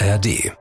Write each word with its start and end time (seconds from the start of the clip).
ARD. 0.00 0.52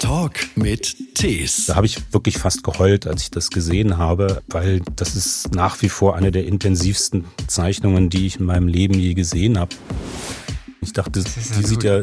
Talk 0.00 0.34
mit 0.56 1.14
Tees. 1.14 1.66
Da 1.66 1.76
habe 1.76 1.86
ich 1.86 2.12
wirklich 2.12 2.36
fast 2.36 2.62
geheult, 2.62 3.06
als 3.06 3.22
ich 3.22 3.30
das 3.30 3.48
gesehen 3.48 3.96
habe, 3.96 4.42
weil 4.48 4.82
das 4.94 5.16
ist 5.16 5.54
nach 5.54 5.80
wie 5.80 5.88
vor 5.88 6.14
eine 6.14 6.30
der 6.30 6.44
intensivsten 6.44 7.24
Zeichnungen, 7.46 8.10
die 8.10 8.26
ich 8.26 8.40
in 8.40 8.44
meinem 8.44 8.68
Leben 8.68 8.94
je 8.94 9.14
gesehen 9.14 9.58
habe. 9.58 9.74
Ich 10.82 10.92
dachte, 10.92 11.24
die 11.24 11.64
sieht 11.64 11.82
ja 11.82 12.00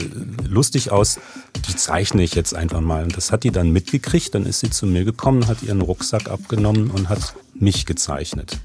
lustig 0.47 0.91
aus, 0.91 1.19
die 1.67 1.75
zeichne 1.75 2.23
ich 2.23 2.33
jetzt 2.33 2.55
einfach 2.55 2.81
mal. 2.81 3.03
Und 3.03 3.15
das 3.15 3.31
hat 3.31 3.43
die 3.43 3.51
dann 3.51 3.69
mitgekriegt, 3.69 4.33
dann 4.33 4.47
ist 4.47 4.61
sie 4.61 4.71
zu 4.71 4.87
mir 4.87 5.05
gekommen, 5.05 5.47
hat 5.47 5.61
ihren 5.61 5.81
Rucksack 5.81 6.29
abgenommen 6.29 6.89
und 6.89 7.09
hat 7.09 7.35
mich 7.53 7.85
gezeichnet. 7.85 8.57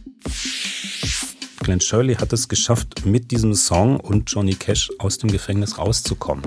Glenn 1.70 1.80
Shirley 1.80 2.16
hat 2.16 2.32
es 2.32 2.48
geschafft, 2.48 3.06
mit 3.06 3.30
diesem 3.30 3.54
Song 3.54 4.00
und 4.00 4.28
Johnny 4.28 4.56
Cash 4.56 4.90
aus 4.98 5.18
dem 5.18 5.30
Gefängnis 5.30 5.78
rauszukommen. 5.78 6.42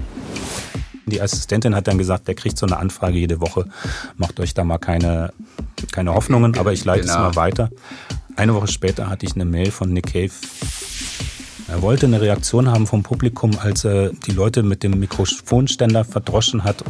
Die 1.05 1.21
Assistentin 1.21 1.73
hat 1.77 1.88
dann 1.88 1.98
gesagt, 1.98 2.27
der 2.27 2.35
kriegt 2.35 2.57
so 2.57 2.65
eine 2.65 2.75
Anfrage 2.75 3.17
jede 3.17 3.39
Woche. 3.39 3.70
Macht 4.17 4.41
euch 4.41 4.53
da 4.53 4.65
mal 4.65 4.79
keine, 4.79 5.31
keine 5.93 6.13
Hoffnungen, 6.13 6.57
aber 6.57 6.73
ich 6.73 6.84
leite 6.84 7.03
genau. 7.03 7.13
es 7.13 7.20
mal 7.20 7.35
weiter. 7.38 7.70
Eine 8.35 8.53
Woche 8.53 8.67
später 8.67 9.09
hatte 9.09 9.25
ich 9.25 9.35
eine 9.35 9.45
Mail 9.45 9.71
von 9.71 9.93
Nick 9.93 10.07
Cave. 10.07 10.34
Er 11.70 11.81
wollte 11.81 12.05
eine 12.05 12.20
Reaktion 12.20 12.70
haben 12.70 12.85
vom 12.85 13.03
Publikum, 13.03 13.57
als 13.57 13.85
er 13.85 14.09
die 14.09 14.31
Leute 14.31 14.62
mit 14.62 14.84
dem 14.84 14.99
Mikrofonständer 14.99 16.03
verdroschen 16.03 16.65
hat. 16.65 16.84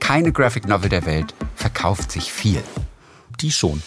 Keine 0.00 0.32
Graphic 0.32 0.66
Novel 0.66 0.88
der 0.88 1.04
Welt 1.04 1.34
verkauft 1.56 2.10
sich 2.10 2.32
viel. 2.32 2.62
Die 3.42 3.52
schon. 3.52 3.82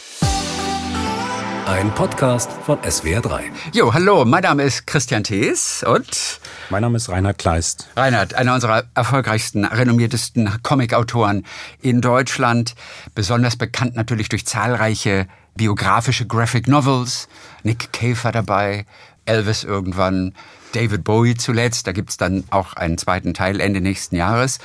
Ein 1.67 1.93
Podcast 1.93 2.49
von 2.65 2.79
SWR3. 2.79 3.41
Jo, 3.73 3.93
hallo, 3.93 4.23
mein 4.23 4.43
Name 4.43 4.63
ist 4.63 4.87
Christian 4.87 5.25
Thees 5.25 5.83
und 5.83 6.39
mein 6.69 6.81
Name 6.81 6.95
ist 6.95 7.09
Reinhard 7.09 7.37
Kleist. 7.37 7.89
Reinhard, 7.97 8.35
einer 8.35 8.53
unserer 8.53 8.85
erfolgreichsten, 8.95 9.65
renommiertesten 9.65 10.49
Comicautoren 10.63 11.45
in 11.81 11.99
Deutschland. 11.99 12.73
Besonders 13.15 13.57
bekannt 13.57 13.97
natürlich 13.97 14.29
durch 14.29 14.45
zahlreiche 14.45 15.27
biografische 15.55 16.25
Graphic 16.25 16.69
Novels. 16.69 17.27
Nick 17.63 17.91
Cave 17.91 18.23
war 18.23 18.31
dabei, 18.31 18.85
Elvis 19.25 19.65
irgendwann, 19.65 20.35
David 20.71 21.03
Bowie 21.03 21.35
zuletzt. 21.35 21.85
Da 21.85 21.91
gibt's 21.91 22.15
dann 22.15 22.45
auch 22.49 22.75
einen 22.75 22.97
zweiten 22.97 23.33
Teil 23.33 23.59
Ende 23.59 23.81
nächsten 23.81 24.15
Jahres. 24.15 24.59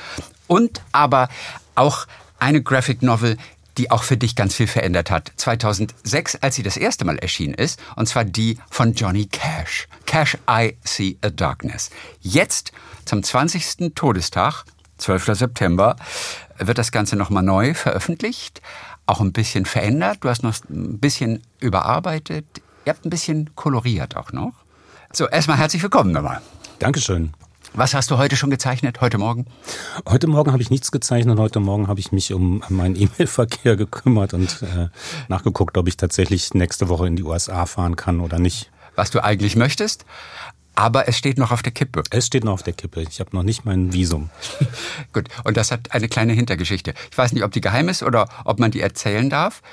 Und 0.47 0.81
aber 0.93 1.27
auch 1.75 2.07
eine 2.39 2.61
Graphic 2.61 3.01
Novel, 3.01 3.37
die 3.77 3.91
auch 3.91 4.03
für 4.03 4.17
dich 4.17 4.35
ganz 4.35 4.55
viel 4.55 4.67
verändert 4.67 5.11
hat. 5.11 5.31
2006, 5.35 6.37
als 6.37 6.55
sie 6.55 6.63
das 6.63 6.77
erste 6.77 7.05
Mal 7.05 7.17
erschienen 7.17 7.53
ist, 7.53 7.79
und 7.95 8.07
zwar 8.07 8.23
die 8.25 8.57
von 8.69 8.93
Johnny 8.93 9.25
Cash. 9.25 9.87
Cash, 10.05 10.37
I 10.49 10.77
See 10.83 11.17
a 11.21 11.29
Darkness. 11.29 11.89
Jetzt, 12.21 12.71
zum 13.05 13.23
20. 13.23 13.93
Todestag, 13.95 14.65
12. 14.97 15.25
September, 15.33 15.95
wird 16.57 16.77
das 16.77 16.91
Ganze 16.91 17.15
nochmal 17.15 17.43
neu 17.43 17.73
veröffentlicht, 17.73 18.61
auch 19.05 19.21
ein 19.21 19.33
bisschen 19.33 19.65
verändert. 19.65 20.19
Du 20.21 20.29
hast 20.29 20.43
noch 20.43 20.55
ein 20.69 20.99
bisschen 20.99 21.41
überarbeitet. 21.59 22.45
Ihr 22.85 22.93
habt 22.93 23.05
ein 23.05 23.09
bisschen 23.09 23.55
koloriert 23.55 24.15
auch 24.15 24.31
noch. 24.31 24.53
So, 25.11 25.27
erstmal 25.27 25.57
herzlich 25.57 25.83
willkommen 25.83 26.11
nochmal. 26.11 26.41
Dankeschön. 26.79 27.33
Was 27.75 27.95
hast 27.95 28.11
du 28.11 28.19
heute 28.19 28.35
schon 28.35 28.51
gezeichnet, 28.51 29.01
heute 29.01 29.17
Morgen? 29.17 29.47
Heute 30.07 30.27
Morgen 30.27 30.51
habe 30.51 30.61
ich 30.61 30.69
nichts 30.69 30.91
gezeichnet. 30.91 31.39
Heute 31.39 31.59
Morgen 31.59 31.87
habe 31.87 31.99
ich 31.99 32.11
mich 32.11 32.31
um 32.31 32.63
meinen 32.69 32.95
E-Mail-Verkehr 32.99 33.75
gekümmert 33.75 34.35
und 34.35 34.61
äh, 34.61 34.89
nachgeguckt, 35.27 35.75
ob 35.79 35.87
ich 35.87 35.97
tatsächlich 35.97 36.53
nächste 36.53 36.87
Woche 36.87 37.07
in 37.07 37.15
die 37.15 37.23
USA 37.23 37.65
fahren 37.65 37.95
kann 37.95 38.19
oder 38.19 38.37
nicht. 38.37 38.69
Was 38.95 39.09
du 39.09 39.23
eigentlich 39.23 39.55
möchtest, 39.55 40.05
aber 40.75 41.07
es 41.07 41.17
steht 41.17 41.39
noch 41.39 41.49
auf 41.49 41.63
der 41.63 41.71
Kippe. 41.71 42.03
Es 42.11 42.27
steht 42.27 42.43
noch 42.43 42.53
auf 42.53 42.63
der 42.63 42.73
Kippe. 42.73 43.01
Ich 43.01 43.19
habe 43.19 43.35
noch 43.35 43.41
nicht 43.41 43.65
mein 43.65 43.91
Visum. 43.91 44.29
Gut, 45.13 45.29
und 45.43 45.57
das 45.57 45.71
hat 45.71 45.93
eine 45.93 46.07
kleine 46.07 46.33
Hintergeschichte. 46.33 46.93
Ich 47.11 47.17
weiß 47.17 47.33
nicht, 47.33 47.43
ob 47.43 47.51
die 47.53 47.61
geheim 47.61 47.89
ist 47.89 48.03
oder 48.03 48.29
ob 48.45 48.59
man 48.59 48.69
die 48.69 48.81
erzählen 48.81 49.31
darf. 49.31 49.63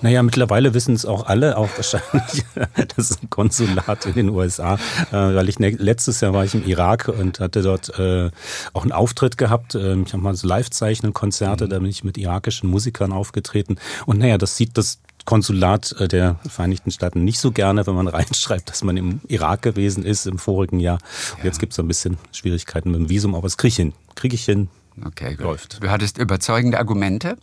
Naja, 0.00 0.22
mittlerweile 0.22 0.74
wissen 0.74 0.94
es 0.94 1.06
auch 1.06 1.26
alle, 1.26 1.56
auch 1.56 1.68
wahrscheinlich 1.76 2.44
das 2.96 3.10
ist 3.10 3.22
ein 3.22 3.30
Konsulat 3.30 4.06
in 4.06 4.14
den 4.14 4.28
USA, 4.30 4.74
äh, 4.74 5.12
weil 5.12 5.48
ich 5.48 5.58
ne, 5.58 5.70
letztes 5.70 6.20
Jahr 6.20 6.32
war 6.34 6.44
ich 6.44 6.54
im 6.54 6.64
Irak 6.66 7.08
und 7.08 7.40
hatte 7.40 7.62
dort 7.62 7.98
äh, 7.98 8.30
auch 8.72 8.82
einen 8.82 8.92
Auftritt 8.92 9.38
gehabt. 9.38 9.74
Ähm, 9.74 10.04
ich 10.06 10.12
habe 10.12 10.22
mal 10.22 10.34
so 10.34 10.46
Live-Zeichnen-Konzerte, 10.48 11.68
da 11.68 11.78
bin 11.78 11.88
ich 11.88 12.04
mit 12.04 12.18
irakischen 12.18 12.68
Musikern 12.68 13.12
aufgetreten. 13.12 13.76
Und 14.06 14.18
naja, 14.18 14.38
das 14.38 14.56
sieht 14.56 14.76
das 14.76 14.98
Konsulat 15.24 15.94
äh, 16.00 16.08
der 16.08 16.36
Vereinigten 16.48 16.90
Staaten 16.90 17.24
nicht 17.24 17.38
so 17.38 17.52
gerne, 17.52 17.86
wenn 17.86 17.94
man 17.94 18.08
reinschreibt, 18.08 18.70
dass 18.70 18.82
man 18.82 18.96
im 18.96 19.20
Irak 19.28 19.62
gewesen 19.62 20.04
ist 20.04 20.26
im 20.26 20.38
vorigen 20.38 20.80
Jahr. 20.80 20.98
Und 21.32 21.38
ja. 21.38 21.44
jetzt 21.44 21.60
gibt 21.60 21.72
es 21.72 21.78
ein 21.78 21.88
bisschen 21.88 22.18
Schwierigkeiten 22.32 22.90
mit 22.90 23.00
dem 23.00 23.08
Visum, 23.08 23.34
aber 23.34 23.46
es 23.46 23.56
kriege 23.56 23.68
ich 23.68 23.76
hin. 23.76 23.92
Kriege 24.14 24.34
ich 24.34 24.44
hin. 24.44 24.68
Okay, 25.04 25.36
gut. 25.36 25.40
läuft. 25.40 25.82
Du 25.82 25.90
hattest 25.90 26.18
überzeugende 26.18 26.78
Argumente. 26.78 27.36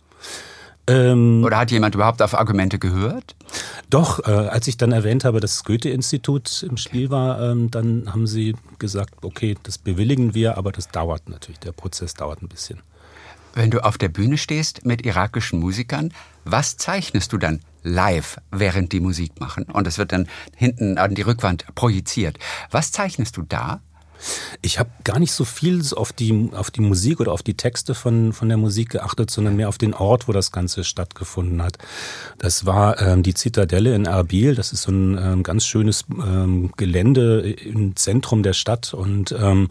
Ähm, 0.90 1.44
Oder 1.44 1.58
hat 1.58 1.70
jemand 1.70 1.94
überhaupt 1.94 2.20
auf 2.20 2.34
Argumente 2.34 2.78
gehört? 2.78 3.36
Doch, 3.90 4.26
äh, 4.26 4.30
als 4.30 4.66
ich 4.66 4.76
dann 4.76 4.92
erwähnt 4.92 5.24
habe, 5.24 5.40
dass 5.40 5.54
das 5.54 5.64
Goethe-Institut 5.64 6.64
im 6.68 6.76
Spiel 6.76 7.10
war, 7.10 7.40
ähm, 7.40 7.70
dann 7.70 8.12
haben 8.12 8.26
sie 8.26 8.56
gesagt, 8.78 9.14
okay, 9.22 9.56
das 9.62 9.78
bewilligen 9.78 10.34
wir, 10.34 10.58
aber 10.58 10.72
das 10.72 10.88
dauert 10.88 11.28
natürlich, 11.28 11.60
der 11.60 11.72
Prozess 11.72 12.14
dauert 12.14 12.42
ein 12.42 12.48
bisschen. 12.48 12.80
Wenn 13.54 13.70
du 13.70 13.84
auf 13.84 13.98
der 13.98 14.08
Bühne 14.08 14.38
stehst 14.38 14.84
mit 14.84 15.04
irakischen 15.04 15.58
Musikern, 15.60 16.12
was 16.44 16.76
zeichnest 16.76 17.32
du 17.32 17.38
dann 17.38 17.60
live, 17.82 18.38
während 18.50 18.92
die 18.92 19.00
Musik 19.00 19.40
machen? 19.40 19.64
Und 19.64 19.86
es 19.86 19.98
wird 19.98 20.12
dann 20.12 20.28
hinten 20.56 20.98
an 20.98 21.14
die 21.14 21.22
Rückwand 21.22 21.66
projiziert. 21.74 22.38
Was 22.70 22.92
zeichnest 22.92 23.36
du 23.36 23.42
da? 23.42 23.80
Ich 24.62 24.78
habe 24.78 24.90
gar 25.04 25.18
nicht 25.18 25.32
so 25.32 25.44
viel 25.44 25.82
auf 25.94 26.12
die, 26.12 26.50
auf 26.52 26.70
die 26.70 26.80
Musik 26.80 27.20
oder 27.20 27.32
auf 27.32 27.42
die 27.42 27.54
Texte 27.54 27.94
von, 27.94 28.32
von 28.32 28.48
der 28.48 28.58
Musik 28.58 28.90
geachtet, 28.90 29.30
sondern 29.30 29.56
mehr 29.56 29.68
auf 29.68 29.78
den 29.78 29.94
Ort, 29.94 30.28
wo 30.28 30.32
das 30.32 30.52
Ganze 30.52 30.84
stattgefunden 30.84 31.62
hat. 31.62 31.78
Das 32.38 32.66
war 32.66 33.00
ähm, 33.00 33.22
die 33.22 33.34
Zitadelle 33.34 33.94
in 33.94 34.06
Erbil. 34.06 34.54
Das 34.54 34.72
ist 34.72 34.82
so 34.82 34.92
ein 34.92 35.18
ähm, 35.18 35.42
ganz 35.42 35.64
schönes 35.64 36.04
ähm, 36.10 36.72
Gelände 36.76 37.40
im 37.50 37.96
Zentrum 37.96 38.42
der 38.42 38.52
Stadt. 38.52 38.94
Und 38.94 39.32
ähm, 39.32 39.68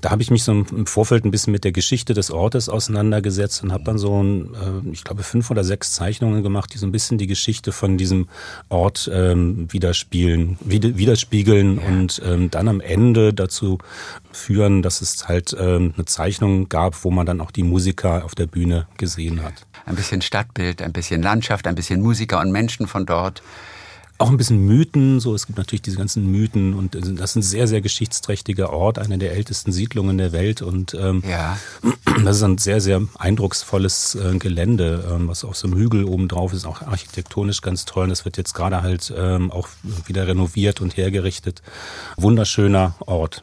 da 0.00 0.10
habe 0.10 0.22
ich 0.22 0.30
mich 0.30 0.44
so 0.44 0.52
im 0.52 0.86
Vorfeld 0.86 1.24
ein 1.24 1.30
bisschen 1.30 1.52
mit 1.52 1.64
der 1.64 1.72
Geschichte 1.72 2.14
des 2.14 2.30
Ortes 2.30 2.68
auseinandergesetzt 2.68 3.62
und 3.62 3.72
habe 3.72 3.84
dann 3.84 3.98
so, 3.98 4.22
ein, 4.22 4.54
äh, 4.54 4.90
ich 4.92 5.04
glaube, 5.04 5.22
fünf 5.22 5.50
oder 5.50 5.64
sechs 5.64 5.92
Zeichnungen 5.92 6.42
gemacht, 6.42 6.72
die 6.74 6.78
so 6.78 6.86
ein 6.86 6.92
bisschen 6.92 7.18
die 7.18 7.26
Geschichte 7.26 7.72
von 7.72 7.96
diesem 7.98 8.28
Ort 8.68 9.10
ähm, 9.12 9.72
widerspielen, 9.72 10.58
widerspiegeln 10.64 11.76
ja. 11.78 11.86
und 11.86 12.22
ähm, 12.24 12.50
dann 12.50 12.68
am 12.68 12.80
Ende 12.80 13.32
dazu 13.32 13.78
führen, 14.32 14.82
dass 14.82 15.00
es 15.00 15.28
halt 15.28 15.56
ähm, 15.58 15.94
eine 15.96 16.04
Zeichnung 16.04 16.68
gab, 16.68 17.04
wo 17.04 17.10
man 17.10 17.26
dann 17.26 17.40
auch 17.40 17.50
die 17.50 17.62
Musiker 17.62 18.24
auf 18.24 18.34
der 18.34 18.46
Bühne 18.46 18.86
gesehen 18.96 19.42
hat. 19.42 19.66
Ein 19.86 19.96
bisschen 19.96 20.22
Stadtbild, 20.22 20.82
ein 20.82 20.92
bisschen 20.92 21.22
Landschaft, 21.22 21.66
ein 21.66 21.74
bisschen 21.74 22.00
Musiker 22.00 22.40
und 22.40 22.52
Menschen 22.52 22.86
von 22.86 23.06
dort 23.06 23.42
auch 24.18 24.30
ein 24.30 24.36
bisschen 24.36 24.64
Mythen. 24.64 25.20
So, 25.20 25.34
es 25.34 25.46
gibt 25.46 25.58
natürlich 25.58 25.82
diese 25.82 25.96
ganzen 25.96 26.30
Mythen 26.30 26.74
und 26.74 26.94
das 26.94 27.30
ist 27.30 27.36
ein 27.36 27.42
sehr, 27.42 27.66
sehr 27.66 27.80
geschichtsträchtiger 27.80 28.70
Ort, 28.70 28.98
eine 28.98 29.18
der 29.18 29.32
ältesten 29.32 29.72
Siedlungen 29.72 30.18
der 30.18 30.32
Welt. 30.32 30.62
Und 30.62 30.94
ähm, 30.94 31.22
ja. 31.28 31.58
das 32.24 32.36
ist 32.36 32.42
ein 32.42 32.58
sehr, 32.58 32.80
sehr 32.80 33.02
eindrucksvolles 33.18 34.14
äh, 34.14 34.38
Gelände, 34.38 35.04
ähm, 35.12 35.28
was 35.28 35.44
auf 35.44 35.56
so 35.56 35.66
einem 35.66 35.76
Hügel 35.76 36.04
oben 36.04 36.28
drauf 36.28 36.52
ist, 36.52 36.64
auch 36.64 36.82
architektonisch 36.82 37.60
ganz 37.60 37.84
toll. 37.84 38.04
Und 38.04 38.10
das 38.10 38.24
wird 38.24 38.36
jetzt 38.36 38.54
gerade 38.54 38.82
halt 38.82 39.12
ähm, 39.16 39.50
auch 39.50 39.68
wieder 40.06 40.26
renoviert 40.26 40.80
und 40.80 40.96
hergerichtet. 40.96 41.62
Wunderschöner 42.16 42.94
Ort. 43.00 43.42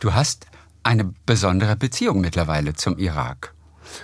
Du 0.00 0.14
hast 0.14 0.46
eine 0.82 1.12
besondere 1.26 1.76
Beziehung 1.76 2.20
mittlerweile 2.20 2.74
zum 2.74 2.98
Irak 2.98 3.54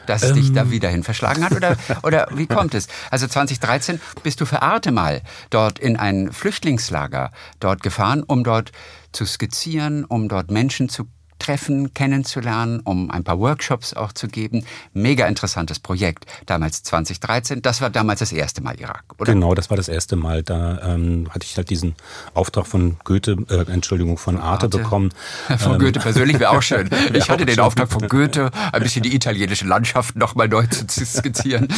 dass 0.06 0.22
es 0.22 0.30
ähm. 0.30 0.36
dich 0.36 0.52
da 0.52 0.62
ähm. 0.62 0.70
wieder 0.70 0.88
hin 0.88 1.02
verschlagen 1.02 1.44
hat? 1.44 1.52
Oder, 1.52 1.76
oder 2.02 2.28
wie 2.34 2.46
kommt 2.48 2.74
es? 2.74 2.88
Also 3.10 3.26
2013 3.26 4.00
bist 4.22 4.40
du 4.40 4.46
für 4.46 4.62
Arte 4.62 4.92
mal 4.92 5.22
dort 5.50 5.78
in 5.78 5.96
ein 5.96 6.32
Flüchtlingslager 6.32 7.30
dort 7.60 7.82
gefahren, 7.82 8.22
um 8.22 8.44
dort 8.44 8.72
zu 9.12 9.24
skizzieren, 9.24 10.04
um 10.04 10.28
dort 10.28 10.50
Menschen 10.50 10.88
zu 10.88 11.08
treffen, 11.38 11.92
kennenzulernen, 11.94 12.80
um 12.80 13.10
ein 13.10 13.24
paar 13.24 13.38
Workshops 13.38 13.94
auch 13.94 14.12
zu 14.12 14.28
geben. 14.28 14.64
Mega 14.92 15.26
interessantes 15.26 15.78
Projekt. 15.78 16.26
Damals 16.46 16.82
2013. 16.82 17.62
Das 17.62 17.80
war 17.80 17.90
damals 17.90 18.20
das 18.20 18.32
erste 18.32 18.62
Mal 18.62 18.78
Irak, 18.80 19.04
oder? 19.18 19.32
Genau, 19.32 19.54
das 19.54 19.70
war 19.70 19.76
das 19.76 19.88
erste 19.88 20.16
Mal. 20.16 20.42
Da 20.42 20.94
ähm, 20.94 21.28
hatte 21.30 21.44
ich 21.44 21.56
halt 21.56 21.70
diesen 21.70 21.94
Auftrag 22.34 22.66
von 22.66 22.96
Goethe, 23.04 23.36
äh, 23.48 23.70
Entschuldigung, 23.70 24.18
von 24.18 24.38
Arte, 24.38 24.66
Arte. 24.66 24.78
bekommen. 24.78 25.10
Von 25.58 25.74
ähm, 25.74 25.78
Goethe 25.78 26.00
persönlich 26.00 26.38
wäre 26.38 26.50
auch 26.50 26.62
schön. 26.62 26.88
Ich 27.12 27.30
hatte 27.30 27.44
den. 27.46 27.56
Auftrag 27.60 27.90
von 27.90 28.06
Goethe, 28.06 28.50
ein 28.72 28.82
bisschen 28.82 29.02
die 29.02 29.14
italienische 29.14 29.66
Landschaft 29.66 30.14
nochmal 30.14 30.46
neu 30.46 30.66
zu 30.66 31.04
skizzieren. 31.04 31.68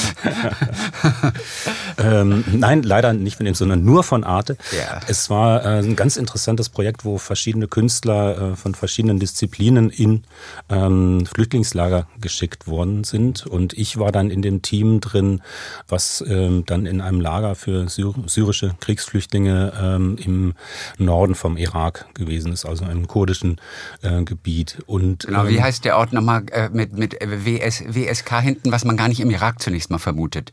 ähm, 1.98 2.44
nein, 2.52 2.82
leider 2.82 3.12
nicht 3.12 3.36
von 3.36 3.46
dem, 3.46 3.54
sondern 3.54 3.84
nur 3.84 4.02
von 4.02 4.24
Arte. 4.24 4.56
Ja. 4.76 5.00
Es 5.06 5.30
war 5.30 5.64
äh, 5.64 5.78
ein 5.78 5.96
ganz 5.96 6.16
interessantes 6.16 6.68
Projekt, 6.68 7.04
wo 7.04 7.16
verschiedene 7.18 7.68
Künstler 7.68 8.52
äh, 8.52 8.56
von 8.56 8.74
verschiedenen 8.74 9.18
Disziplinen 9.18 9.47
Disziplinen 9.48 9.90
in 9.90 10.22
ähm, 10.68 11.24
Flüchtlingslager 11.26 12.06
geschickt 12.20 12.66
worden 12.66 13.04
sind. 13.04 13.46
Und 13.46 13.72
ich 13.72 13.98
war 13.98 14.12
dann 14.12 14.30
in 14.30 14.42
dem 14.42 14.62
Team 14.62 15.00
drin, 15.00 15.42
was 15.88 16.22
ähm, 16.26 16.64
dann 16.66 16.86
in 16.86 17.00
einem 17.00 17.20
Lager 17.20 17.54
für 17.54 17.88
syrische 17.88 18.74
Kriegsflüchtlinge 18.80 19.72
ähm, 19.80 20.16
im 20.18 20.54
Norden 20.98 21.34
vom 21.34 21.56
Irak 21.56 22.06
gewesen 22.14 22.52
ist, 22.52 22.66
also 22.66 22.84
im 22.84 23.08
kurdischen 23.08 23.60
äh, 24.02 24.22
Gebiet. 24.22 24.78
Und, 24.86 25.26
genau, 25.26 25.48
wie 25.48 25.56
ähm, 25.56 25.62
heißt 25.62 25.84
der 25.84 25.96
Ort 25.96 26.12
nochmal 26.12 26.44
äh, 26.52 26.68
mit, 26.70 26.96
mit 26.96 27.14
WS, 27.20 27.84
WSK 27.88 28.40
hinten, 28.42 28.70
was 28.70 28.84
man 28.84 28.96
gar 28.96 29.08
nicht 29.08 29.20
im 29.20 29.30
Irak 29.30 29.60
zunächst 29.62 29.90
mal 29.90 29.98
vermutet? 29.98 30.52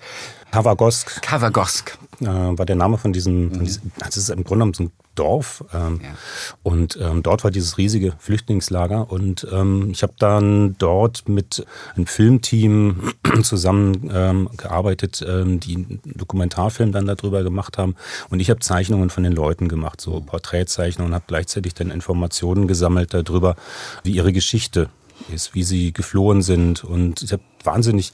Kavagosk. 0.52 1.22
Kavagosk. 1.22 1.98
Äh, 2.22 2.26
war 2.28 2.66
der 2.66 2.78
Name 2.78 2.98
von 2.98 3.12
diesem, 3.12 3.48
mhm. 3.48 3.56
von 3.56 3.66
diesem, 3.66 3.92
das 4.00 4.16
ist 4.16 4.30
im 4.30 4.44
Grunde 4.44 4.66
genommen 4.66 4.74
so 4.74 4.84
ein 4.84 4.92
Dorf. 5.16 5.64
Ähm, 5.74 6.02
ja. 6.04 6.10
Und 6.64 6.98
ähm, 7.02 7.24
dort 7.24 7.44
war 7.44 7.52
dieses 7.52 7.78
riesige 7.78 8.14
Flüchtlingslager. 8.20 9.12
Und 9.12 9.48
ähm, 9.52 9.90
ich 9.92 10.04
habe 10.04 10.14
dann 10.20 10.76
dort 10.78 11.28
mit 11.28 11.66
einem 11.96 12.06
Filmteam 12.06 13.14
zusammen 13.44 14.10
ähm, 14.14 14.50
gearbeitet, 14.58 15.26
ähm, 15.28 15.60
die 15.60 15.76
einen 15.76 16.02
Dokumentarfilm 16.06 16.92
dann 16.92 17.06
darüber 17.06 17.44
gemacht 17.44 17.78
haben. 17.78 17.96
Und 18.30 18.40
ich 18.40 18.50
habe 18.50 18.60
Zeichnungen 18.60 19.10
von 19.10 19.24
den 19.24 19.34
Leuten 19.34 19.68
gemacht, 19.68 20.02
so 20.02 20.22
Porträtzeichnungen, 20.22 21.12
und 21.12 21.16
habe 21.16 21.26
gleichzeitig 21.28 21.74
dann 21.74 21.92
Informationen 21.92 22.68
gesammelt 22.68 23.14
darüber, 23.14 23.56
wie 24.04 24.12
ihre 24.12 24.34
Geschichte 24.34 24.90
ist, 25.34 25.56
wie 25.56 25.64
sie 25.64 25.94
geflohen 25.94 26.42
sind. 26.42 26.84
Und 26.84 27.22
ich 27.22 27.32
habe 27.32 27.44
wahnsinnig 27.64 28.12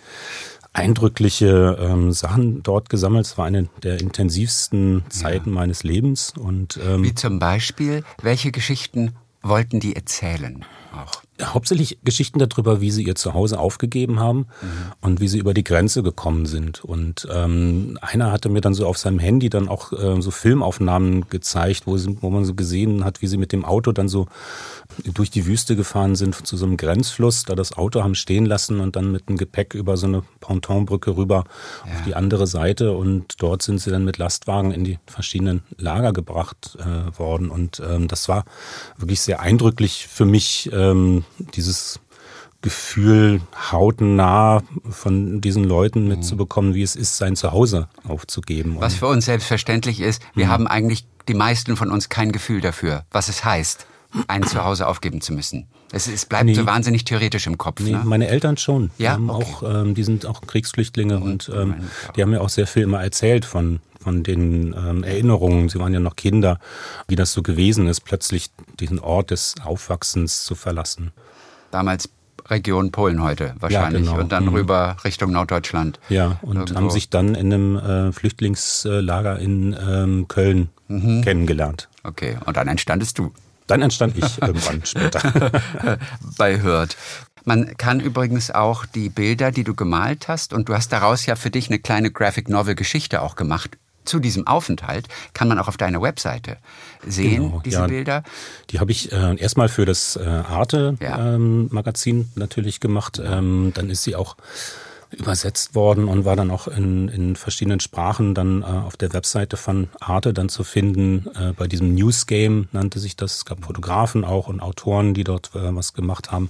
eindrückliche 0.73 1.77
ähm, 1.79 2.11
Sachen 2.11 2.63
dort 2.63 2.89
gesammelt. 2.89 3.25
Es 3.25 3.37
war 3.37 3.45
eine 3.45 3.67
der 3.83 3.99
intensivsten 3.99 5.03
Zeiten 5.09 5.49
ja. 5.49 5.55
meines 5.55 5.83
Lebens. 5.83 6.33
Und, 6.37 6.79
ähm, 6.85 7.03
Wie 7.03 7.13
zum 7.15 7.39
Beispiel, 7.39 8.03
welche 8.21 8.51
Geschichten 8.51 9.15
wollten 9.41 9.79
die 9.79 9.95
erzählen? 9.95 10.65
Auch? 10.93 11.23
Hauptsächlich 11.43 11.99
Geschichten 12.03 12.39
darüber, 12.39 12.81
wie 12.81 12.91
sie 12.91 13.03
ihr 13.03 13.15
Zuhause 13.15 13.59
aufgegeben 13.59 14.19
haben 14.19 14.39
mhm. 14.39 14.45
und 15.01 15.21
wie 15.21 15.27
sie 15.27 15.39
über 15.39 15.53
die 15.53 15.63
Grenze 15.63 16.03
gekommen 16.03 16.45
sind. 16.45 16.83
Und 16.83 17.27
ähm, 17.31 17.97
einer 18.01 18.31
hatte 18.31 18.49
mir 18.49 18.61
dann 18.61 18.73
so 18.73 18.87
auf 18.87 18.97
seinem 18.97 19.19
Handy 19.19 19.49
dann 19.49 19.67
auch 19.67 19.91
äh, 19.93 20.21
so 20.21 20.31
Filmaufnahmen 20.31 21.29
gezeigt, 21.29 21.87
wo, 21.87 21.97
sie, 21.97 22.17
wo 22.21 22.29
man 22.29 22.45
so 22.45 22.53
gesehen 22.53 23.03
hat, 23.03 23.21
wie 23.21 23.27
sie 23.27 23.37
mit 23.37 23.51
dem 23.51 23.65
Auto 23.65 23.91
dann 23.91 24.09
so 24.09 24.27
durch 25.13 25.31
die 25.31 25.45
Wüste 25.45 25.75
gefahren 25.75 26.15
sind 26.15 26.35
zu 26.45 26.57
so 26.57 26.65
einem 26.65 26.77
Grenzfluss, 26.77 27.43
da 27.43 27.55
das 27.55 27.77
Auto 27.77 28.03
haben 28.03 28.15
stehen 28.15 28.45
lassen 28.45 28.79
und 28.79 28.95
dann 28.95 29.11
mit 29.11 29.29
dem 29.29 29.37
Gepäck 29.37 29.73
über 29.73 29.97
so 29.97 30.07
eine 30.07 30.23
Pontonbrücke 30.39 31.15
rüber 31.15 31.45
ja. 31.85 31.93
auf 31.93 32.03
die 32.05 32.15
andere 32.15 32.47
Seite 32.47 32.93
und 32.93 33.41
dort 33.41 33.61
sind 33.61 33.79
sie 33.79 33.89
dann 33.89 34.05
mit 34.05 34.17
Lastwagen 34.17 34.71
in 34.71 34.83
die 34.83 34.99
verschiedenen 35.05 35.63
Lager 35.77 36.13
gebracht 36.13 36.77
äh, 36.79 37.17
worden 37.17 37.49
und 37.49 37.81
ähm, 37.85 38.07
das 38.07 38.27
war 38.27 38.45
wirklich 38.97 39.21
sehr 39.21 39.39
eindrücklich 39.39 40.07
für 40.07 40.25
mich, 40.25 40.69
ähm, 40.73 41.23
dieses 41.39 41.99
Gefühl 42.61 43.41
hautnah 43.71 44.61
von 44.89 45.41
diesen 45.41 45.63
Leuten 45.63 46.07
mitzubekommen, 46.07 46.75
wie 46.75 46.83
es 46.83 46.95
ist, 46.95 47.17
sein 47.17 47.35
Zuhause 47.35 47.87
aufzugeben. 48.07 48.75
Was 48.79 48.95
für 48.95 49.07
uns 49.07 49.25
selbstverständlich 49.25 49.99
ist, 49.99 50.21
wir 50.35 50.45
mhm. 50.45 50.49
haben 50.49 50.67
eigentlich 50.67 51.05
die 51.27 51.33
meisten 51.33 51.75
von 51.75 51.91
uns 51.91 52.09
kein 52.09 52.31
Gefühl 52.31 52.61
dafür, 52.61 53.05
was 53.11 53.29
es 53.29 53.43
heißt, 53.43 53.87
ein 54.27 54.43
Zuhause 54.43 54.87
aufgeben 54.87 55.21
zu 55.21 55.33
müssen. 55.33 55.67
Es, 55.91 56.07
es 56.07 56.25
bleibt 56.25 56.45
nee. 56.45 56.53
so 56.53 56.65
wahnsinnig 56.65 57.03
theoretisch 57.03 57.47
im 57.47 57.57
Kopf. 57.57 57.81
Nee, 57.81 57.91
ne? 57.91 58.01
Meine 58.05 58.27
Eltern 58.27 58.57
schon. 58.57 58.91
Ja, 58.97 59.17
die, 59.17 59.29
okay. 59.29 59.45
auch, 59.45 59.63
ähm, 59.63 59.93
die 59.93 60.03
sind 60.03 60.25
auch 60.25 60.41
Kriegsflüchtlinge 60.41 61.17
mhm. 61.17 61.23
und 61.23 61.51
ähm, 61.53 61.75
die 62.15 62.21
haben 62.21 62.29
mir 62.29 62.41
auch 62.41 62.49
sehr 62.49 62.67
viel 62.67 62.83
immer 62.83 63.01
erzählt 63.01 63.43
von 63.45 63.79
von 64.01 64.23
den 64.23 64.75
ähm, 64.77 65.03
Erinnerungen, 65.03 65.69
sie 65.69 65.79
waren 65.79 65.93
ja 65.93 65.99
noch 65.99 66.15
Kinder, 66.15 66.59
wie 67.07 67.15
das 67.15 67.31
so 67.31 67.41
gewesen 67.41 67.87
ist, 67.87 68.01
plötzlich 68.01 68.49
diesen 68.79 68.99
Ort 68.99 69.31
des 69.31 69.55
Aufwachsens 69.63 70.43
zu 70.43 70.55
verlassen 70.55 71.11
damals 71.71 72.09
Region 72.47 72.91
Polen 72.91 73.21
heute 73.21 73.55
wahrscheinlich 73.59 74.05
ja, 74.05 74.11
genau. 74.11 74.23
und 74.23 74.31
dann 74.31 74.45
mhm. 74.45 74.55
rüber 74.55 74.97
Richtung 75.03 75.31
Norddeutschland. 75.31 75.99
Ja, 76.09 76.39
und 76.41 76.57
Irgendwo. 76.57 76.75
haben 76.75 76.89
sich 76.89 77.09
dann 77.09 77.35
in 77.35 77.53
einem 77.53 77.77
äh, 77.77 78.11
Flüchtlingslager 78.11 79.39
in 79.39 79.75
ähm, 79.79 80.27
Köln 80.27 80.69
mhm. 80.87 81.21
kennengelernt. 81.23 81.87
Okay, 82.03 82.37
und 82.45 82.57
dann 82.57 82.67
entstandest 82.67 83.19
du. 83.19 83.31
Dann 83.67 83.81
entstand 83.81 84.17
ich 84.17 84.41
irgendwann 84.41 84.81
später. 84.85 85.21
Bei 86.37 86.59
Hört. 86.61 86.97
Man 87.45 87.75
kann 87.77 87.99
übrigens 87.99 88.51
auch 88.51 88.85
die 88.85 89.09
Bilder, 89.09 89.51
die 89.51 89.63
du 89.63 89.73
gemalt 89.73 90.27
hast, 90.27 90.53
und 90.53 90.67
du 90.67 90.73
hast 90.73 90.91
daraus 90.91 91.25
ja 91.25 91.35
für 91.35 91.49
dich 91.49 91.69
eine 91.69 91.79
kleine 91.79 92.11
Graphic 92.11 92.49
Novel 92.49 92.75
Geschichte 92.75 93.21
auch 93.21 93.35
gemacht 93.35 93.77
zu 94.05 94.19
diesem 94.19 94.47
Aufenthalt 94.47 95.07
kann 95.33 95.47
man 95.47 95.59
auch 95.59 95.67
auf 95.67 95.77
deiner 95.77 96.01
Webseite 96.01 96.57
sehen, 97.05 97.49
genau, 97.49 97.61
diese 97.63 97.79
ja, 97.79 97.87
Bilder. 97.87 98.23
Die 98.69 98.79
habe 98.79 98.91
ich 98.91 99.11
äh, 99.11 99.35
erstmal 99.37 99.69
für 99.69 99.85
das 99.85 100.15
äh, 100.15 100.23
Arte-Magazin 100.25 102.17
ja. 102.17 102.23
ähm, 102.23 102.31
natürlich 102.35 102.79
gemacht. 102.79 103.21
Ähm, 103.23 103.71
dann 103.75 103.89
ist 103.89 104.03
sie 104.03 104.15
auch 104.15 104.35
übersetzt 105.11 105.75
worden 105.75 106.07
und 106.07 106.25
war 106.25 106.35
dann 106.35 106.51
auch 106.51 106.67
in, 106.67 107.09
in 107.09 107.35
verschiedenen 107.35 107.79
Sprachen 107.79 108.33
dann 108.33 108.61
äh, 108.61 108.65
auf 108.65 108.97
der 108.97 109.13
Webseite 109.13 109.57
von 109.57 109.89
Arte 109.99 110.33
dann 110.33 110.49
zu 110.49 110.63
finden. 110.63 111.27
Äh, 111.35 111.53
bei 111.53 111.67
diesem 111.67 111.93
News 111.95 112.27
Game 112.27 112.67
nannte 112.71 112.99
sich 112.99 113.15
das. 113.15 113.37
Es 113.37 113.45
gab 113.45 113.65
Fotografen 113.65 114.23
auch 114.23 114.47
und 114.47 114.61
Autoren, 114.61 115.13
die 115.13 115.23
dort 115.23 115.51
äh, 115.53 115.75
was 115.75 115.93
gemacht 115.93 116.31
haben. 116.31 116.49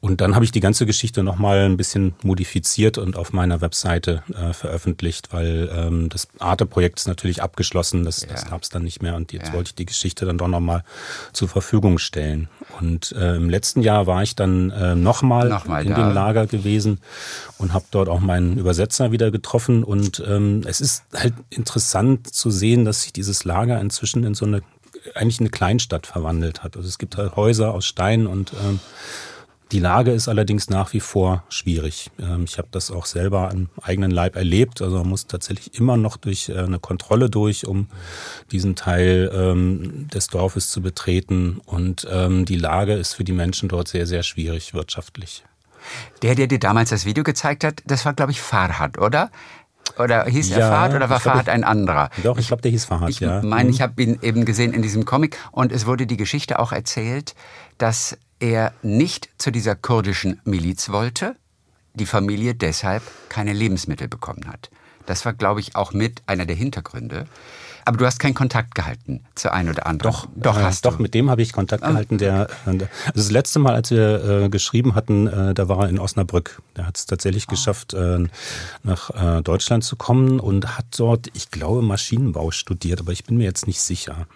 Und 0.00 0.20
dann 0.20 0.34
habe 0.34 0.44
ich 0.44 0.52
die 0.52 0.60
ganze 0.60 0.86
Geschichte 0.86 1.22
nochmal 1.22 1.60
ein 1.60 1.76
bisschen 1.76 2.14
modifiziert 2.22 2.98
und 2.98 3.16
auf 3.16 3.32
meiner 3.32 3.60
Webseite 3.60 4.22
äh, 4.34 4.52
veröffentlicht, 4.52 5.32
weil 5.32 5.70
ähm, 5.74 6.08
das 6.08 6.28
Arte-Projekt 6.38 7.00
ist 7.00 7.08
natürlich 7.08 7.42
abgeschlossen. 7.42 8.04
Das, 8.04 8.22
ja. 8.22 8.28
das 8.28 8.48
gab 8.48 8.62
es 8.62 8.70
dann 8.70 8.84
nicht 8.84 9.02
mehr 9.02 9.16
und 9.16 9.32
jetzt 9.32 9.48
ja. 9.48 9.54
wollte 9.54 9.68
ich 9.68 9.74
die 9.74 9.86
Geschichte 9.86 10.24
dann 10.24 10.38
doch 10.38 10.48
nochmal 10.48 10.82
zur 11.32 11.48
Verfügung 11.48 11.98
stellen. 11.98 12.48
Und 12.80 13.12
äh, 13.12 13.36
im 13.36 13.50
letzten 13.50 13.82
Jahr 13.82 14.06
war 14.06 14.22
ich 14.22 14.34
dann 14.34 14.70
äh, 14.70 14.94
nochmal 14.94 15.48
noch 15.48 15.66
in 15.66 15.90
da. 15.90 15.94
dem 15.94 16.14
Lager 16.14 16.46
gewesen 16.46 16.98
und 17.58 17.72
habe 17.74 17.81
dort 17.90 18.08
auch 18.08 18.20
meinen 18.20 18.58
Übersetzer 18.58 19.12
wieder 19.12 19.30
getroffen. 19.30 19.84
Und 19.84 20.22
ähm, 20.26 20.62
es 20.66 20.80
ist 20.80 21.04
halt 21.14 21.34
interessant 21.50 22.32
zu 22.32 22.50
sehen, 22.50 22.84
dass 22.84 23.02
sich 23.02 23.12
dieses 23.12 23.44
Lager 23.44 23.80
inzwischen 23.80 24.24
in 24.24 24.34
so 24.34 24.44
eine 24.44 24.62
eigentlich 25.14 25.40
eine 25.40 25.50
Kleinstadt 25.50 26.06
verwandelt 26.06 26.62
hat. 26.62 26.76
Also 26.76 26.88
es 26.88 26.98
gibt 26.98 27.16
halt 27.16 27.34
Häuser 27.34 27.74
aus 27.74 27.86
Stein 27.86 28.26
und 28.26 28.52
ähm, 28.52 28.78
die 29.72 29.78
Lage 29.78 30.12
ist 30.12 30.28
allerdings 30.28 30.68
nach 30.68 30.92
wie 30.92 31.00
vor 31.00 31.44
schwierig. 31.48 32.10
Ähm, 32.20 32.44
ich 32.44 32.58
habe 32.58 32.68
das 32.70 32.90
auch 32.90 33.06
selber 33.06 33.50
am 33.50 33.70
eigenen 33.80 34.10
Leib 34.10 34.36
erlebt. 34.36 34.82
Also 34.82 34.98
man 34.98 35.08
muss 35.08 35.26
tatsächlich 35.26 35.78
immer 35.78 35.96
noch 35.96 36.18
durch 36.18 36.50
äh, 36.50 36.58
eine 36.58 36.78
Kontrolle 36.78 37.30
durch, 37.30 37.66
um 37.66 37.88
diesen 38.50 38.76
Teil 38.76 39.32
ähm, 39.34 40.08
des 40.08 40.26
Dorfes 40.26 40.68
zu 40.68 40.82
betreten. 40.82 41.58
Und 41.64 42.06
ähm, 42.10 42.44
die 42.44 42.56
Lage 42.56 42.92
ist 42.92 43.14
für 43.14 43.24
die 43.24 43.32
Menschen 43.32 43.70
dort 43.70 43.88
sehr, 43.88 44.06
sehr 44.06 44.22
schwierig 44.22 44.74
wirtschaftlich. 44.74 45.42
Der, 46.22 46.34
der 46.34 46.46
dir 46.46 46.58
damals 46.58 46.90
das 46.90 47.04
Video 47.04 47.24
gezeigt 47.24 47.64
hat, 47.64 47.82
das 47.86 48.04
war, 48.04 48.14
glaube 48.14 48.32
ich, 48.32 48.40
Farhad, 48.40 48.98
oder? 48.98 49.30
Oder 49.98 50.24
hieß 50.24 50.50
ja, 50.50 50.58
er 50.58 50.68
Fahad 50.68 50.94
oder 50.94 51.10
war 51.10 51.20
Fahad 51.20 51.48
ein 51.48 51.64
anderer? 51.64 52.10
Doch, 52.22 52.38
ich 52.38 52.46
glaube, 52.46 52.62
der 52.62 52.70
hieß 52.70 52.86
Fahad, 52.86 53.10
ich 53.10 53.20
ja. 53.20 53.38
Ich 53.38 53.44
meine, 53.44 53.64
mhm. 53.64 53.74
ich 53.74 53.82
habe 53.82 54.02
ihn 54.02 54.18
eben 54.22 54.44
gesehen 54.44 54.72
in 54.72 54.82
diesem 54.82 55.04
Comic 55.04 55.36
und 55.50 55.72
es 55.72 55.86
wurde 55.86 56.06
die 56.06 56.16
Geschichte 56.16 56.58
auch 56.58 56.72
erzählt, 56.72 57.34
dass 57.78 58.16
er 58.38 58.72
nicht 58.82 59.28
zu 59.38 59.50
dieser 59.50 59.74
kurdischen 59.74 60.40
Miliz 60.44 60.90
wollte, 60.90 61.36
die 61.94 62.06
Familie 62.06 62.54
deshalb 62.54 63.02
keine 63.28 63.52
Lebensmittel 63.52 64.08
bekommen 64.08 64.48
hat. 64.48 64.70
Das 65.06 65.24
war, 65.24 65.32
glaube 65.32 65.60
ich, 65.60 65.76
auch 65.76 65.92
mit 65.92 66.22
einer 66.26 66.46
der 66.46 66.56
Hintergründe. 66.56 67.26
Aber 67.84 67.96
du 67.96 68.06
hast 68.06 68.18
keinen 68.18 68.34
Kontakt 68.34 68.74
gehalten 68.74 69.24
zu 69.34 69.52
einem 69.52 69.70
oder 69.70 69.86
anderen. 69.86 70.12
Doch, 70.12 70.26
doch, 70.36 70.58
äh, 70.58 70.62
hast 70.62 70.84
doch 70.84 70.96
du. 70.96 71.02
mit 71.02 71.14
dem 71.14 71.30
habe 71.30 71.42
ich 71.42 71.52
Kontakt 71.52 71.82
ah. 71.82 71.90
gehalten. 71.90 72.18
Der, 72.18 72.48
also 72.64 72.86
das 73.14 73.30
letzte 73.30 73.58
Mal, 73.58 73.74
als 73.74 73.90
wir 73.90 74.44
äh, 74.44 74.48
geschrieben 74.48 74.94
hatten, 74.94 75.26
äh, 75.26 75.54
da 75.54 75.68
war 75.68 75.84
er 75.84 75.88
in 75.88 75.98
Osnabrück. 75.98 76.62
Der 76.76 76.86
hat 76.86 76.96
es 76.96 77.06
tatsächlich 77.06 77.46
ah. 77.48 77.50
geschafft, 77.50 77.94
äh, 77.94 78.24
nach 78.82 79.10
äh, 79.10 79.42
Deutschland 79.42 79.84
zu 79.84 79.96
kommen 79.96 80.40
und 80.40 80.76
hat 80.76 80.86
dort, 80.96 81.28
ich 81.34 81.50
glaube, 81.50 81.82
Maschinenbau 81.82 82.50
studiert, 82.50 83.00
aber 83.00 83.12
ich 83.12 83.24
bin 83.24 83.36
mir 83.36 83.44
jetzt 83.44 83.66
nicht 83.66 83.80
sicher. 83.80 84.26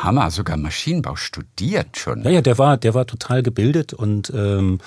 Hammer, 0.00 0.30
sogar 0.30 0.56
Maschinenbau 0.56 1.16
studiert 1.16 1.98
schon. 1.98 2.22
Ja, 2.22 2.30
ja, 2.30 2.40
der 2.40 2.58
war, 2.58 2.76
der 2.76 2.94
war 2.94 3.06
total 3.06 3.42
gebildet 3.42 3.92
und 3.92 4.32
ähm, 4.34 4.78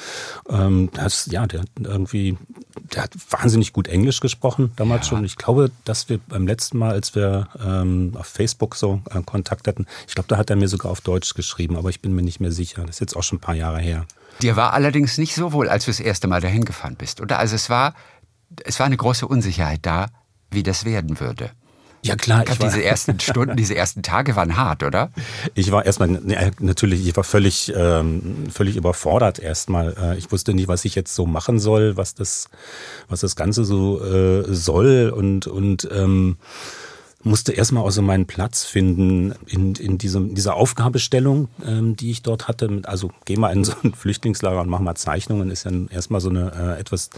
ähm, 0.50 0.90
das, 0.94 1.28
ja, 1.28 1.46
der 1.46 1.62
hat 1.62 1.70
irgendwie, 1.80 2.38
der 2.94 3.04
hat 3.04 3.12
wahnsinnig 3.30 3.72
gut 3.72 3.88
Englisch 3.88 4.20
gesprochen 4.20 4.72
damals 4.76 5.06
ja. 5.06 5.10
schon. 5.12 5.26
Ich 5.26 5.36
glaube, 5.36 5.72
dass 5.86 6.10
wir 6.10 6.18
beim 6.18 6.48
letzten 6.48 6.80
Mal, 6.80 6.92
als 6.92 7.14
wir 7.14 7.48
ähm, 7.64 8.14
auf 8.16 8.26
Facebook 8.26 8.76
so 8.76 9.02
äh, 9.12 9.22
Kontakt 9.22 9.68
hatten, 9.68 9.86
ich 10.08 10.16
glaube, 10.16 10.28
da 10.28 10.38
hat 10.38 10.50
er 10.50 10.56
mir 10.56 10.68
sogar 10.68 10.92
auf 10.92 11.02
Deutsch 11.02 11.34
geschrieben, 11.36 11.78
aber 11.78 11.90
ich 11.90 12.02
bin 12.02 12.16
mir 12.16 12.24
nicht 12.24 12.40
mehr 12.40 12.52
sicher. 12.52 12.82
Das 12.82 12.96
ist 12.96 13.02
jetzt 13.02 13.16
auch 13.16 13.24
schon 13.24 13.38
ein 13.38 13.42
paar 13.42 13.56
Jahre 13.56 13.80
her. 13.80 14.06
Dir 14.42 14.56
war 14.56 14.74
allerdings 14.74 15.18
nicht 15.18 15.36
so 15.36 15.54
wohl, 15.54 15.70
als 15.70 15.86
du 15.86 15.92
das 15.92 16.00
erste 16.00 16.28
Mal 16.28 16.42
dahin 16.42 16.66
gefahren 16.66 16.96
bist, 16.98 17.22
oder? 17.22 17.40
Also 17.40 17.56
es 17.56 17.70
war, 17.70 17.94
es 18.64 18.80
war 18.80 18.86
eine 18.86 18.98
große 18.98 19.28
Unsicherheit 19.28 19.80
da, 19.84 20.08
wie 20.52 20.64
das 20.64 20.84
werden 20.84 21.20
würde. 21.20 21.52
Ja 22.06 22.16
klar. 22.16 22.44
Ich 22.48 22.60
war, 22.60 22.70
diese 22.70 22.84
ersten 22.84 23.20
Stunden, 23.20 23.58
diese 23.58 23.76
ersten 23.76 24.04
Tage 24.04 24.36
waren 24.36 24.56
hart, 24.58 24.84
oder? 24.84 25.10
Ich 25.56 25.72
war 25.72 25.88
erstmal, 25.88 26.08
natürlich, 26.60 27.08
ich 27.08 27.18
war 27.18 27.24
völlig, 27.24 27.74
ähm, 27.76 28.46
völlig 28.52 28.76
überfordert 28.76 29.40
erstmal. 29.40 29.96
Äh, 30.00 30.18
ich 30.18 30.32
wusste 30.32 30.54
nicht, 30.54 30.68
was 30.68 30.86
ich 30.86 30.94
jetzt 30.94 31.16
so 31.16 31.26
machen 31.26 31.58
soll, 31.58 31.98
was 31.98 32.14
das, 32.14 32.50
was 33.10 33.22
das 33.22 33.36
Ganze 33.36 33.66
so 33.66 34.04
äh, 34.04 34.44
soll 34.54 35.12
und, 35.16 35.48
und 35.48 35.90
ähm, 35.92 36.38
musste 37.26 37.52
erstmal 37.52 37.84
auch 37.84 37.92
so 37.92 38.02
meinen 38.02 38.28
Platz 38.28 38.64
finden 38.64 39.34
in, 39.48 39.76
in 39.76 39.98
diesem, 39.98 40.36
dieser 40.36 40.56
Aufgabestellung, 40.56 41.50
ähm, 41.66 41.96
die 41.96 42.12
ich 42.12 42.22
dort 42.22 42.48
hatte. 42.48 42.82
Also 42.84 43.12
geh 43.26 43.36
mal 43.36 43.52
in 43.52 43.64
so 43.64 43.74
ein 43.84 43.94
Flüchtlingslager 43.96 44.62
und 44.62 44.70
mach 44.70 44.80
mal 44.80 44.96
Zeichnungen, 44.96 45.50
ist 45.50 45.66
ja 45.66 45.72
erstmal 45.90 46.22
so 46.22 46.30
eine 46.30 46.52
äh, 46.78 46.80
etwas 46.80 47.10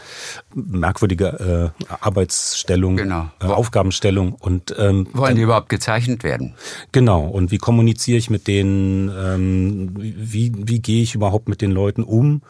merkwürdige 0.55 1.73
äh, 1.77 1.93
Arbeitsstellung, 1.99 2.97
genau. 2.97 3.29
äh, 3.41 3.45
Aufgabenstellung. 3.45 4.33
Und, 4.33 4.73
ähm, 4.77 5.07
Wollen 5.13 5.35
die 5.35 5.41
überhaupt 5.41 5.69
gezeichnet 5.69 6.23
werden? 6.23 6.55
Genau. 6.93 7.27
Und 7.27 7.51
wie 7.51 7.57
kommuniziere 7.57 8.17
ich 8.17 8.29
mit 8.29 8.47
denen? 8.47 9.09
Ähm, 9.09 9.91
wie, 9.97 10.53
wie 10.55 10.79
gehe 10.79 11.03
ich 11.03 11.15
überhaupt 11.15 11.49
mit 11.49 11.61
den 11.61 11.71
Leuten 11.71 12.03
um? 12.03 12.41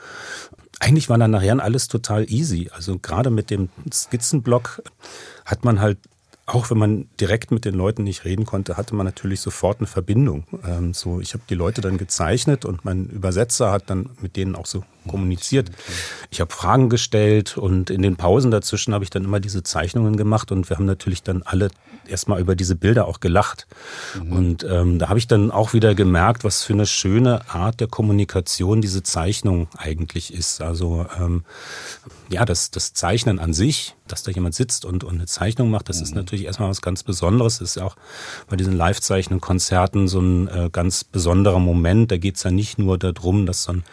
Eigentlich 0.79 1.09
war 1.09 1.17
dann 1.17 1.31
nachher 1.31 1.59
alles 1.59 1.87
total 1.87 2.29
easy. 2.31 2.69
Also 2.71 2.99
gerade 2.99 3.31
mit 3.31 3.49
dem 3.49 3.69
Skizzenblock 3.91 4.83
hat 5.43 5.65
man 5.65 5.81
halt 5.81 5.97
auch 6.47 6.71
wenn 6.71 6.77
man 6.77 7.09
direkt 7.19 7.51
mit 7.51 7.65
den 7.65 7.75
Leuten 7.75 8.03
nicht 8.03 8.23
reden 8.23 8.45
konnte, 8.45 8.77
hatte 8.77 8.95
man 8.95 9.05
natürlich 9.05 9.41
sofort 9.41 9.79
eine 9.79 9.87
Verbindung. 9.87 10.45
Ähm, 10.65 10.93
so, 10.93 11.19
ich 11.19 11.33
habe 11.33 11.43
die 11.49 11.55
Leute 11.55 11.81
dann 11.81 11.97
gezeichnet 11.97 12.63
und 12.63 12.85
mein 12.85 13.07
Übersetzer 13.07 13.71
hat 13.71 13.89
dann 13.89 14.09
mit 14.21 14.37
denen 14.37 14.55
auch 14.55 14.65
so 14.65 14.83
kommuniziert. 15.07 15.69
Ich 16.29 16.41
habe 16.41 16.53
Fragen 16.53 16.89
gestellt 16.89 17.57
und 17.57 17.89
in 17.89 18.01
den 18.01 18.15
Pausen 18.15 18.51
dazwischen 18.51 18.93
habe 18.93 19.03
ich 19.03 19.09
dann 19.09 19.23
immer 19.23 19.39
diese 19.39 19.63
Zeichnungen 19.63 20.17
gemacht 20.17 20.51
und 20.51 20.69
wir 20.69 20.77
haben 20.77 20.85
natürlich 20.85 21.23
dann 21.23 21.41
alle 21.43 21.69
erstmal 22.07 22.39
über 22.39 22.55
diese 22.55 22.75
Bilder 22.75 23.07
auch 23.07 23.19
gelacht. 23.19 23.67
Mhm. 24.15 24.31
Und 24.31 24.67
ähm, 24.69 24.99
da 24.99 25.09
habe 25.09 25.19
ich 25.19 25.27
dann 25.27 25.51
auch 25.51 25.73
wieder 25.73 25.95
gemerkt, 25.95 26.43
was 26.43 26.63
für 26.63 26.73
eine 26.73 26.85
schöne 26.85 27.49
Art 27.49 27.79
der 27.79 27.87
Kommunikation 27.87 28.81
diese 28.81 29.03
Zeichnung 29.03 29.67
eigentlich 29.77 30.33
ist. 30.33 30.61
Also 30.61 31.05
ähm, 31.19 31.43
ja, 32.29 32.45
das, 32.45 32.71
das 32.71 32.93
Zeichnen 32.93 33.39
an 33.39 33.53
sich, 33.53 33.95
dass 34.07 34.23
da 34.23 34.31
jemand 34.31 34.55
sitzt 34.55 34.85
und, 34.85 35.03
und 35.03 35.15
eine 35.15 35.25
Zeichnung 35.25 35.69
macht, 35.69 35.89
das 35.89 35.97
mhm. 35.97 36.03
ist 36.03 36.15
natürlich 36.15 36.45
erstmal 36.45 36.69
was 36.69 36.81
ganz 36.81 37.03
Besonderes. 37.03 37.59
Das 37.59 37.69
ist 37.69 37.75
ja 37.75 37.83
auch 37.83 37.95
bei 38.49 38.55
diesen 38.55 38.73
Live-Zeichnen-Konzerten 38.73 40.07
so 40.07 40.19
ein 40.19 40.47
äh, 40.47 40.69
ganz 40.71 41.03
besonderer 41.03 41.59
Moment. 41.59 42.11
Da 42.11 42.17
geht 42.17 42.35
es 42.35 42.43
ja 42.43 42.51
nicht 42.51 42.77
nur 42.77 42.97
darum, 42.97 43.45
dass 43.45 43.63
so 43.63 43.73
ein, 43.73 43.83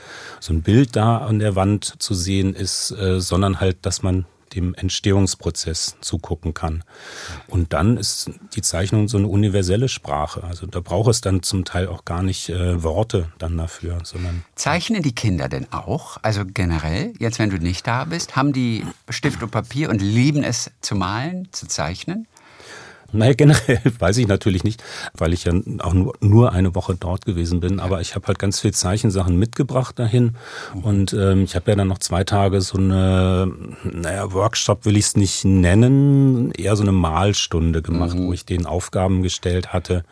so 0.40 0.52
ein 0.52 0.62
Bild 0.62 0.96
da 0.96 1.03
an 1.04 1.38
der 1.38 1.56
Wand 1.56 2.02
zu 2.02 2.14
sehen 2.14 2.54
ist, 2.54 2.90
äh, 2.92 3.20
sondern 3.20 3.60
halt, 3.60 3.78
dass 3.82 4.02
man 4.02 4.26
dem 4.54 4.74
Entstehungsprozess 4.74 5.96
zugucken 6.00 6.54
kann. 6.54 6.84
Und 7.48 7.72
dann 7.72 7.96
ist 7.96 8.30
die 8.54 8.62
Zeichnung 8.62 9.08
so 9.08 9.18
eine 9.18 9.28
universelle 9.28 9.88
Sprache. 9.88 10.44
Also 10.44 10.66
da 10.66 10.80
braucht 10.80 11.10
es 11.10 11.20
dann 11.20 11.42
zum 11.42 11.64
Teil 11.64 11.88
auch 11.88 12.04
gar 12.04 12.22
nicht 12.22 12.48
äh, 12.48 12.82
Worte 12.82 13.32
dann 13.38 13.56
dafür, 13.56 13.98
sondern. 14.04 14.44
Zeichnen 14.54 15.02
die 15.02 15.14
Kinder 15.14 15.48
denn 15.48 15.72
auch? 15.72 16.18
Also 16.22 16.44
generell, 16.46 17.12
jetzt 17.18 17.38
wenn 17.38 17.50
du 17.50 17.58
nicht 17.58 17.86
da 17.86 18.04
bist, 18.04 18.36
haben 18.36 18.52
die 18.52 18.84
Stift 19.08 19.42
und 19.42 19.50
Papier 19.50 19.90
und 19.90 20.00
lieben 20.00 20.42
es 20.42 20.70
zu 20.80 20.94
malen, 20.94 21.48
zu 21.52 21.66
zeichnen? 21.66 22.26
Naja, 23.14 23.34
generell 23.34 23.80
weiß 23.98 24.18
ich 24.18 24.26
natürlich 24.26 24.64
nicht, 24.64 24.82
weil 25.16 25.32
ich 25.32 25.44
ja 25.44 25.52
auch 25.78 25.94
nur, 25.94 26.14
nur 26.20 26.52
eine 26.52 26.74
Woche 26.74 26.96
dort 26.98 27.24
gewesen 27.24 27.60
bin. 27.60 27.78
Aber 27.78 28.00
ich 28.00 28.14
habe 28.14 28.26
halt 28.26 28.38
ganz 28.38 28.60
viel 28.60 28.72
Zeichensachen 28.72 29.38
mitgebracht 29.38 29.98
dahin. 29.98 30.36
Und 30.82 31.12
ähm, 31.12 31.44
ich 31.44 31.54
habe 31.54 31.70
ja 31.70 31.76
dann 31.76 31.88
noch 31.88 31.98
zwei 31.98 32.24
Tage 32.24 32.60
so 32.60 32.76
eine, 32.76 33.52
naja, 33.84 34.32
Workshop 34.32 34.84
will 34.84 34.96
ich 34.96 35.06
es 35.06 35.16
nicht 35.16 35.44
nennen, 35.44 36.50
eher 36.52 36.76
so 36.76 36.82
eine 36.82 36.92
Malstunde 36.92 37.82
gemacht, 37.82 38.16
mhm. 38.16 38.26
wo 38.26 38.32
ich 38.32 38.44
den 38.44 38.66
Aufgaben 38.66 39.22
gestellt 39.22 39.72
hatte. 39.72 40.04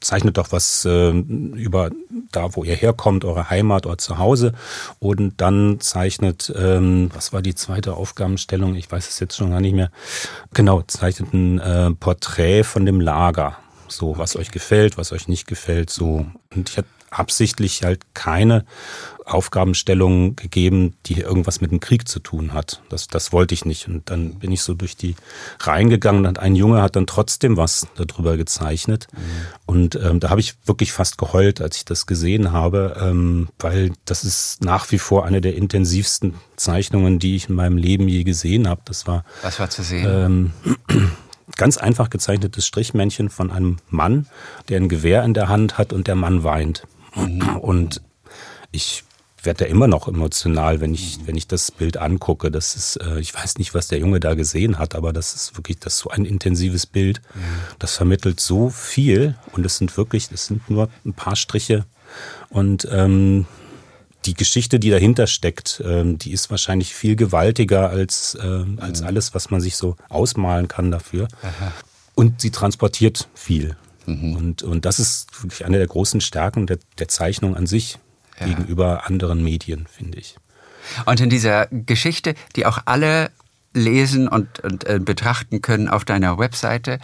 Zeichnet 0.00 0.36
doch 0.36 0.52
was 0.52 0.84
äh, 0.84 1.10
über 1.10 1.90
da, 2.30 2.54
wo 2.54 2.64
ihr 2.64 2.74
herkommt, 2.74 3.24
eure 3.24 3.48
Heimat, 3.48 3.86
euer 3.86 3.98
Zuhause. 3.98 4.52
Und 4.98 5.40
dann 5.40 5.80
zeichnet, 5.80 6.52
ähm, 6.56 7.10
was 7.14 7.32
war 7.32 7.40
die 7.40 7.54
zweite 7.54 7.94
Aufgabenstellung? 7.94 8.74
Ich 8.74 8.90
weiß 8.90 9.08
es 9.08 9.20
jetzt 9.20 9.36
schon 9.36 9.50
gar 9.50 9.60
nicht 9.60 9.74
mehr. 9.74 9.90
Genau, 10.52 10.82
zeichnet 10.82 11.32
ein 11.32 11.58
äh, 11.58 11.90
Porträt 11.92 12.33
Porträt 12.34 12.64
von 12.64 12.84
dem 12.84 13.00
Lager. 13.00 13.56
So, 13.86 14.18
was 14.18 14.34
euch 14.34 14.50
gefällt, 14.50 14.98
was 14.98 15.12
euch 15.12 15.28
nicht 15.28 15.46
gefällt, 15.46 15.88
so. 15.90 16.26
Und 16.52 16.70
ich 16.70 16.78
habe 16.78 16.88
absichtlich 17.10 17.84
halt 17.84 18.02
keine 18.12 18.64
Aufgabenstellung 19.24 20.34
gegeben, 20.34 20.96
die 21.06 21.20
irgendwas 21.20 21.60
mit 21.60 21.70
dem 21.70 21.78
Krieg 21.78 22.08
zu 22.08 22.18
tun 22.18 22.52
hat. 22.52 22.82
Das, 22.88 23.06
das 23.06 23.32
wollte 23.32 23.54
ich 23.54 23.64
nicht. 23.64 23.86
Und 23.86 24.10
dann 24.10 24.34
bin 24.40 24.50
ich 24.50 24.62
so 24.62 24.74
durch 24.74 24.96
die 24.96 25.14
Reihen 25.60 25.90
gegangen 25.90 26.26
und 26.26 26.40
ein 26.40 26.56
Junge 26.56 26.82
hat 26.82 26.96
dann 26.96 27.06
trotzdem 27.06 27.56
was 27.56 27.86
darüber 27.94 28.36
gezeichnet. 28.36 29.06
Mhm. 29.12 29.18
Und 29.66 29.94
ähm, 29.94 30.18
da 30.18 30.30
habe 30.30 30.40
ich 30.40 30.54
wirklich 30.66 30.90
fast 30.90 31.18
geheult, 31.18 31.60
als 31.60 31.76
ich 31.76 31.84
das 31.84 32.06
gesehen 32.06 32.50
habe, 32.50 32.96
ähm, 33.00 33.48
weil 33.60 33.92
das 34.06 34.24
ist 34.24 34.64
nach 34.64 34.90
wie 34.90 34.98
vor 34.98 35.24
eine 35.24 35.40
der 35.40 35.54
intensivsten 35.54 36.34
Zeichnungen, 36.56 37.20
die 37.20 37.36
ich 37.36 37.48
in 37.48 37.54
meinem 37.54 37.76
Leben 37.76 38.08
je 38.08 38.24
gesehen 38.24 38.68
habe. 38.68 38.80
Das 38.86 39.06
war. 39.06 39.24
Was 39.42 39.60
war 39.60 39.70
zu 39.70 39.84
sehen? 39.84 40.06
Ähm, 40.08 40.52
ganz 41.56 41.78
einfach 41.78 42.10
gezeichnetes 42.10 42.66
Strichmännchen 42.66 43.30
von 43.30 43.50
einem 43.50 43.78
Mann, 43.88 44.26
der 44.68 44.78
ein 44.78 44.88
Gewehr 44.88 45.24
in 45.24 45.34
der 45.34 45.48
Hand 45.48 45.78
hat 45.78 45.92
und 45.92 46.06
der 46.06 46.14
Mann 46.14 46.44
weint. 46.44 46.84
Mhm. 47.14 47.56
Und 47.56 48.02
ich 48.72 49.04
werde 49.42 49.64
da 49.64 49.70
immer 49.70 49.86
noch 49.86 50.08
emotional, 50.08 50.80
wenn 50.80 50.94
ich, 50.94 51.18
wenn 51.26 51.36
ich 51.36 51.46
das 51.46 51.70
Bild 51.70 51.96
angucke. 51.96 52.50
Das 52.50 52.76
ist, 52.76 52.96
äh, 52.96 53.20
ich 53.20 53.34
weiß 53.34 53.58
nicht, 53.58 53.74
was 53.74 53.88
der 53.88 53.98
Junge 53.98 54.20
da 54.20 54.34
gesehen 54.34 54.78
hat, 54.78 54.94
aber 54.94 55.12
das 55.12 55.34
ist 55.34 55.56
wirklich, 55.56 55.78
das 55.78 55.94
ist 55.94 56.00
so 56.00 56.10
ein 56.10 56.24
intensives 56.24 56.86
Bild. 56.86 57.20
Das 57.78 57.96
vermittelt 57.96 58.40
so 58.40 58.70
viel 58.70 59.36
und 59.52 59.64
es 59.66 59.76
sind 59.76 59.96
wirklich, 59.96 60.30
es 60.32 60.46
sind 60.46 60.68
nur 60.70 60.88
ein 61.04 61.12
paar 61.12 61.36
Striche 61.36 61.84
und 62.48 62.88
ähm, 62.90 63.46
die 64.26 64.34
Geschichte, 64.34 64.78
die 64.78 64.90
dahinter 64.90 65.26
steckt, 65.26 65.82
ähm, 65.84 66.18
die 66.18 66.32
ist 66.32 66.50
wahrscheinlich 66.50 66.94
viel 66.94 67.16
gewaltiger 67.16 67.90
als, 67.90 68.36
äh, 68.40 68.64
als 68.78 69.00
mhm. 69.00 69.06
alles, 69.06 69.34
was 69.34 69.50
man 69.50 69.60
sich 69.60 69.76
so 69.76 69.96
ausmalen 70.08 70.68
kann 70.68 70.90
dafür. 70.90 71.28
Aha. 71.42 71.72
Und 72.14 72.40
sie 72.40 72.50
transportiert 72.50 73.28
viel. 73.34 73.76
Mhm. 74.06 74.36
Und, 74.36 74.62
und 74.62 74.84
das 74.84 74.98
ist 74.98 75.42
wirklich 75.42 75.64
eine 75.64 75.78
der 75.78 75.86
großen 75.86 76.20
Stärken 76.20 76.66
der, 76.66 76.78
der 76.98 77.08
Zeichnung 77.08 77.56
an 77.56 77.66
sich 77.66 77.98
ja. 78.40 78.46
gegenüber 78.46 79.06
anderen 79.06 79.42
Medien, 79.42 79.86
finde 79.90 80.18
ich. 80.18 80.36
Und 81.06 81.20
in 81.20 81.30
dieser 81.30 81.66
Geschichte, 81.70 82.34
die 82.56 82.66
auch 82.66 82.78
alle 82.84 83.30
lesen 83.72 84.28
und, 84.28 84.60
und 84.60 84.86
äh, 84.86 85.00
betrachten 85.00 85.60
können 85.60 85.88
auf 85.88 86.04
deiner 86.04 86.38
Webseite, 86.38 86.98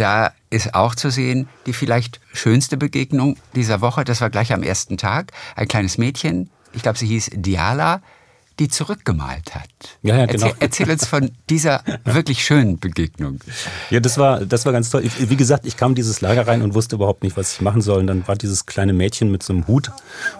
da 0.00 0.32
ist 0.50 0.74
auch 0.74 0.94
zu 0.94 1.10
sehen, 1.10 1.48
die 1.66 1.72
vielleicht 1.72 2.20
schönste 2.32 2.76
Begegnung 2.76 3.36
dieser 3.54 3.80
Woche, 3.80 4.04
das 4.04 4.20
war 4.20 4.30
gleich 4.30 4.52
am 4.52 4.62
ersten 4.62 4.96
Tag, 4.96 5.32
ein 5.56 5.68
kleines 5.68 5.98
Mädchen, 5.98 6.50
ich 6.72 6.82
glaube, 6.82 6.98
sie 6.98 7.06
hieß 7.06 7.30
Diala, 7.34 8.02
die 8.58 8.68
zurückgemalt 8.68 9.54
hat. 9.54 9.68
Ja, 10.02 10.16
ja, 10.16 10.26
genau. 10.26 10.46
Erzähl, 10.46 10.60
erzähl 10.60 10.90
uns 10.90 11.06
von 11.06 11.30
dieser 11.48 11.82
wirklich 12.04 12.44
schönen 12.44 12.78
Begegnung. 12.78 13.38
Ja, 13.90 14.00
das 14.00 14.18
war, 14.18 14.44
das 14.44 14.66
war 14.66 14.72
ganz 14.72 14.90
toll. 14.90 15.04
Wie 15.18 15.36
gesagt, 15.36 15.64
ich 15.64 15.76
kam 15.76 15.92
in 15.92 15.94
dieses 15.94 16.20
Lager 16.20 16.46
rein 16.46 16.62
und 16.62 16.74
wusste 16.74 16.96
überhaupt 16.96 17.22
nicht, 17.22 17.36
was 17.36 17.52
ich 17.52 17.60
machen 17.60 17.82
soll. 17.82 18.00
Und 18.00 18.08
dann 18.08 18.26
war 18.26 18.34
dieses 18.34 18.66
kleine 18.66 18.92
Mädchen 18.92 19.30
mit 19.30 19.44
so 19.44 19.52
einem 19.52 19.68
Hut. 19.68 19.92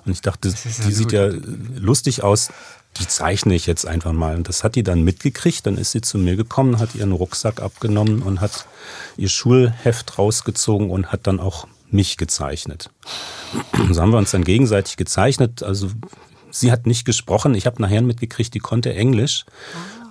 Und 0.05 0.13
ich 0.13 0.21
dachte, 0.21 0.53
die 0.53 0.93
sieht 0.93 1.13
ja 1.13 1.31
lustig 1.77 2.25
aus 2.25 2.51
die 2.97 3.07
zeichne 3.07 3.55
ich 3.55 3.67
jetzt 3.67 3.87
einfach 3.87 4.13
mal. 4.13 4.35
Und 4.35 4.49
das 4.49 4.65
hat 4.65 4.75
die 4.75 4.83
dann 4.83 5.03
mitgekriegt. 5.03 5.67
Dann 5.67 5.79
ist 5.79 5.93
sie 5.93 6.01
zu 6.01 6.19
mir 6.19 6.37
gekommen, 6.37 6.79
hat 6.79 6.95
ihren 6.95 7.13
Rucksack 7.13 7.61
abgenommen 7.61 8.23
und 8.23 8.41
hat 8.41 8.67
ihr 9.17 9.29
Schulheft 9.29 10.19
rausgezogen 10.19 10.91
und 10.91 11.13
hat 11.13 11.27
dann 11.27 11.39
auch 11.41 11.69
mich 11.91 12.17
gezeichnet. 12.17 12.91
So 13.91 14.03
haben 14.03 14.11
wir 14.11 14.19
uns 14.19 14.33
dann 14.33 14.45
gegenseitig 14.45 14.97
gezeichnet. 14.97 15.63
Also 15.63 15.89
sie 16.51 16.71
hat 16.73 16.87
nicht 16.87 17.05
gesprochen. 17.05 17.55
Ich 17.55 17.67
habe 17.67 17.81
nachher 17.81 18.03
mitgekriegt, 18.03 18.53
die 18.53 18.59
konnte 18.59 18.95
Englisch. 18.95 19.47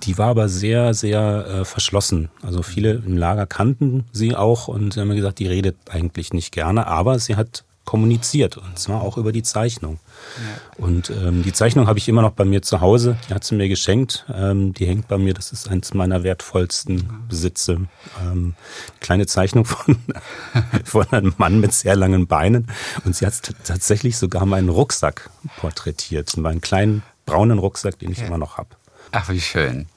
Die 0.03 0.17
war 0.17 0.29
aber 0.29 0.49
sehr, 0.49 0.93
sehr 0.93 1.45
äh, 1.47 1.65
verschlossen. 1.65 2.29
Also 2.41 2.63
viele 2.63 2.93
im 2.93 3.17
Lager 3.17 3.45
kannten 3.45 4.05
sie 4.11 4.35
auch 4.35 4.67
und 4.67 4.93
sie 4.93 5.01
haben 5.01 5.09
mir 5.09 5.15
gesagt, 5.15 5.39
die 5.39 5.47
redet 5.47 5.75
eigentlich 5.89 6.33
nicht 6.33 6.51
gerne, 6.51 6.87
aber 6.87 7.19
sie 7.19 7.35
hat 7.35 7.63
kommuniziert 7.87 8.57
und 8.57 8.77
zwar 8.77 9.01
auch 9.01 9.17
über 9.17 9.31
die 9.31 9.43
Zeichnung. 9.43 9.99
Ja. 10.35 10.85
Und 10.85 11.09
ähm, 11.09 11.41
die 11.41 11.53
Zeichnung 11.53 11.87
habe 11.87 11.97
ich 11.97 12.09
immer 12.09 12.21
noch 12.21 12.33
bei 12.33 12.43
mir 12.43 12.61
zu 12.61 12.81
Hause. 12.81 13.17
Die 13.27 13.33
hat 13.33 13.45
sie 13.45 13.55
mir 13.55 13.69
geschenkt. 13.69 14.25
Ähm, 14.31 14.73
die 14.73 14.85
hängt 14.85 15.07
bei 15.07 15.17
mir. 15.17 15.33
Das 15.33 15.53
ist 15.53 15.69
eines 15.69 15.93
meiner 15.93 16.21
wertvollsten 16.21 17.25
Besitze. 17.29 17.87
Ähm, 18.21 18.55
kleine 18.99 19.25
Zeichnung 19.25 19.63
von, 19.63 19.95
von 20.83 21.07
einem 21.11 21.33
Mann 21.37 21.61
mit 21.61 21.71
sehr 21.73 21.95
langen 21.95 22.27
Beinen. 22.27 22.67
Und 23.05 23.15
sie 23.15 23.25
hat 23.25 23.41
tatsächlich 23.63 24.17
sogar 24.17 24.45
meinen 24.45 24.67
Rucksack 24.67 25.29
porträtiert. 25.55 26.35
Meinen 26.35 26.59
kleinen 26.59 27.03
braunen 27.25 27.57
Rucksack, 27.57 27.99
den 27.99 28.11
ich 28.11 28.19
ja. 28.19 28.27
immer 28.27 28.37
noch 28.37 28.57
habe. 28.57 28.69
Ach, 29.13 29.29
wie 29.29 29.39
schön. 29.39 29.87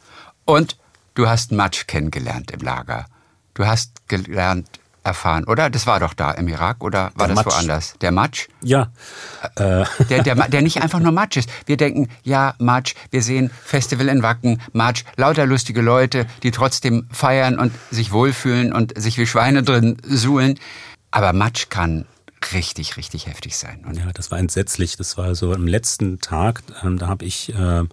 Und 0.45 0.79
du 1.15 1.29
hast 1.29 1.51
Matsch 1.51 1.89
kennengelernt 1.89 2.53
im 2.53 2.61
Lager. 2.61 3.07
Du 3.55 3.67
hast 3.67 4.07
gelernt, 4.07 4.80
erfahren, 5.03 5.45
oder? 5.45 5.71
Das 5.71 5.87
war 5.87 6.01
doch 6.01 6.15
da 6.15 6.31
im 6.33 6.49
Irak 6.49 6.83
oder 6.83 7.11
war 7.15 7.27
der 7.27 7.37
das 7.37 7.45
Matsch. 7.45 7.55
woanders? 7.55 7.95
Der 8.01 8.13
Matsch? 8.13 8.49
Ja. 8.63 8.91
Äh. 9.57 9.85
Der, 10.09 10.23
der, 10.23 10.35
der 10.35 10.63
nicht 10.63 10.83
einfach 10.83 11.01
nur 11.01 11.13
Matsch 11.13 11.37
ist. 11.37 11.49
Wir 11.67 11.77
denken, 11.77 12.09
ja, 12.23 12.55
Matsch, 12.59 12.95
wir 13.11 13.23
sehen 13.23 13.51
Festival 13.65 14.09
in 14.09 14.23
Wacken, 14.23 14.61
Matsch, 14.73 15.05
lauter 15.17 15.47
lustige 15.47 15.81
Leute, 15.81 16.27
die 16.43 16.51
trotzdem 16.51 17.07
feiern 17.11 17.59
und 17.59 17.73
sich 17.91 18.13
wohlfühlen 18.13 18.73
und 18.73 19.01
sich 19.01 19.19
wie 19.19 19.27
Schweine 19.27 19.63
drin 19.63 19.97
suhlen. 20.03 20.59
Aber 21.11 21.33
Matsch 21.33 21.69
kann 21.71 22.07
richtig, 22.53 22.97
richtig 22.97 23.27
heftig 23.27 23.57
sein. 23.57 23.85
Oder? 23.89 23.99
Ja, 23.99 24.13
das 24.13 24.31
war 24.31 24.39
entsetzlich. 24.39 24.97
Das 24.97 25.17
war 25.17 25.35
so 25.35 25.53
am 25.53 25.67
letzten 25.67 26.21
Tag, 26.21 26.63
ähm, 26.83 26.99
da 26.99 27.09
habe 27.09 27.25
ich 27.25 27.55
äh, 27.55 27.85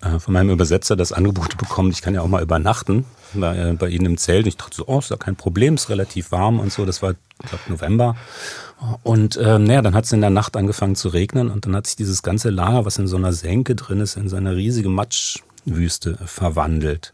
äh, 0.00 0.18
von 0.18 0.34
meinem 0.34 0.50
Übersetzer 0.50 0.96
das 0.96 1.12
Angebot 1.12 1.56
bekommen, 1.58 1.90
ich 1.90 2.02
kann 2.02 2.14
ja 2.14 2.22
auch 2.22 2.28
mal 2.28 2.42
übernachten 2.42 3.04
bei, 3.34 3.56
äh, 3.56 3.72
bei 3.72 3.88
Ihnen 3.88 4.06
im 4.06 4.18
Zelt. 4.18 4.44
Und 4.44 4.48
ich 4.48 4.56
dachte 4.56 4.76
so, 4.76 4.84
oh, 4.86 4.98
ist 4.98 5.10
ja 5.10 5.16
kein 5.16 5.36
Problem, 5.36 5.74
ist 5.74 5.88
relativ 5.88 6.30
warm 6.32 6.60
und 6.60 6.72
so. 6.72 6.84
Das 6.84 7.02
war, 7.02 7.12
ich 7.12 7.48
glaube, 7.48 7.64
November. 7.68 8.16
Und 9.02 9.36
äh, 9.36 9.58
naja, 9.58 9.82
dann 9.82 9.94
hat 9.94 10.04
es 10.04 10.12
in 10.12 10.20
der 10.20 10.30
Nacht 10.30 10.56
angefangen 10.56 10.94
zu 10.94 11.08
regnen 11.08 11.50
und 11.50 11.66
dann 11.66 11.74
hat 11.74 11.86
sich 11.86 11.96
dieses 11.96 12.22
ganze 12.22 12.50
Lager, 12.50 12.84
was 12.84 12.98
in 12.98 13.08
so 13.08 13.16
einer 13.16 13.32
Senke 13.32 13.74
drin 13.74 14.00
ist, 14.00 14.16
in 14.16 14.28
so 14.28 14.36
eine 14.36 14.54
riesige 14.54 14.88
Matsch, 14.88 15.40
Wüste 15.76 16.18
verwandelt. 16.24 17.12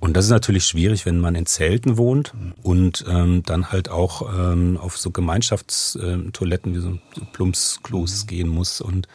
Und 0.00 0.16
das 0.16 0.26
ist 0.26 0.30
natürlich 0.30 0.66
schwierig, 0.66 1.06
wenn 1.06 1.20
man 1.20 1.34
in 1.34 1.46
Zelten 1.46 1.96
wohnt 1.96 2.34
und 2.62 3.04
ähm, 3.08 3.42
dann 3.44 3.70
halt 3.72 3.88
auch 3.88 4.32
ähm, 4.36 4.76
auf 4.76 4.98
so 4.98 5.10
Gemeinschaftstoiletten 5.10 6.74
wie 6.74 6.80
so, 6.80 6.98
so 7.14 7.22
Plumpsklos 7.32 8.26
gehen 8.26 8.48
muss. 8.48 8.80
Und 8.80 9.08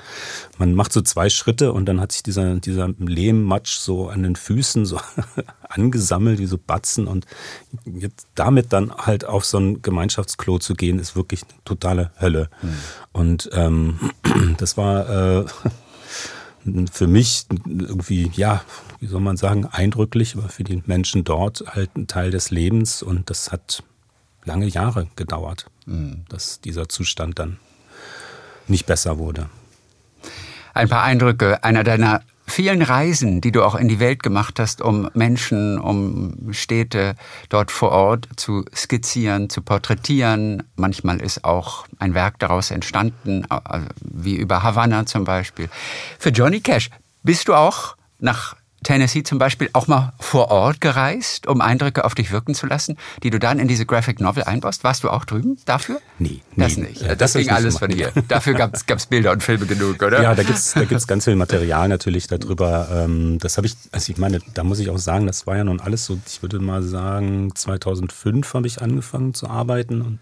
man 0.58 0.74
macht 0.74 0.94
so 0.94 1.02
zwei 1.02 1.30
Schritte 1.30 1.74
und 1.74 1.86
dann 1.86 2.00
hat 2.00 2.12
sich 2.12 2.24
dieser, 2.24 2.56
dieser 2.56 2.90
Lehmmatsch 3.00 3.78
so 3.78 4.10
an 4.10 4.24
den 4.24 4.36
Füßen 4.36 4.86
so 4.86 5.00
angesammelt, 5.70 6.40
wie 6.40 6.46
so 6.46 6.58
Batzen. 6.58 7.08
Und 7.08 7.26
jetzt 7.86 8.28
damit 8.36 8.74
dann 8.74 8.94
halt 8.96 9.26
auf 9.26 9.46
so 9.46 9.58
ein 9.60 9.82
Gemeinschaftsklo 9.82 10.60
zu 10.60 10.74
gehen, 10.74 11.00
ist 11.00 11.16
wirklich 11.16 11.42
totale 11.66 12.12
Hölle. 12.20 12.50
Mhm. 12.62 12.70
Und 13.12 13.50
ähm, 13.54 14.00
das 14.58 14.78
war 14.78 15.40
äh, 15.40 15.46
für 16.92 17.08
mich 17.08 17.46
irgendwie, 17.66 18.32
ja, 18.34 18.62
wie 19.00 19.08
soll 19.08 19.22
man 19.22 19.38
sagen, 19.38 19.66
eindrücklich, 19.66 20.36
aber 20.36 20.50
für 20.50 20.64
die 20.64 20.84
Menschen 20.86 21.24
dort 21.24 21.64
halt 21.68 21.96
ein 21.96 22.08
Teil 22.08 22.32
des 22.32 22.52
Lebens 22.52 23.02
und 23.02 23.30
das 23.30 23.52
hat 23.52 23.84
lange 24.46 24.68
Jahre 24.68 25.08
gedauert, 25.16 25.68
mhm. 25.86 26.26
dass 26.30 26.62
dieser 26.62 26.90
Zustand 26.90 27.40
dann 27.40 27.60
nicht 28.68 28.86
besser 28.86 29.18
wurde. 29.18 29.50
Ein 30.74 30.90
paar 30.90 31.04
Eindrücke 31.04 31.64
einer 31.64 31.84
deiner 31.84 32.22
vielen 32.50 32.82
Reisen, 32.82 33.42
die 33.42 33.52
du 33.52 33.64
auch 33.64 33.76
in 33.76 33.88
die 33.88 34.00
Welt 34.00 34.24
gemacht 34.24 34.60
hast, 34.60 34.82
um 34.82 35.10
Menschen, 35.14 35.80
um 35.80 36.52
Städte 36.52 37.16
dort 37.50 37.72
vor 37.72 37.92
Ort 37.92 38.28
zu 38.36 38.66
skizzieren, 38.76 39.50
zu 39.50 39.62
porträtieren. 39.62 40.64
Manchmal 40.76 41.22
ist 41.22 41.46
auch 41.46 41.86
ein 42.00 42.14
Werk 42.14 42.40
daraus 42.40 42.72
entstanden, 42.72 43.46
äh, 43.50 43.80
wie 44.02 44.36
über 44.36 44.64
Havanna 44.64 45.06
zum 45.06 45.24
Beispiel. 45.24 45.70
Für 46.18 46.30
Johnny 46.30 46.60
Cash 46.60 46.90
bist 47.24 47.48
du 47.48 47.54
auch 47.54 47.96
nach 48.20 48.56
Tennessee 48.84 49.24
zum 49.24 49.38
Beispiel 49.40 49.70
auch 49.74 49.88
mal 49.88 50.14
vor 50.20 50.50
Ort 50.52 50.82
gereist, 50.82 51.48
um 51.48 51.62
Eindrücke 51.62 52.06
auf 52.06 52.16
dich 52.16 52.32
wirken 52.32 52.56
zu 52.56 52.66
lassen, 52.66 52.98
die 53.24 53.30
du 53.30 53.40
dann 53.40 53.60
in 53.60 53.68
diese 53.68 53.86
Graphic 53.86 54.20
Novel 54.20 54.44
einbaust? 54.44 54.84
Warst 54.84 55.04
du 55.04 55.10
auch 55.10 55.26
drüben 55.26 55.58
dafür? 55.66 56.00
Nee. 56.18 56.42
Das 56.56 56.78
nee, 56.78 56.90
nicht. 56.90 57.02
Das, 57.02 57.18
das 57.18 57.34
ging 57.34 57.50
alles 57.50 57.78
von 57.78 57.92
hier. 57.92 58.12
Dafür 58.28 58.54
gab 58.54 58.74
es 58.74 59.06
Bilder 59.06 59.32
und 59.32 59.44
Filme 59.44 59.66
genug, 59.66 60.02
oder? 60.02 60.22
Ja, 60.22 60.36
da 60.36 60.44
gibt's 60.44 60.74
da 60.74 60.84
gibt's 60.84 61.08
ganz 61.08 61.26
viel 61.26 61.36
Material 61.36 61.88
natürlich 61.88 62.28
darüber. 62.28 62.88
Ähm, 62.92 63.38
das 63.40 63.58
habe 63.58 63.68
ich, 63.68 63.76
also 63.92 64.12
ich 64.12 64.18
meine, 64.18 64.40
da 64.54 64.64
muss 64.64 64.80
ich 64.80 64.90
auch 64.90 64.98
sagen, 64.98 65.28
das 65.28 65.48
war 65.48 65.58
ja 65.58 65.64
nun 65.64 65.80
alles 65.80 66.06
so, 66.06 66.20
ich 66.28 66.42
würde 66.42 66.60
mal 66.60 66.84
sagen, 66.84 67.54
2005 67.56 68.54
habe 68.54 68.68
ich 68.68 68.82
angefangen 68.82 69.34
zu 69.34 69.48
arbeiten 69.50 70.02
und 70.02 70.20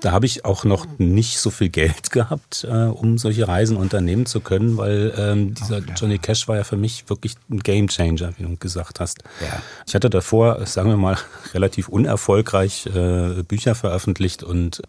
da 0.00 0.12
habe 0.12 0.26
ich 0.26 0.44
auch 0.44 0.64
noch 0.64 0.86
nicht 0.98 1.38
so 1.38 1.50
viel 1.50 1.68
Geld 1.68 2.10
gehabt, 2.10 2.66
äh, 2.68 2.86
um 2.86 3.18
solche 3.18 3.46
Reisen 3.46 3.76
unternehmen 3.76 4.26
zu 4.26 4.40
können, 4.40 4.76
weil 4.76 5.14
ähm, 5.16 5.54
dieser. 5.54 5.80
Johnny 5.96 6.18
Cash 6.18 6.48
war 6.48 6.56
ja 6.56 6.64
für 6.64 6.76
mich 6.76 7.08
wirklich 7.08 7.36
ein 7.50 7.61
Game 7.62 7.88
Changer, 7.88 8.32
wie 8.38 8.44
du 8.44 8.56
gesagt 8.56 9.00
hast. 9.00 9.22
Ja. 9.40 9.62
Ich 9.86 9.94
hatte 9.94 10.10
davor, 10.10 10.66
sagen 10.66 10.90
wir 10.90 10.96
mal, 10.96 11.16
relativ 11.54 11.88
unerfolgreich 11.88 12.86
äh, 12.86 13.42
Bücher 13.42 13.74
veröffentlicht 13.74 14.42
und 14.42 14.82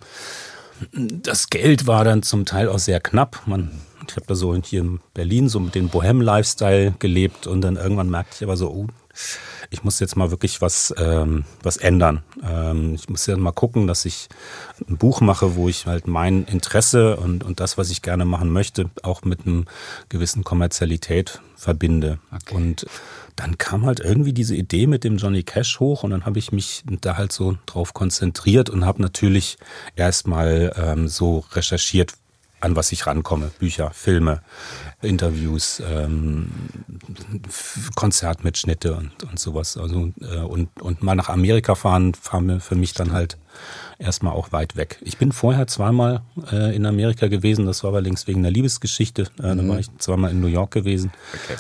das 0.92 1.50
Geld 1.50 1.88
war 1.88 2.04
dann 2.04 2.24
zum 2.24 2.46
Teil 2.46 2.68
auch 2.68 2.80
sehr 2.80 3.00
knapp. 3.00 3.42
Man, 3.46 3.72
ich 4.08 4.16
habe 4.16 4.26
da 4.28 4.36
so 4.36 4.56
hier 4.56 4.82
in 4.82 5.00
Berlin 5.14 5.50
so 5.50 5.60
mit 5.60 5.76
dem 5.76 5.90
Bohem-Lifestyle 5.90 6.96
gelebt 7.00 7.48
und 7.48 7.62
dann 7.62 7.76
irgendwann 7.76 8.10
merkte 8.10 8.36
ich 8.38 8.44
aber 8.44 8.58
so, 8.58 8.70
oh, 8.70 8.88
ich 9.74 9.84
muss 9.84 10.00
jetzt 10.00 10.16
mal 10.16 10.30
wirklich 10.30 10.62
was, 10.62 10.94
ähm, 10.98 11.46
was 11.64 11.78
ändern. 11.78 12.22
Ähm, 12.48 12.94
ich 12.94 13.10
muss 13.10 13.26
ja 13.26 13.36
mal 13.36 13.52
gucken, 13.52 13.88
dass 13.88 14.06
ich 14.06 14.30
ein 14.88 14.98
Buch 14.98 15.20
mache, 15.20 15.56
wo 15.56 15.68
ich 15.68 15.88
halt 15.88 16.08
mein 16.08 16.46
Interesse 16.46 17.18
und, 17.18 17.44
und 17.44 17.60
das, 17.60 17.78
was 17.78 17.90
ich 17.90 18.04
gerne 18.04 18.24
machen 18.24 18.52
möchte, 18.52 18.92
auch 19.02 19.24
mit 19.24 19.48
einem 19.48 19.66
gewissen 20.10 20.44
Kommerzialität 20.44 21.42
verbinde. 21.56 22.20
Okay. 22.32 22.56
Und 22.56 22.86
dann 23.36 23.58
kam 23.58 23.86
halt 23.86 24.00
irgendwie 24.00 24.34
diese 24.34 24.56
Idee 24.56 24.86
mit 24.86 25.04
dem 25.04 25.18
Johnny 25.18 25.42
Cash 25.42 25.80
hoch 25.80 26.04
und 26.04 26.12
dann 26.12 26.26
habe 26.26 26.38
ich 26.38 26.52
mich 26.52 26.84
da 26.86 27.18
halt 27.18 27.32
so 27.32 27.58
drauf 27.66 27.96
konzentriert 27.96 28.70
und 28.70 28.86
habe 28.86 29.02
natürlich 29.02 29.58
erstmal 29.96 30.72
ähm, 30.78 31.08
so 31.08 31.44
recherchiert, 31.54 32.14
an 32.64 32.76
was 32.76 32.92
ich 32.92 33.06
rankomme. 33.06 33.52
Bücher, 33.60 33.92
Filme, 33.94 34.42
Interviews, 35.02 35.82
ähm, 35.86 36.50
Konzertmitschnitte 37.96 38.96
und, 38.96 39.24
und 39.24 39.38
sowas. 39.38 39.78
Also, 39.78 40.12
äh, 40.22 40.38
und, 40.38 40.82
und 40.82 41.04
mal 41.04 41.16
nach 41.16 41.30
Amerika 41.30 41.76
fahren, 41.76 42.14
fahren 42.14 42.48
wir 42.48 42.60
für 42.62 42.76
mich 42.76 42.94
dann 42.94 43.12
halt 43.12 43.38
erstmal 44.00 44.34
auch 44.34 44.52
weit 44.52 44.76
weg. 44.76 44.98
Ich 45.02 45.18
bin 45.18 45.32
vorher 45.32 45.68
zweimal 45.68 46.22
äh, 46.52 46.76
in 46.76 46.86
Amerika 46.86 47.28
gewesen, 47.28 47.66
das 47.66 47.84
war 47.84 47.92
allerdings 47.92 48.28
wegen 48.28 48.40
einer 48.40 48.52
Liebesgeschichte. 48.52 49.28
Äh, 49.40 49.54
mhm. 49.54 49.58
Da 49.58 49.68
war 49.68 49.80
ich 49.80 49.88
zweimal 49.98 50.32
in 50.32 50.40
New 50.40 50.48
York 50.48 50.72
gewesen. 50.72 51.12
Okay. 51.34 51.58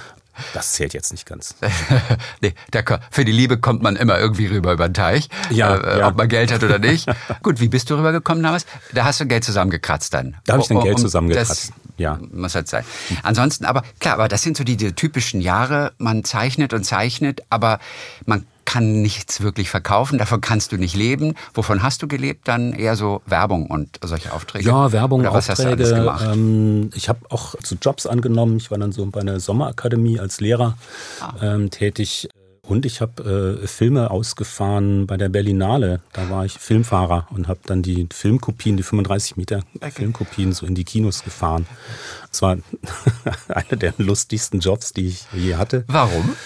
Das 0.53 0.73
zählt 0.73 0.93
jetzt 0.93 1.11
nicht 1.11 1.25
ganz. 1.25 1.55
nee, 2.41 2.53
der, 2.71 2.83
für 3.11 3.25
die 3.25 3.31
Liebe 3.31 3.57
kommt 3.57 3.81
man 3.81 3.95
immer 3.95 4.19
irgendwie 4.19 4.47
rüber 4.47 4.73
über 4.73 4.87
den 4.87 4.93
Teich, 4.93 5.29
ja, 5.49 5.75
äh, 5.75 5.99
ja. 5.99 6.07
ob 6.07 6.17
man 6.17 6.27
Geld 6.27 6.51
hat 6.51 6.63
oder 6.63 6.79
nicht. 6.79 7.07
Gut, 7.43 7.59
wie 7.59 7.69
bist 7.69 7.89
du 7.89 7.95
rübergekommen 7.95 8.43
damals? 8.43 8.65
Da 8.93 9.05
hast 9.05 9.19
du 9.19 9.25
Geld 9.25 9.43
zusammengekratzt 9.43 10.13
dann. 10.13 10.35
Da 10.45 10.53
habe 10.53 10.63
ich 10.63 10.69
dann 10.69 10.81
Geld 10.81 10.99
zusammengekratzt. 10.99 11.69
Das 11.69 11.73
ja. 11.97 12.19
Muss 12.31 12.55
halt 12.55 12.67
sein. 12.67 12.83
Ansonsten 13.21 13.65
aber, 13.65 13.83
klar, 13.99 14.15
aber 14.15 14.27
das 14.27 14.41
sind 14.41 14.57
so 14.57 14.63
die, 14.63 14.77
die 14.77 14.93
typischen 14.93 15.41
Jahre. 15.41 15.93
Man 15.97 16.23
zeichnet 16.23 16.73
und 16.73 16.83
zeichnet, 16.83 17.43
aber 17.49 17.79
man 18.25 18.45
kann 18.65 19.01
nichts 19.01 19.41
wirklich 19.41 19.69
verkaufen, 19.69 20.17
davon 20.17 20.41
kannst 20.41 20.71
du 20.71 20.77
nicht 20.77 20.95
leben. 20.95 21.35
Wovon 21.53 21.83
hast 21.83 22.01
du 22.01 22.07
gelebt? 22.07 22.47
Dann 22.47 22.73
eher 22.73 22.95
so 22.95 23.21
Werbung 23.25 23.67
und 23.67 23.99
solche 24.03 24.33
Aufträge? 24.33 24.65
Ja, 24.65 24.91
Werbung, 24.91 25.21
Oder 25.21 25.33
was 25.33 25.49
Aufträge. 25.49 25.83
Hast 25.83 25.91
du 25.91 25.95
alles 25.95 26.19
gemacht? 26.21 26.25
Ähm, 26.33 26.89
ich 26.95 27.09
habe 27.09 27.19
auch 27.29 27.55
zu 27.61 27.75
Jobs 27.81 28.05
angenommen. 28.05 28.57
Ich 28.57 28.71
war 28.71 28.77
dann 28.77 28.91
so 28.91 29.05
bei 29.05 29.21
einer 29.21 29.39
Sommerakademie 29.39 30.19
als 30.19 30.41
Lehrer 30.41 30.77
ah. 31.21 31.33
ähm, 31.41 31.69
tätig. 31.69 32.29
Und 32.65 32.85
ich 32.85 33.01
habe 33.01 33.59
äh, 33.61 33.67
Filme 33.67 34.09
ausgefahren 34.09 35.05
bei 35.05 35.17
der 35.17 35.27
Berlinale. 35.27 36.01
Da 36.13 36.29
war 36.29 36.45
ich 36.45 36.53
Filmfahrer 36.53 37.27
und 37.31 37.49
habe 37.49 37.59
dann 37.65 37.83
die 37.83 38.07
Filmkopien, 38.11 38.77
die 38.77 38.83
35 38.83 39.35
Meter 39.35 39.63
okay. 39.75 39.91
Filmkopien 39.91 40.53
so 40.53 40.65
in 40.65 40.73
die 40.73 40.85
Kinos 40.85 41.25
gefahren. 41.25 41.65
Das 42.29 42.41
war 42.41 42.57
einer 43.49 43.77
der 43.77 43.93
lustigsten 43.97 44.61
Jobs, 44.61 44.93
die 44.93 45.07
ich 45.07 45.25
je 45.33 45.55
hatte. 45.55 45.83
Warum? 45.87 46.37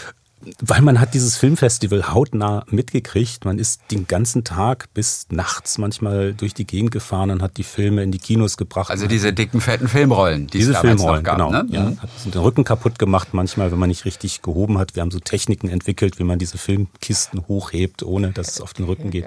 Weil 0.61 0.81
man 0.81 0.99
hat 0.99 1.13
dieses 1.13 1.35
Filmfestival 1.35 2.13
hautnah 2.13 2.63
mitgekriegt. 2.69 3.43
Man 3.45 3.57
ist 3.57 3.81
den 3.91 4.07
ganzen 4.07 4.43
Tag 4.43 4.93
bis 4.93 5.25
nachts 5.29 5.77
manchmal 5.77 6.33
durch 6.33 6.53
die 6.53 6.67
Gegend 6.67 6.91
gefahren 6.91 7.31
und 7.31 7.41
hat 7.41 7.57
die 7.57 7.63
Filme 7.63 8.03
in 8.03 8.11
die 8.11 8.19
Kinos 8.19 8.55
gebracht. 8.55 8.91
Also 8.91 9.07
diese 9.07 9.33
dicken, 9.33 9.61
fetten 9.61 9.87
Filmrollen, 9.87 10.47
die 10.47 10.59
diese 10.59 10.73
es 10.73 10.79
Filmrollen, 10.79 11.23
gab, 11.23 11.37
genau. 11.37 11.51
Ne? 11.51 11.65
Ja, 11.69 11.83
mhm. 11.89 12.01
hat 12.01 12.09
den 12.25 12.39
Rücken 12.39 12.63
kaputt 12.63 12.99
gemacht 12.99 13.29
manchmal, 13.31 13.71
wenn 13.71 13.79
man 13.79 13.89
nicht 13.89 14.05
richtig 14.05 14.41
gehoben 14.43 14.77
hat. 14.77 14.95
Wir 14.95 15.01
haben 15.01 15.11
so 15.11 15.19
Techniken 15.19 15.69
entwickelt, 15.69 16.19
wie 16.19 16.23
man 16.23 16.37
diese 16.37 16.57
Filmkisten 16.57 17.47
hochhebt, 17.47 18.03
ohne 18.03 18.31
dass 18.31 18.49
es 18.49 18.61
auf 18.61 18.73
den 18.73 18.85
Rücken 18.85 19.09
geht. 19.09 19.25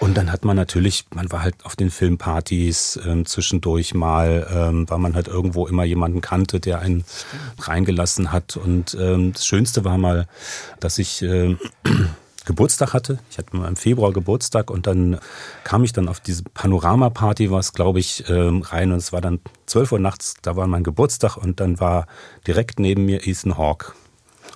Und 0.00 0.16
dann 0.16 0.32
hat 0.32 0.46
man 0.46 0.56
natürlich, 0.56 1.04
man 1.14 1.30
war 1.30 1.42
halt 1.42 1.54
auf 1.64 1.76
den 1.76 1.90
Filmpartys 1.90 2.98
ähm, 3.06 3.26
zwischendurch 3.26 3.92
mal, 3.92 4.46
ähm, 4.50 4.88
weil 4.88 4.98
man 4.98 5.14
halt 5.14 5.28
irgendwo 5.28 5.66
immer 5.66 5.84
jemanden 5.84 6.22
kannte, 6.22 6.58
der 6.58 6.80
einen 6.80 7.04
reingelassen 7.58 8.32
hat. 8.32 8.56
Und 8.56 8.96
ähm, 8.98 9.34
das 9.34 9.46
Schönste 9.46 9.84
war 9.84 9.98
mal, 9.98 10.26
dass 10.80 10.98
ich 10.98 11.20
äh, 11.20 11.54
Geburtstag 12.46 12.94
hatte. 12.94 13.18
Ich 13.30 13.36
hatte 13.36 13.54
mal 13.54 13.68
im 13.68 13.76
Februar 13.76 14.12
Geburtstag 14.14 14.70
und 14.70 14.86
dann 14.86 15.20
kam 15.64 15.84
ich 15.84 15.92
dann 15.92 16.08
auf 16.08 16.20
diese 16.20 16.44
Panorama-Party, 16.44 17.50
war 17.50 17.60
es, 17.60 17.74
glaube 17.74 18.00
ich, 18.00 18.24
ähm, 18.30 18.62
rein 18.62 18.92
und 18.92 18.98
es 18.98 19.12
war 19.12 19.20
dann 19.20 19.38
12 19.66 19.92
Uhr 19.92 19.98
nachts, 19.98 20.36
da 20.40 20.56
war 20.56 20.66
mein 20.66 20.82
Geburtstag 20.82 21.36
und 21.36 21.60
dann 21.60 21.78
war 21.78 22.06
direkt 22.46 22.80
neben 22.80 23.04
mir 23.04 23.26
Ethan 23.26 23.58
Hawke. 23.58 23.92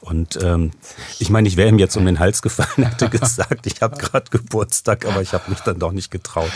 Und 0.05 0.39
ähm, 0.43 0.71
ich 1.19 1.31
meine, 1.31 1.49
ich 1.49 1.57
wäre 1.57 1.71
ihm 1.71 1.79
jetzt 1.79 1.97
um 1.97 2.05
den 2.05 2.19
Hals 2.19 2.43
gefallen, 2.43 2.87
hätte 2.87 3.09
gesagt, 3.09 3.67
ich 3.67 3.81
habe 3.81 3.97
gerade 3.97 4.31
Geburtstag, 4.31 5.07
aber 5.07 5.23
ich 5.23 5.33
habe 5.33 5.49
mich 5.49 5.61
dann 5.61 5.79
doch 5.79 5.93
nicht 5.93 6.11
getraut. 6.11 6.51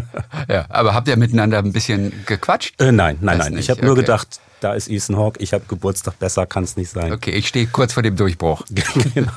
ja, 0.48 0.64
aber 0.70 0.94
habt 0.94 1.06
ihr 1.08 1.16
miteinander 1.18 1.58
ein 1.58 1.72
bisschen 1.72 2.24
gequatscht? 2.24 2.80
Äh, 2.80 2.92
nein, 2.92 3.18
nein, 3.20 3.36
das 3.36 3.46
nein. 3.46 3.54
Nicht. 3.54 3.64
Ich 3.64 3.70
habe 3.70 3.80
okay. 3.80 3.86
nur 3.86 3.96
gedacht, 3.96 4.40
da 4.60 4.72
ist 4.72 4.88
Ethan 4.88 5.18
Hawke, 5.18 5.38
ich 5.42 5.52
habe 5.52 5.64
Geburtstag, 5.68 6.18
besser 6.18 6.46
kann 6.46 6.64
es 6.64 6.78
nicht 6.78 6.88
sein. 6.88 7.12
Okay, 7.12 7.32
ich 7.32 7.46
stehe 7.46 7.66
kurz 7.66 7.92
vor 7.92 8.02
dem 8.02 8.16
Durchbruch. 8.16 8.64
genau. 9.14 9.32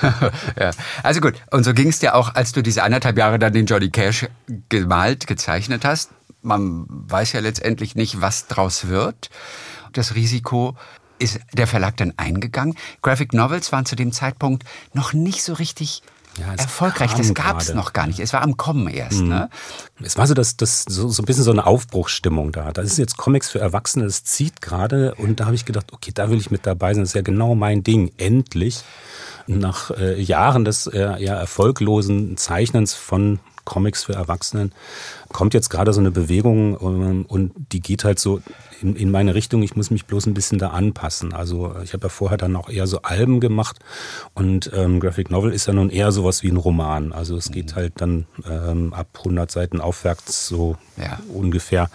ja. 0.56 0.70
Also 1.02 1.20
gut, 1.20 1.34
und 1.50 1.64
so 1.64 1.74
ging 1.74 1.88
es 1.88 1.98
dir 1.98 2.14
auch, 2.14 2.36
als 2.36 2.52
du 2.52 2.62
diese 2.62 2.84
anderthalb 2.84 3.18
Jahre 3.18 3.40
dann 3.40 3.52
den 3.52 3.66
Johnny 3.66 3.90
Cash 3.90 4.28
gemalt, 4.68 5.26
gezeichnet 5.26 5.84
hast. 5.84 6.10
Man 6.42 6.86
weiß 6.88 7.32
ja 7.32 7.40
letztendlich 7.40 7.96
nicht, 7.96 8.20
was 8.20 8.46
draus 8.46 8.86
wird. 8.86 9.28
Das 9.92 10.14
Risiko 10.14 10.76
ist 11.18 11.40
der 11.52 11.66
Verlag 11.66 11.96
dann 11.96 12.14
eingegangen. 12.16 12.76
Graphic 13.02 13.32
Novels 13.32 13.72
waren 13.72 13.86
zu 13.86 13.96
dem 13.96 14.12
Zeitpunkt 14.12 14.64
noch 14.92 15.12
nicht 15.12 15.42
so 15.42 15.54
richtig 15.54 16.02
ja, 16.38 16.54
erfolgreich. 16.54 17.14
Das 17.14 17.34
gab 17.34 17.60
es 17.60 17.74
noch 17.74 17.92
gar 17.92 18.06
nicht. 18.06 18.20
Es 18.20 18.32
war 18.32 18.42
am 18.42 18.56
Kommen 18.56 18.88
erst. 18.88 19.20
Mhm. 19.20 19.28
Ne? 19.28 19.50
Es 20.02 20.16
war 20.16 20.26
so, 20.26 20.34
dass 20.34 20.56
das 20.56 20.84
so, 20.88 21.08
so 21.08 21.22
ein 21.22 21.26
bisschen 21.26 21.42
so 21.42 21.50
eine 21.50 21.66
Aufbruchsstimmung 21.66 22.52
da. 22.52 22.72
Das 22.72 22.86
ist 22.86 22.98
jetzt 22.98 23.16
Comics 23.16 23.50
für 23.50 23.58
Erwachsene, 23.58 24.04
das 24.04 24.24
zieht 24.24 24.62
gerade. 24.62 25.14
Und 25.16 25.40
da 25.40 25.46
habe 25.46 25.54
ich 25.54 25.64
gedacht, 25.64 25.92
okay, 25.92 26.12
da 26.14 26.30
will 26.30 26.38
ich 26.38 26.50
mit 26.50 26.66
dabei 26.66 26.94
sein. 26.94 27.02
Das 27.02 27.10
ist 27.10 27.14
ja 27.14 27.22
genau 27.22 27.54
mein 27.54 27.82
Ding. 27.82 28.12
Endlich 28.18 28.82
nach 29.46 29.90
äh, 29.90 30.20
Jahren 30.20 30.64
des 30.64 30.86
äh, 30.86 31.22
ja, 31.22 31.34
erfolglosen 31.34 32.36
Zeichnens 32.36 32.94
von 32.94 33.40
Comics 33.68 34.04
für 34.04 34.14
Erwachsenen 34.14 34.72
kommt 35.30 35.52
jetzt 35.52 35.68
gerade 35.68 35.92
so 35.92 36.00
eine 36.00 36.10
Bewegung 36.10 36.78
ähm, 36.80 37.26
und 37.28 37.52
die 37.72 37.80
geht 37.80 38.02
halt 38.02 38.18
so 38.18 38.40
in, 38.80 38.96
in 38.96 39.10
meine 39.10 39.34
Richtung. 39.34 39.62
Ich 39.62 39.76
muss 39.76 39.90
mich 39.90 40.06
bloß 40.06 40.26
ein 40.26 40.32
bisschen 40.32 40.58
da 40.58 40.68
anpassen. 40.70 41.34
Also 41.34 41.74
ich 41.84 41.92
habe 41.92 42.04
ja 42.04 42.08
vorher 42.08 42.38
dann 42.38 42.56
auch 42.56 42.70
eher 42.70 42.86
so 42.86 43.02
Alben 43.02 43.40
gemacht 43.40 43.78
und 44.32 44.70
ähm, 44.74 45.00
Graphic 45.00 45.30
Novel 45.30 45.52
ist 45.52 45.66
ja 45.66 45.74
nun 45.74 45.90
eher 45.90 46.12
sowas 46.12 46.42
wie 46.42 46.48
ein 46.48 46.56
Roman. 46.56 47.12
Also 47.12 47.36
es 47.36 47.50
geht 47.50 47.72
mhm. 47.72 47.76
halt 47.76 47.92
dann 48.00 48.26
ähm, 48.48 48.94
ab 48.94 49.08
100 49.18 49.50
Seiten 49.50 49.82
aufwärts 49.82 50.48
so 50.48 50.78
ja. 50.96 51.18
ungefähr. 51.32 51.90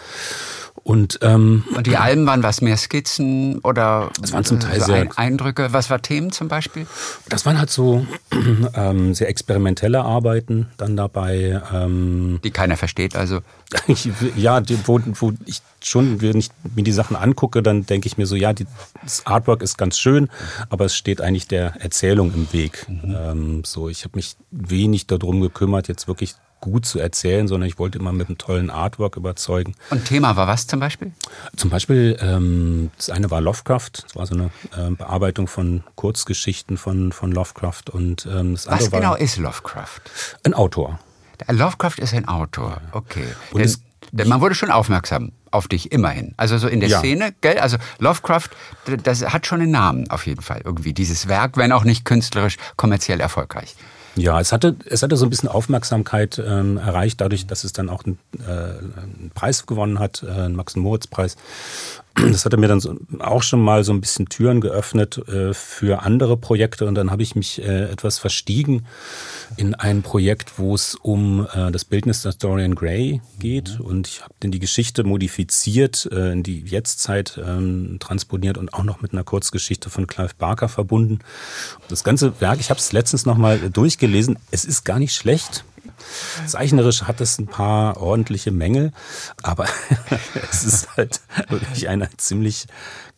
Und, 0.84 1.20
ähm, 1.22 1.64
und 1.76 1.88
die 1.88 1.96
Alben 1.96 2.26
waren 2.26 2.44
was 2.44 2.60
mehr 2.62 2.76
Skizzen 2.76 3.60
oder 3.60 4.12
das 4.20 4.34
waren 4.34 4.44
zum 4.44 4.60
Teil 4.60 4.82
so 4.82 4.88
sehr, 4.88 5.08
Eindrücke. 5.18 5.72
Was 5.72 5.90
war 5.90 6.02
Themen 6.02 6.34
zum 6.34 6.50
Beispiel? 6.50 6.86
Das 7.30 7.46
waren 7.46 7.58
halt 7.58 7.70
so 7.70 8.06
ähm, 8.76 9.14
sehr 9.14 9.30
experimentelle 9.30 10.04
Arbeiten 10.04 10.68
dann 10.76 10.98
dabei. 10.98 11.62
Ähm, 11.74 12.42
die 12.44 12.52
keiner 12.52 12.76
versteht, 12.76 13.16
also. 13.16 13.40
ja, 14.36 14.60
die, 14.60 14.78
wo, 14.86 15.00
wo 15.20 15.32
ich 15.46 15.62
schon, 15.82 16.22
wenn 16.22 16.38
ich 16.38 16.50
mir 16.76 16.84
die 16.84 16.92
Sachen 16.92 17.16
angucke, 17.16 17.64
dann 17.64 17.86
denke 17.86 18.08
ich 18.08 18.18
mir 18.18 18.26
so, 18.26 18.36
ja, 18.36 18.52
die, 18.52 18.68
das 19.02 19.26
Artwork 19.26 19.62
ist 19.62 19.78
ganz 19.78 19.98
schön, 19.98 20.30
aber 20.70 20.86
es 20.86 20.96
steht 20.96 21.22
eigentlich 21.22 21.48
der 21.48 21.82
Erzählung 21.82 22.34
im 22.34 22.52
Weg. 22.52 22.86
Mhm. 22.90 23.16
Ähm, 23.18 23.64
so, 23.64 23.88
ich 23.88 24.04
habe 24.04 24.18
mich 24.18 24.36
wenig 24.52 25.08
darum 25.08 25.40
gekümmert, 25.40 25.88
jetzt 25.88 26.10
wirklich 26.10 26.36
gut 26.64 26.86
zu 26.86 26.98
erzählen, 26.98 27.46
sondern 27.50 27.68
ich 27.68 27.78
wollte 27.78 28.00
immer 28.00 28.14
mit 28.14 28.30
einem 28.30 28.38
tollen 28.38 28.70
Artwork 28.70 29.18
überzeugen. 29.18 29.76
Und 29.90 30.06
Thema 30.06 30.38
war 30.38 30.48
was 30.48 30.66
zum 30.66 30.80
Beispiel? 30.80 31.12
Zum 31.58 31.70
Beispiel, 31.70 32.18
ähm, 32.22 32.90
das 32.96 33.10
eine 33.10 33.30
war 33.30 33.42
Lovecraft, 33.42 33.92
das 34.04 34.16
war 34.16 34.26
so 34.26 34.34
eine 34.34 34.50
äh, 34.78 34.92
Bearbeitung 34.92 35.48
von 35.48 35.84
Kurzgeschichten 35.96 36.78
von, 36.78 37.12
von 37.12 37.34
Lovecraft. 37.34 37.90
Und, 37.92 38.26
ähm, 38.26 38.54
das 38.54 38.68
was 38.68 38.90
genau 38.90 39.16
ist 39.16 39.38
Lovecraft? 39.38 40.00
Ein 40.44 40.54
Autor. 40.54 41.00
Lovecraft 41.50 41.98
ist 41.98 42.14
ein 42.14 42.30
Autor, 42.30 42.80
okay. 42.94 43.26
Und 43.52 43.60
denn, 43.60 43.76
denn 44.14 44.30
man 44.30 44.40
wurde 44.40 44.56
schon 44.56 44.72
aufmerksam 44.72 45.34
auf 45.52 45.68
dich 45.68 45.92
immerhin. 45.92 46.34
Also 46.38 46.58
so 46.58 46.70
in 46.70 46.80
der 46.80 46.88
ja. 46.88 47.00
Szene, 47.00 47.34
gell? 47.42 47.60
Also 47.60 47.76
Lovecraft, 48.00 48.50
das 49.04 49.22
hat 49.22 49.46
schon 49.46 49.60
einen 49.60 49.72
Namen 49.72 50.10
auf 50.10 50.26
jeden 50.28 50.42
Fall 50.42 50.62
irgendwie, 50.64 50.94
dieses 50.94 51.28
Werk, 51.28 51.58
wenn 51.58 51.74
auch 51.74 51.84
nicht 51.84 52.06
künstlerisch 52.06 52.56
kommerziell 52.78 53.20
erfolgreich. 53.20 53.76
Ja, 54.16 54.40
es 54.40 54.52
hatte, 54.52 54.76
es 54.86 55.02
hatte 55.02 55.18
so 55.18 55.26
ein 55.26 55.30
bisschen 55.30 55.50
Aufmerksamkeit 55.50 56.40
ähm, 56.46 56.78
erreicht, 56.78 57.20
dadurch, 57.20 57.48
dass 57.48 57.64
es 57.64 57.74
dann 57.74 57.90
auch 57.90 58.04
einen, 58.06 58.20
äh, 58.40 58.52
einen 58.52 59.32
Preis 59.34 59.66
gewonnen 59.66 60.00
hat, 60.00 60.24
äh, 60.24 60.30
einen 60.30 60.56
Max-Moritz-Preis. 60.56 61.36
Das 62.16 62.46
hatte 62.46 62.58
mir 62.58 62.68
dann 62.68 62.80
so, 62.80 62.96
auch 63.20 63.42
schon 63.42 63.62
mal 63.62 63.84
so 63.84 63.92
ein 63.92 64.00
bisschen 64.00 64.30
Türen 64.30 64.62
geöffnet 64.62 65.18
äh, 65.28 65.54
für 65.54 66.04
andere 66.04 66.38
Projekte 66.38 66.86
und 66.86 66.94
dann 66.96 67.10
habe 67.10 67.24
ich 67.24 67.36
mich 67.36 67.60
äh, 67.60 67.90
etwas 67.90 68.20
verstiegen 68.20 68.86
in 69.58 69.74
ein 69.74 70.04
Projekt, 70.04 70.60
wo 70.60 70.76
es 70.76 70.96
um 70.96 71.48
äh, 71.54 71.72
das 71.72 71.86
Bildnis 71.86 72.22
der 72.22 72.34
Dorian 72.34 72.76
Gray 72.76 73.22
geht 73.40 73.80
mhm. 73.80 73.86
und 73.86 74.08
ich 74.08 74.22
habe 74.22 74.34
dann 74.42 74.52
die 74.52 74.60
Geschichte 74.60 75.04
modifiziert, 75.04 76.06
in 76.06 76.44
die 76.44 76.62
Jetztzeit 76.62 77.40
ähm, 77.44 77.98
transponiert 78.00 78.58
und 78.58 78.74
auch 78.74 78.84
noch 78.84 79.02
mit 79.02 79.14
einer 79.14 79.24
Kurzgeschichte 79.24 79.90
von 79.90 80.08
Clive 80.08 80.34
Barker 80.38 80.70
verbunden. 80.70 81.20
Das 81.90 82.04
ganze 82.04 82.40
Werk, 82.42 82.60
ich 82.60 82.70
habe 82.70 82.80
es 82.80 82.92
letztens 82.92 83.26
noch 83.26 83.38
mal 83.38 83.58
durchgelesen, 83.58 84.38
es 84.52 84.66
ist 84.66 84.84
gar 84.84 85.00
nicht 85.00 85.14
schlecht. 85.14 85.66
Zeichnerisch 86.48 87.04
hat 87.04 87.22
es 87.22 87.38
ein 87.40 87.48
paar 87.48 87.98
ordentliche 87.98 88.52
Mängel, 88.52 88.92
aber 89.42 89.68
es 90.52 90.64
ist 90.64 90.98
halt 90.98 91.22
wirklich 91.50 91.88
eine 91.90 92.10
ziemlich 92.18 92.68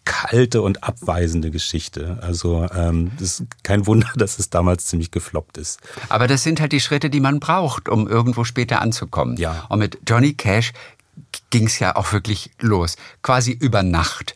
kalte 0.05 0.61
und 0.61 0.83
abweisende 0.83 1.51
Geschichte. 1.51 2.19
Also 2.21 2.67
ähm, 2.73 3.11
das 3.19 3.39
ist 3.39 3.43
kein 3.63 3.87
Wunder, 3.87 4.07
dass 4.15 4.39
es 4.39 4.49
damals 4.49 4.85
ziemlich 4.85 5.11
gefloppt 5.11 5.57
ist. 5.57 5.79
Aber 6.09 6.27
das 6.27 6.43
sind 6.43 6.61
halt 6.61 6.71
die 6.71 6.79
Schritte, 6.79 7.09
die 7.09 7.19
man 7.19 7.39
braucht, 7.39 7.89
um 7.89 8.07
irgendwo 8.07 8.43
später 8.43 8.81
anzukommen. 8.81 9.35
Ja. 9.37 9.65
Und 9.69 9.79
mit 9.79 9.99
Johnny 10.07 10.33
Cash 10.33 10.71
ging 11.49 11.65
es 11.65 11.79
ja 11.79 11.95
auch 11.95 12.13
wirklich 12.13 12.51
los, 12.59 12.97
quasi 13.23 13.51
über 13.51 13.83
Nacht. 13.83 14.35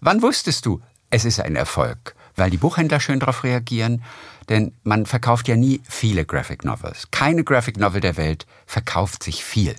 Wann 0.00 0.22
wusstest 0.22 0.66
du, 0.66 0.80
es 1.10 1.24
ist 1.24 1.40
ein 1.40 1.56
Erfolg? 1.56 2.14
Weil 2.36 2.50
die 2.50 2.56
Buchhändler 2.56 3.00
schön 3.00 3.20
darauf 3.20 3.44
reagieren, 3.44 4.02
denn 4.50 4.72
man 4.82 5.06
verkauft 5.06 5.48
ja 5.48 5.56
nie 5.56 5.80
viele 5.88 6.26
Graphic 6.26 6.64
Novels. 6.64 7.08
Keine 7.10 7.44
Graphic 7.44 7.78
Novel 7.78 8.00
der 8.00 8.16
Welt 8.16 8.46
verkauft 8.66 9.22
sich 9.22 9.44
viel. 9.44 9.76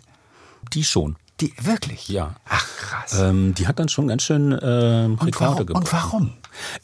Die 0.73 0.83
schon. 0.83 1.17
Die 1.41 1.53
wirklich? 1.61 2.07
Ja. 2.07 2.35
Ach 2.45 2.65
krass. 2.77 3.19
Ähm, 3.19 3.53
die 3.53 3.67
hat 3.67 3.79
dann 3.79 3.89
schon 3.89 4.07
ganz 4.07 4.23
schön 4.23 4.57
ähm, 4.61 5.15
Rekorde 5.15 5.65
gebracht. 5.65 5.83
Und 5.83 5.93
warum? 5.93 6.33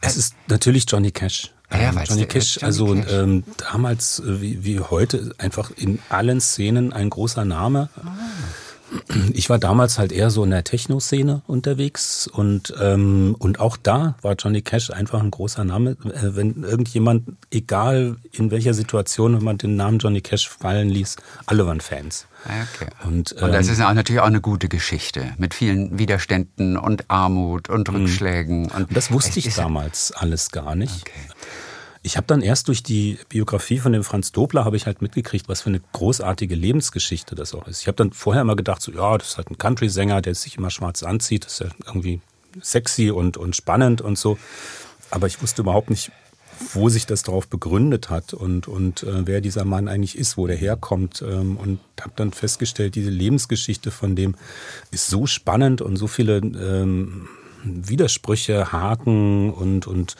Es 0.01 0.17
ist 0.17 0.35
natürlich 0.47 0.85
Johnny 0.87 1.11
Cash. 1.11 1.53
Ja, 1.71 1.89
ähm, 1.89 1.99
Johnny 2.05 2.25
Cash, 2.25 2.55
Johnny 2.55 2.65
also 2.65 2.95
Cash. 2.95 3.11
Ähm, 3.11 3.43
damals 3.57 4.19
äh, 4.19 4.41
wie, 4.41 4.63
wie 4.63 4.79
heute 4.79 5.33
einfach 5.37 5.71
in 5.71 5.99
allen 6.09 6.41
Szenen 6.41 6.91
ein 6.91 7.09
großer 7.09 7.45
Name. 7.45 7.89
Ah. 7.97 8.09
Ich 9.33 9.49
war 9.49 9.59
damals 9.59 9.99
halt 9.99 10.11
eher 10.11 10.29
so 10.29 10.43
in 10.43 10.51
der 10.51 10.63
Techno-Szene 10.63 11.41
unterwegs 11.45 12.27
und, 12.27 12.73
ähm, 12.81 13.35
und 13.37 13.59
auch 13.59 13.75
da 13.75 14.15
war 14.21 14.35
Johnny 14.35 14.61
Cash 14.61 14.91
einfach 14.91 15.21
ein 15.21 15.31
großer 15.31 15.65
Name. 15.65 15.91
Äh, 16.05 16.35
wenn 16.35 16.63
irgendjemand, 16.63 17.27
egal 17.51 18.17
in 18.31 18.51
welcher 18.51 18.73
Situation, 18.73 19.35
wenn 19.35 19.43
man 19.43 19.57
den 19.57 19.75
Namen 19.75 19.99
Johnny 19.99 20.21
Cash 20.21 20.49
fallen 20.49 20.89
ließ, 20.89 21.17
alle 21.45 21.65
waren 21.65 21.81
Fans. 21.81 22.27
Ah, 22.45 22.65
okay. 22.73 22.89
Und, 23.05 23.35
ähm, 23.37 23.45
und 23.45 23.51
das 23.53 23.67
ist 23.67 23.81
auch 23.81 23.93
natürlich 23.93 24.21
auch 24.21 24.27
eine 24.27 24.41
gute 24.41 24.69
Geschichte 24.69 25.33
mit 25.37 25.53
vielen 25.53 25.99
Widerständen 25.99 26.77
und 26.77 27.09
Armut 27.09 27.69
und 27.69 27.89
mhm. 27.89 27.95
Rückschlägen. 27.95 28.71
Und 28.71 28.95
das 28.95 29.11
wusste 29.11 29.39
ich 29.39 29.53
damals 29.55 30.11
alles 30.13 30.51
gar 30.51 30.75
nicht. 30.75 31.01
Okay. 31.01 31.33
Ich 32.07 32.15
habe 32.15 32.25
dann 32.25 32.41
erst 32.41 32.69
durch 32.69 32.83
die 32.83 33.19
Biografie 33.27 33.79
von 33.79 33.91
dem 33.91 34.01
Franz 34.01 34.31
Dobler 34.31 34.63
habe 34.63 34.77
ich 34.77 34.85
halt 34.85 35.01
mitgekriegt, 35.01 35.49
was 35.49 35.63
für 35.63 35.69
eine 35.69 35.81
großartige 35.91 36.55
Lebensgeschichte 36.55 37.35
das 37.35 37.53
auch 37.53 37.67
ist. 37.67 37.81
Ich 37.81 37.87
habe 37.87 37.97
dann 37.97 38.13
vorher 38.13 38.43
immer 38.43 38.55
gedacht, 38.55 38.81
so 38.81 38.93
ja, 38.93 39.17
das 39.17 39.31
ist 39.31 39.37
halt 39.37 39.51
ein 39.51 39.57
Country-Sänger, 39.57 40.21
der 40.21 40.33
sich 40.33 40.57
immer 40.57 40.69
schwarz 40.69 41.03
anzieht, 41.03 41.43
das 41.43 41.59
ist 41.59 41.59
ja 41.59 41.67
irgendwie 41.85 42.21
sexy 42.61 43.11
und, 43.11 43.35
und 43.35 43.57
spannend 43.57 43.99
und 43.99 44.17
so. 44.17 44.37
Aber 45.11 45.27
ich 45.27 45.41
wusste 45.41 45.63
überhaupt 45.63 45.89
nicht, 45.89 46.13
wo 46.71 46.87
sich 46.87 47.07
das 47.07 47.23
darauf 47.23 47.49
begründet 47.49 48.09
hat 48.09 48.33
und, 48.33 48.69
und 48.69 49.03
äh, 49.03 49.27
wer 49.27 49.41
dieser 49.41 49.65
Mann 49.65 49.89
eigentlich 49.89 50.17
ist, 50.17 50.37
wo 50.37 50.47
der 50.47 50.55
herkommt. 50.55 51.21
Ähm, 51.21 51.57
und 51.57 51.79
habe 51.99 52.13
dann 52.15 52.31
festgestellt, 52.31 52.95
diese 52.95 53.09
Lebensgeschichte 53.09 53.91
von 53.91 54.15
dem 54.15 54.35
ist 54.91 55.07
so 55.07 55.25
spannend 55.25 55.81
und 55.81 55.97
so 55.97 56.07
viele 56.07 56.37
ähm, 56.37 57.27
Widersprüche, 57.63 58.71
Haken 58.71 59.51
und, 59.51 59.87
und 59.87 60.15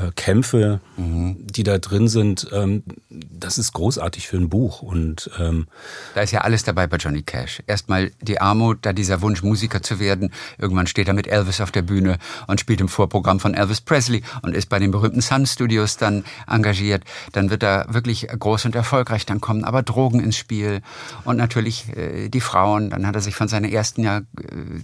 äh, 0.00 0.10
Kämpfe, 0.16 0.80
mhm. 0.96 1.46
die 1.46 1.62
da 1.62 1.78
drin 1.78 2.08
sind, 2.08 2.48
ähm, 2.52 2.82
das 3.08 3.58
ist 3.58 3.72
großartig 3.72 4.28
für 4.28 4.36
ein 4.36 4.48
Buch. 4.48 4.82
Und 4.82 5.30
ähm, 5.38 5.66
da 6.14 6.22
ist 6.22 6.30
ja 6.30 6.40
alles 6.40 6.64
dabei 6.64 6.86
bei 6.86 6.96
Johnny 6.96 7.22
Cash. 7.22 7.62
Erstmal 7.66 8.10
die 8.20 8.40
Armut, 8.40 8.78
da 8.82 8.92
dieser 8.92 9.22
Wunsch, 9.22 9.42
Musiker 9.42 9.82
zu 9.82 10.00
werden. 10.00 10.32
Irgendwann 10.58 10.86
steht 10.86 11.08
er 11.08 11.14
mit 11.14 11.26
Elvis 11.26 11.60
auf 11.60 11.70
der 11.70 11.82
Bühne 11.82 12.18
und 12.46 12.60
spielt 12.60 12.80
im 12.80 12.88
Vorprogramm 12.88 13.40
von 13.40 13.54
Elvis 13.54 13.80
Presley 13.80 14.22
und 14.42 14.54
ist 14.54 14.68
bei 14.68 14.78
den 14.78 14.90
berühmten 14.90 15.20
Sun 15.20 15.46
Studios 15.46 15.96
dann 15.96 16.24
engagiert. 16.46 17.04
Dann 17.32 17.50
wird 17.50 17.62
er 17.62 17.86
wirklich 17.92 18.26
groß 18.26 18.66
und 18.66 18.74
erfolgreich. 18.74 19.26
Dann 19.26 19.40
kommen 19.40 19.64
aber 19.64 19.82
Drogen 19.82 20.20
ins 20.20 20.36
Spiel 20.36 20.82
und 21.24 21.36
natürlich 21.36 21.96
äh, 21.96 22.28
die 22.28 22.40
Frauen. 22.40 22.90
Dann 22.90 23.06
hat 23.06 23.14
er 23.14 23.20
sich 23.20 23.34
von 23.34 23.48
seiner 23.48 23.70
ersten 23.70 24.02
Jahr 24.02 24.20
äh, 24.20 24.24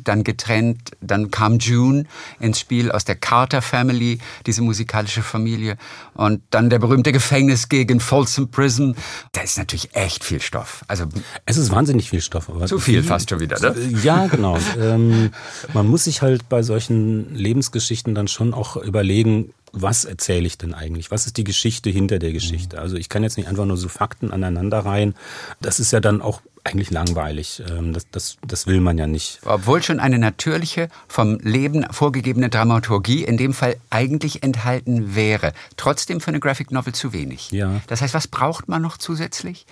dann 0.02 0.24
getrennt. 0.24 0.92
Dann 1.00 1.30
kam 1.30 1.58
June 1.58 2.04
ins 2.40 2.60
Spiel 2.60 2.90
aus 2.90 3.04
der 3.04 3.16
Carter 3.16 3.62
Family, 3.62 4.18
diese 4.46 4.62
musikalische 4.62 5.05
musikalische 5.06 5.22
Familie. 5.22 5.76
Und 6.14 6.42
dann 6.50 6.70
der 6.70 6.78
berühmte 6.78 7.12
Gefängnis 7.12 7.68
gegen 7.68 8.00
Folsom 8.00 8.50
Prison. 8.50 8.96
Da 9.32 9.42
ist 9.42 9.58
natürlich 9.58 9.94
echt 9.94 10.24
viel 10.24 10.40
Stoff. 10.40 10.84
Also 10.88 11.06
es 11.44 11.56
ist 11.56 11.70
wahnsinnig 11.70 12.10
viel 12.10 12.20
Stoff. 12.20 12.50
zu 12.66 12.78
viel 12.78 13.02
fast 13.02 13.30
schon 13.30 13.40
wieder, 13.40 13.58
ne? 13.60 13.74
Ja, 14.02 14.26
genau. 14.26 14.58
ähm, 14.78 15.30
man 15.72 15.86
muss 15.86 16.04
sich 16.04 16.22
halt 16.22 16.48
bei 16.48 16.62
solchen 16.62 17.34
Lebensgeschichten 17.34 18.14
dann 18.14 18.28
schon 18.28 18.54
auch 18.54 18.76
überlegen, 18.76 19.52
was 19.72 20.04
erzähle 20.04 20.46
ich 20.46 20.58
denn 20.58 20.74
eigentlich? 20.74 21.10
Was 21.10 21.26
ist 21.26 21.36
die 21.36 21.44
Geschichte 21.44 21.90
hinter 21.90 22.18
der 22.18 22.32
Geschichte? 22.32 22.76
Mhm. 22.76 22.82
Also 22.82 22.96
ich 22.96 23.08
kann 23.08 23.22
jetzt 23.22 23.36
nicht 23.36 23.48
einfach 23.48 23.66
nur 23.66 23.76
so 23.76 23.88
Fakten 23.88 24.30
aneinander 24.30 24.78
rein. 24.78 25.14
Das 25.60 25.80
ist 25.80 25.92
ja 25.92 26.00
dann 26.00 26.22
auch 26.22 26.40
eigentlich 26.66 26.90
langweilig. 26.90 27.62
Ähm, 27.70 27.92
das, 27.92 28.10
das, 28.10 28.36
das 28.46 28.66
will 28.66 28.80
man 28.80 28.98
ja 28.98 29.06
nicht. 29.06 29.40
Obwohl 29.44 29.82
schon 29.82 30.00
eine 30.00 30.18
natürliche, 30.18 30.88
vom 31.08 31.38
Leben 31.40 31.86
vorgegebene 31.90 32.48
Dramaturgie 32.48 33.24
in 33.24 33.36
dem 33.36 33.54
Fall 33.54 33.76
eigentlich 33.90 34.42
enthalten 34.42 35.14
wäre. 35.14 35.52
Trotzdem 35.76 36.20
für 36.20 36.28
eine 36.28 36.40
Graphic 36.40 36.70
Novel 36.70 36.94
zu 36.94 37.12
wenig. 37.12 37.50
Ja. 37.50 37.80
Das 37.86 38.02
heißt, 38.02 38.14
was 38.14 38.28
braucht 38.28 38.68
man 38.68 38.82
noch 38.82 38.98
zusätzlich? 38.98 39.66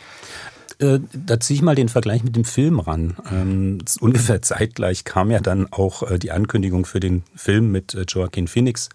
Äh, 0.78 0.98
da 1.12 1.40
ziehe 1.40 1.56
ich 1.56 1.62
mal 1.62 1.74
den 1.74 1.88
Vergleich 1.88 2.24
mit 2.24 2.36
dem 2.36 2.44
Film 2.44 2.80
ran. 2.80 3.16
Ähm, 3.30 3.78
ungefähr 4.00 4.42
zeitgleich 4.42 5.04
kam 5.04 5.30
ja 5.30 5.40
dann 5.40 5.68
auch 5.72 6.02
äh, 6.10 6.18
die 6.18 6.32
Ankündigung 6.32 6.84
für 6.84 7.00
den 7.00 7.22
Film 7.36 7.70
mit 7.72 7.94
äh, 7.94 8.04
Joaquin 8.08 8.48
Phoenix. 8.48 8.88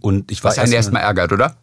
Und 0.00 0.30
ich 0.30 0.44
war 0.44 0.52
Was 0.52 0.58
einen 0.58 0.72
erstmal 0.72 1.02
ärgert, 1.02 1.32
oder? 1.32 1.56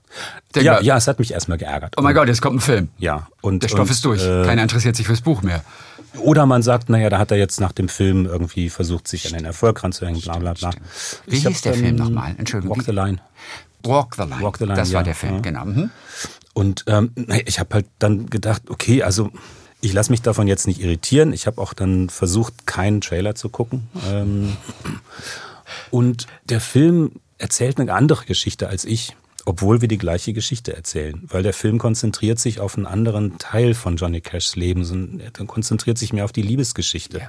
Denk 0.53 0.65
ja, 0.65 0.73
mal, 0.73 0.85
ja, 0.85 0.97
es 0.97 1.07
hat 1.07 1.19
mich 1.19 1.31
erstmal 1.31 1.57
geärgert. 1.57 1.95
Oh 1.97 2.01
mein 2.01 2.15
Gott, 2.15 2.27
jetzt 2.27 2.41
kommt 2.41 2.57
ein 2.57 2.61
Film. 2.61 2.89
Ja. 2.97 3.27
Und, 3.41 3.63
Der 3.63 3.67
Stoff 3.67 3.81
und, 3.81 3.91
ist 3.91 4.05
durch. 4.05 4.23
äh, 4.23 4.43
Keiner 4.45 4.63
interessiert 4.63 4.95
sich 4.95 5.07
fürs 5.07 5.21
Buch 5.21 5.41
mehr. 5.41 5.63
Oder 6.19 6.45
man 6.45 6.61
sagt, 6.61 6.89
naja, 6.89 7.09
da 7.09 7.19
hat 7.19 7.31
er 7.31 7.37
jetzt 7.37 7.59
nach 7.59 7.73
dem 7.73 7.89
Film 7.89 8.25
irgendwie 8.25 8.69
versucht, 8.69 9.07
sich 9.07 9.27
an 9.27 9.33
den 9.37 9.45
Erfolg 9.45 9.83
ranzuhängen, 9.83 10.21
bla 10.21 10.37
bla 10.37 10.53
bla. 10.53 10.71
Wie 11.25 11.35
Ich 11.35 11.45
hieß 11.45 11.57
hab, 11.57 11.61
der 11.63 11.73
Film 11.73 11.95
nochmal? 11.95 12.35
Entschuldigung. 12.37 12.77
Walk 12.77 12.85
the 12.85 12.91
Line. 12.91 13.17
Walk 13.83 14.15
the 14.15 14.21
Line. 14.23 14.41
Walk 14.41 14.57
the 14.57 14.63
Line, 14.65 14.77
das 14.77 14.93
war 14.93 15.01
ja, 15.01 15.03
der 15.03 15.15
Film, 15.15 15.35
ja. 15.35 15.41
genau. 15.41 15.65
Mhm. 15.65 15.89
Und 16.55 16.85
ähm, 16.87 17.11
ich 17.45 17.59
habe 17.59 17.75
halt 17.75 17.85
dann 17.99 18.27
gedacht, 18.29 18.69
okay, 18.69 19.03
also 19.03 19.29
ich 19.81 19.91
lasse 19.91 20.09
mich 20.09 20.21
davon 20.21 20.47
jetzt 20.47 20.67
nicht 20.67 20.81
irritieren. 20.81 21.33
Ich 21.33 21.47
habe 21.47 21.61
auch 21.61 21.73
dann 21.73 22.09
versucht, 22.09 22.65
keinen 22.65 23.01
Trailer 23.01 23.35
zu 23.35 23.49
gucken. 23.49 23.89
Ähm, 24.09 24.55
und 25.91 26.27
der 26.45 26.61
Film 26.61 27.11
erzählt 27.37 27.77
eine 27.77 27.93
andere 27.93 28.25
Geschichte 28.25 28.69
als 28.69 28.85
ich, 28.85 29.17
obwohl 29.45 29.81
wir 29.81 29.87
die 29.87 29.99
gleiche 29.99 30.33
Geschichte 30.33 30.75
erzählen. 30.75 31.21
Weil 31.27 31.43
der 31.43 31.53
Film 31.53 31.77
konzentriert 31.77 32.39
sich 32.39 32.59
auf 32.59 32.75
einen 32.75 32.87
anderen 32.87 33.37
Teil 33.37 33.75
von 33.75 33.95
Johnny 33.95 34.19
Cashs 34.19 34.55
Leben. 34.55 34.83
sondern 34.83 35.19
Er 35.19 35.31
konzentriert 35.45 35.97
sich 35.99 36.13
mehr 36.13 36.25
auf 36.25 36.31
die 36.31 36.41
Liebesgeschichte. 36.41 37.21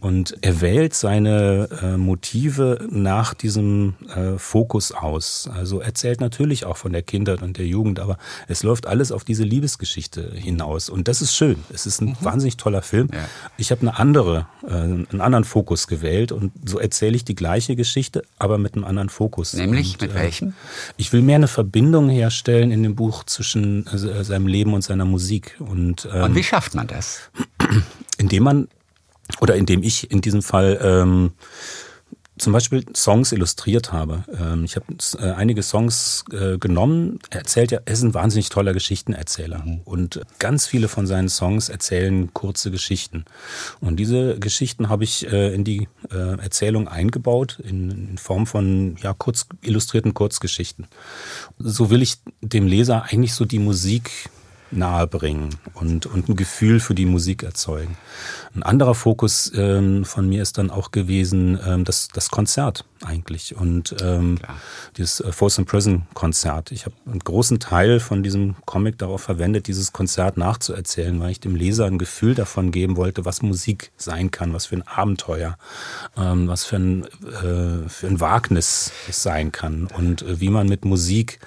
Und 0.00 0.36
er 0.40 0.60
wählt 0.60 0.94
seine 0.94 1.68
äh, 1.82 1.96
Motive 1.96 2.86
nach 2.90 3.34
diesem 3.34 3.94
äh, 4.14 4.38
Fokus 4.38 4.92
aus. 4.92 5.50
Also 5.52 5.80
erzählt 5.80 6.20
natürlich 6.20 6.64
auch 6.64 6.76
von 6.76 6.92
der 6.92 7.02
Kindheit 7.02 7.42
und 7.42 7.58
der 7.58 7.66
Jugend, 7.66 7.98
aber 7.98 8.18
es 8.46 8.62
läuft 8.62 8.86
alles 8.86 9.10
auf 9.10 9.24
diese 9.24 9.42
Liebesgeschichte 9.42 10.32
hinaus. 10.34 10.88
Und 10.88 11.08
das 11.08 11.20
ist 11.22 11.34
schön. 11.34 11.56
Es 11.72 11.86
ist 11.86 12.00
ein 12.00 12.16
wahnsinnig 12.20 12.56
toller 12.56 12.82
Film. 12.82 13.08
Ja. 13.12 13.28
Ich 13.56 13.72
habe 13.72 13.80
eine 13.80 13.98
andere, 13.98 14.46
äh, 14.64 14.74
einen 14.74 15.20
anderen 15.20 15.44
Fokus 15.44 15.88
gewählt 15.88 16.30
und 16.30 16.52
so 16.64 16.78
erzähle 16.78 17.16
ich 17.16 17.24
die 17.24 17.34
gleiche 17.34 17.74
Geschichte, 17.74 18.22
aber 18.38 18.58
mit 18.58 18.74
einem 18.74 18.84
anderen 18.84 19.08
Fokus. 19.08 19.54
Nämlich 19.54 19.94
und, 19.94 20.02
mit 20.02 20.14
welchem? 20.14 20.54
Ich 20.96 21.12
will 21.12 21.22
mehr 21.22 21.36
eine 21.36 21.47
Verbindung 21.48 22.08
herstellen 22.08 22.70
in 22.70 22.82
dem 22.82 22.94
Buch 22.94 23.24
zwischen 23.24 23.86
äh, 23.86 24.24
seinem 24.24 24.46
Leben 24.46 24.74
und 24.74 24.82
seiner 24.82 25.04
Musik. 25.04 25.56
Und, 25.58 26.08
ähm, 26.12 26.24
Und 26.24 26.34
wie 26.34 26.44
schafft 26.44 26.74
man 26.74 26.86
das? 26.86 27.30
indem 28.18 28.42
man, 28.42 28.68
oder 29.40 29.56
indem 29.56 29.82
ich 29.82 30.10
in 30.10 30.20
diesem 30.20 30.42
Fall 30.42 30.78
ähm, 30.82 31.32
zum 32.38 32.52
Beispiel 32.52 32.84
Songs 32.94 33.32
illustriert 33.32 33.92
habe. 33.92 34.24
Ähm, 34.38 34.64
ich 34.64 34.76
habe 34.76 34.86
äh, 35.18 35.32
einige 35.32 35.62
Songs 35.62 36.24
äh, 36.32 36.58
genommen. 36.58 37.18
Er 37.30 37.40
erzählt 37.40 37.70
ja, 37.70 37.80
er 37.84 37.92
ist 37.92 38.02
ein 38.02 38.14
wahnsinnig 38.14 38.48
toller 38.48 38.72
Geschichtenerzähler. 38.72 39.64
Und 39.84 40.20
ganz 40.38 40.66
viele 40.66 40.88
von 40.88 41.06
seinen 41.06 41.28
Songs 41.28 41.68
erzählen 41.68 42.32
kurze 42.32 42.70
Geschichten. 42.70 43.24
Und 43.80 43.96
diese 43.96 44.38
Geschichten 44.38 44.88
habe 44.88 45.04
ich 45.04 45.30
äh, 45.30 45.54
in 45.54 45.64
die 45.64 45.88
äh, 46.10 46.38
Erzählung 46.38 46.88
eingebaut, 46.88 47.58
in, 47.62 47.90
in 48.10 48.18
Form 48.18 48.46
von 48.46 48.96
ja, 49.02 49.14
kurz 49.14 49.46
illustrierten 49.62 50.14
Kurzgeschichten. 50.14 50.86
So 51.58 51.90
will 51.90 52.02
ich 52.02 52.16
dem 52.40 52.66
Leser 52.66 53.04
eigentlich 53.04 53.34
so 53.34 53.44
die 53.44 53.58
Musik 53.58 54.30
nahebringen 54.70 55.50
und, 55.74 56.06
und 56.06 56.28
ein 56.28 56.36
Gefühl 56.36 56.80
für 56.80 56.94
die 56.94 57.06
Musik 57.06 57.42
erzeugen. 57.42 57.96
Ein 58.54 58.62
anderer 58.62 58.94
Fokus 58.94 59.52
ähm, 59.54 60.04
von 60.04 60.28
mir 60.28 60.42
ist 60.42 60.58
dann 60.58 60.70
auch 60.70 60.90
gewesen 60.90 61.58
ähm, 61.66 61.84
das, 61.84 62.08
das 62.08 62.30
Konzert 62.30 62.84
eigentlich 63.04 63.56
und 63.56 63.94
ähm, 64.02 64.38
dieses 64.96 65.20
äh, 65.20 65.32
Folsom 65.32 65.66
Prison 65.66 66.06
Konzert. 66.14 66.72
Ich 66.72 66.84
habe 66.84 66.96
einen 67.06 67.20
großen 67.20 67.60
Teil 67.60 68.00
von 68.00 68.22
diesem 68.22 68.56
Comic 68.64 68.98
darauf 68.98 69.22
verwendet, 69.22 69.68
dieses 69.68 69.92
Konzert 69.92 70.36
nachzuerzählen, 70.36 71.18
weil 71.20 71.30
ich 71.30 71.40
dem 71.40 71.54
Leser 71.54 71.86
ein 71.86 71.98
Gefühl 71.98 72.34
davon 72.34 72.72
geben 72.72 72.96
wollte, 72.96 73.24
was 73.24 73.42
Musik 73.42 73.92
sein 73.96 74.30
kann, 74.30 74.52
was 74.52 74.66
für 74.66 74.76
ein 74.76 74.86
Abenteuer, 74.86 75.56
ähm, 76.16 76.48
was 76.48 76.64
für 76.64 76.76
ein, 76.76 77.04
äh, 77.04 77.88
für 77.88 78.06
ein 78.06 78.20
Wagnis 78.20 78.92
es 79.08 79.22
sein 79.22 79.52
kann 79.52 79.88
und 79.96 80.22
äh, 80.22 80.40
wie 80.40 80.50
man 80.50 80.68
mit 80.68 80.84
Musik 80.84 81.38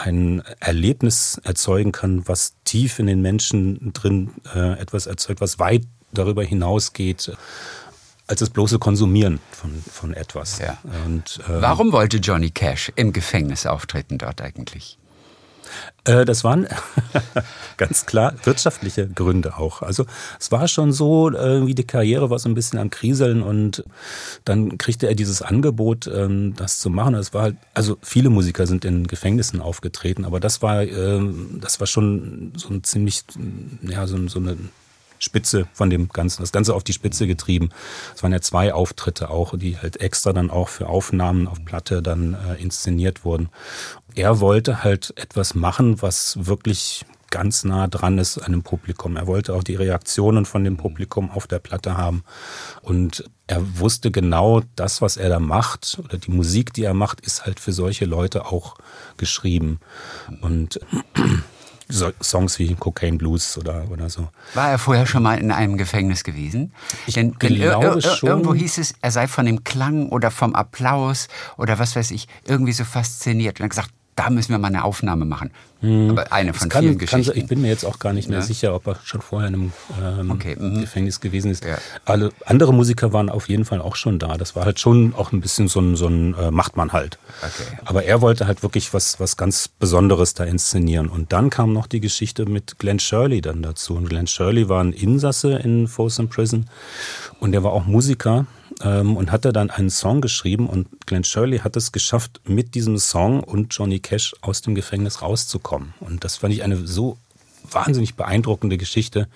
ein 0.00 0.42
Erlebnis 0.60 1.40
erzeugen 1.44 1.92
kann, 1.92 2.26
was 2.26 2.54
tief 2.64 2.98
in 2.98 3.06
den 3.06 3.20
Menschen 3.22 3.92
drin 3.92 4.30
äh, 4.54 4.78
etwas 4.78 5.06
erzeugt, 5.06 5.40
was 5.40 5.58
weit 5.58 5.82
darüber 6.12 6.42
hinausgeht, 6.42 7.32
als 8.26 8.40
das 8.40 8.50
bloße 8.50 8.78
Konsumieren 8.78 9.40
von, 9.50 9.82
von 9.90 10.14
etwas. 10.14 10.58
Ja. 10.58 10.78
Und, 11.04 11.40
äh, 11.48 11.60
Warum 11.60 11.92
wollte 11.92 12.18
Johnny 12.18 12.50
Cash 12.50 12.92
im 12.96 13.12
Gefängnis 13.12 13.66
auftreten 13.66 14.18
dort 14.18 14.40
eigentlich? 14.40 14.99
Äh, 16.04 16.24
das 16.24 16.44
waren 16.44 16.66
ganz 17.76 18.06
klar 18.06 18.34
wirtschaftliche 18.44 19.08
Gründe 19.08 19.56
auch. 19.56 19.82
Also 19.82 20.06
es 20.38 20.50
war 20.50 20.68
schon 20.68 20.92
so, 20.92 21.30
äh, 21.30 21.66
wie 21.66 21.74
die 21.74 21.86
Karriere 21.86 22.30
war 22.30 22.38
so 22.38 22.48
ein 22.48 22.54
bisschen 22.54 22.78
am 22.78 22.90
Kriseln 22.90 23.42
und 23.42 23.84
dann 24.44 24.78
kriegte 24.78 25.06
er 25.06 25.14
dieses 25.14 25.42
Angebot, 25.42 26.06
ähm, 26.06 26.54
das 26.56 26.78
zu 26.78 26.90
machen. 26.90 27.14
Es 27.14 27.34
war 27.34 27.42
halt, 27.42 27.56
also 27.74 27.98
viele 28.02 28.30
Musiker 28.30 28.66
sind 28.66 28.84
in 28.84 29.06
Gefängnissen 29.06 29.60
aufgetreten, 29.60 30.24
aber 30.24 30.40
das 30.40 30.62
war, 30.62 30.82
ähm, 30.82 31.58
das 31.60 31.80
war 31.80 31.86
schon 31.86 32.52
so 32.56 32.70
ein 32.70 32.82
ziemlich, 32.84 33.22
ja, 33.82 34.06
so, 34.06 34.28
so 34.28 34.38
eine 34.38 34.56
Spitze 35.20 35.68
von 35.72 35.90
dem 35.90 36.08
Ganzen, 36.08 36.42
das 36.42 36.52
Ganze 36.52 36.74
auf 36.74 36.82
die 36.82 36.92
Spitze 36.92 37.26
getrieben. 37.26 37.70
Es 38.14 38.22
waren 38.22 38.32
ja 38.32 38.40
zwei 38.40 38.72
Auftritte 38.72 39.30
auch, 39.30 39.56
die 39.56 39.78
halt 39.78 40.00
extra 40.00 40.32
dann 40.32 40.50
auch 40.50 40.68
für 40.68 40.88
Aufnahmen 40.88 41.46
auf 41.46 41.64
Platte 41.64 42.02
dann 42.02 42.34
äh, 42.34 42.60
inszeniert 42.60 43.24
wurden. 43.24 43.50
Er 44.14 44.40
wollte 44.40 44.82
halt 44.82 45.12
etwas 45.16 45.54
machen, 45.54 46.02
was 46.02 46.46
wirklich 46.46 47.04
ganz 47.30 47.64
nah 47.64 47.86
dran 47.86 48.18
ist 48.18 48.38
an 48.38 48.52
dem 48.52 48.62
Publikum. 48.62 49.16
Er 49.16 49.26
wollte 49.26 49.54
auch 49.54 49.62
die 49.62 49.76
Reaktionen 49.76 50.44
von 50.44 50.64
dem 50.64 50.76
Publikum 50.76 51.30
auf 51.30 51.46
der 51.46 51.60
Platte 51.60 51.96
haben. 51.96 52.24
Und 52.82 53.24
er 53.46 53.78
wusste 53.78 54.10
genau, 54.10 54.62
das, 54.76 55.00
was 55.00 55.16
er 55.16 55.28
da 55.28 55.40
macht, 55.40 56.00
oder 56.04 56.18
die 56.18 56.30
Musik, 56.30 56.72
die 56.72 56.84
er 56.84 56.94
macht, 56.94 57.20
ist 57.20 57.46
halt 57.46 57.60
für 57.60 57.72
solche 57.72 58.04
Leute 58.04 58.46
auch 58.46 58.76
geschrieben. 59.16 59.80
Und 60.40 60.80
so 61.90 62.10
Songs 62.22 62.58
wie 62.58 62.74
Cocaine 62.74 63.16
Blues 63.18 63.58
oder, 63.58 63.84
oder 63.90 64.08
so. 64.10 64.28
War 64.54 64.70
er 64.70 64.78
vorher 64.78 65.06
schon 65.06 65.22
mal 65.22 65.38
in 65.38 65.50
einem 65.50 65.76
Gefängnis 65.76 66.24
gewesen? 66.24 66.72
Ich 67.06 67.14
denn, 67.14 67.36
denn 67.40 67.54
glaube 67.54 67.98
ir- 67.98 68.00
schon. 68.02 68.28
Irgendwo 68.28 68.54
hieß 68.54 68.78
es, 68.78 68.94
er 69.02 69.10
sei 69.10 69.26
von 69.28 69.46
dem 69.46 69.64
Klang 69.64 70.08
oder 70.08 70.30
vom 70.30 70.54
Applaus 70.54 71.28
oder 71.56 71.78
was 71.78 71.96
weiß 71.96 72.10
ich, 72.12 72.28
irgendwie 72.44 72.72
so 72.72 72.84
fasziniert. 72.84 73.60
Und 73.60 73.62
er 73.62 73.64
hat 73.64 73.70
gesagt, 73.70 73.90
da 74.22 74.30
müssen 74.30 74.50
wir 74.52 74.58
mal 74.58 74.68
eine 74.68 74.84
Aufnahme 74.84 75.24
machen. 75.24 75.50
Aber 75.82 76.30
eine 76.30 76.52
von 76.52 76.64
Hm. 76.64 76.68
kann, 76.68 76.82
vielen 76.84 76.98
kann, 76.98 77.20
Geschichten. 77.20 77.38
ich 77.38 77.46
bin 77.46 77.62
mir 77.62 77.68
jetzt 77.68 77.84
auch 77.86 77.98
gar 77.98 78.12
nicht 78.12 78.28
mehr 78.28 78.40
Ja. 78.40 78.44
sicher, 78.44 78.74
ob 78.74 78.86
er 78.86 78.96
schon 79.02 79.22
vorher 79.22 79.48
in 79.48 79.54
einem 79.54 79.72
ähm, 80.02 80.30
Okay, 80.30 80.54
mhm. 80.58 80.82
Gefängnis 80.82 81.20
gewesen 81.20 81.50
ist. 81.50 81.64
Ja. 81.64 81.78
Alle 82.04 82.32
andere 82.44 82.74
Musiker 82.74 83.14
waren 83.14 83.30
auf 83.30 83.48
jeden 83.48 83.64
Fall 83.64 83.80
auch 83.80 83.96
schon 83.96 84.18
da. 84.18 84.36
Das 84.36 84.54
war 84.54 84.66
halt 84.66 84.78
schon 84.78 85.14
auch 85.14 85.32
ein 85.32 85.40
bisschen 85.40 85.68
so 85.68 85.80
ein, 85.80 85.96
so 85.96 86.06
ein 86.06 86.34
äh, 86.34 86.50
macht 86.50 86.76
man 86.76 86.92
halt. 86.92 87.18
Okay. 87.40 87.78
Aber 87.86 88.04
er 88.04 88.20
wollte 88.20 88.46
halt 88.46 88.62
wirklich 88.62 88.92
was, 88.92 89.20
was 89.20 89.38
ganz 89.38 89.68
Besonderes 89.68 90.34
da 90.34 90.44
inszenieren. 90.44 91.08
Und 91.08 91.32
dann 91.32 91.48
kam 91.48 91.72
noch 91.72 91.86
die 91.86 92.00
Geschichte 92.00 92.44
mit 92.44 92.78
Glenn 92.78 92.98
Shirley 92.98 93.40
dann 93.40 93.62
dazu. 93.62 93.94
Und 93.96 94.10
Glenn 94.10 94.26
Shirley 94.26 94.68
war 94.68 94.84
ein 94.84 94.92
Insasse 94.92 95.52
in 95.54 95.88
Folsom 95.88 96.28
Prison 96.28 96.66
und 97.40 97.52
der 97.52 97.64
war 97.64 97.72
auch 97.72 97.86
Musiker 97.86 98.44
ähm, 98.82 99.16
und 99.16 99.30
hatte 99.32 99.52
dann 99.52 99.70
einen 99.70 99.90
Song 99.90 100.20
geschrieben 100.20 100.68
und 100.68 100.88
Glenn 101.06 101.24
Shirley 101.24 101.58
hat 101.58 101.76
es 101.76 101.92
geschafft, 101.92 102.40
mit 102.44 102.74
diesem 102.74 102.98
Song 102.98 103.42
und 103.42 103.74
Johnny 103.74 104.00
Cash 104.00 104.34
aus 104.40 104.62
dem 104.62 104.74
Gefängnis 104.74 105.22
rauszukommen. 105.22 105.94
Und 106.00 106.24
das 106.24 106.36
fand 106.36 106.54
ich 106.54 106.62
eine 106.62 106.76
so 106.86 107.16
wahnsinnig 107.72 108.16
beeindruckende 108.16 108.78
Geschichte, 108.78 109.28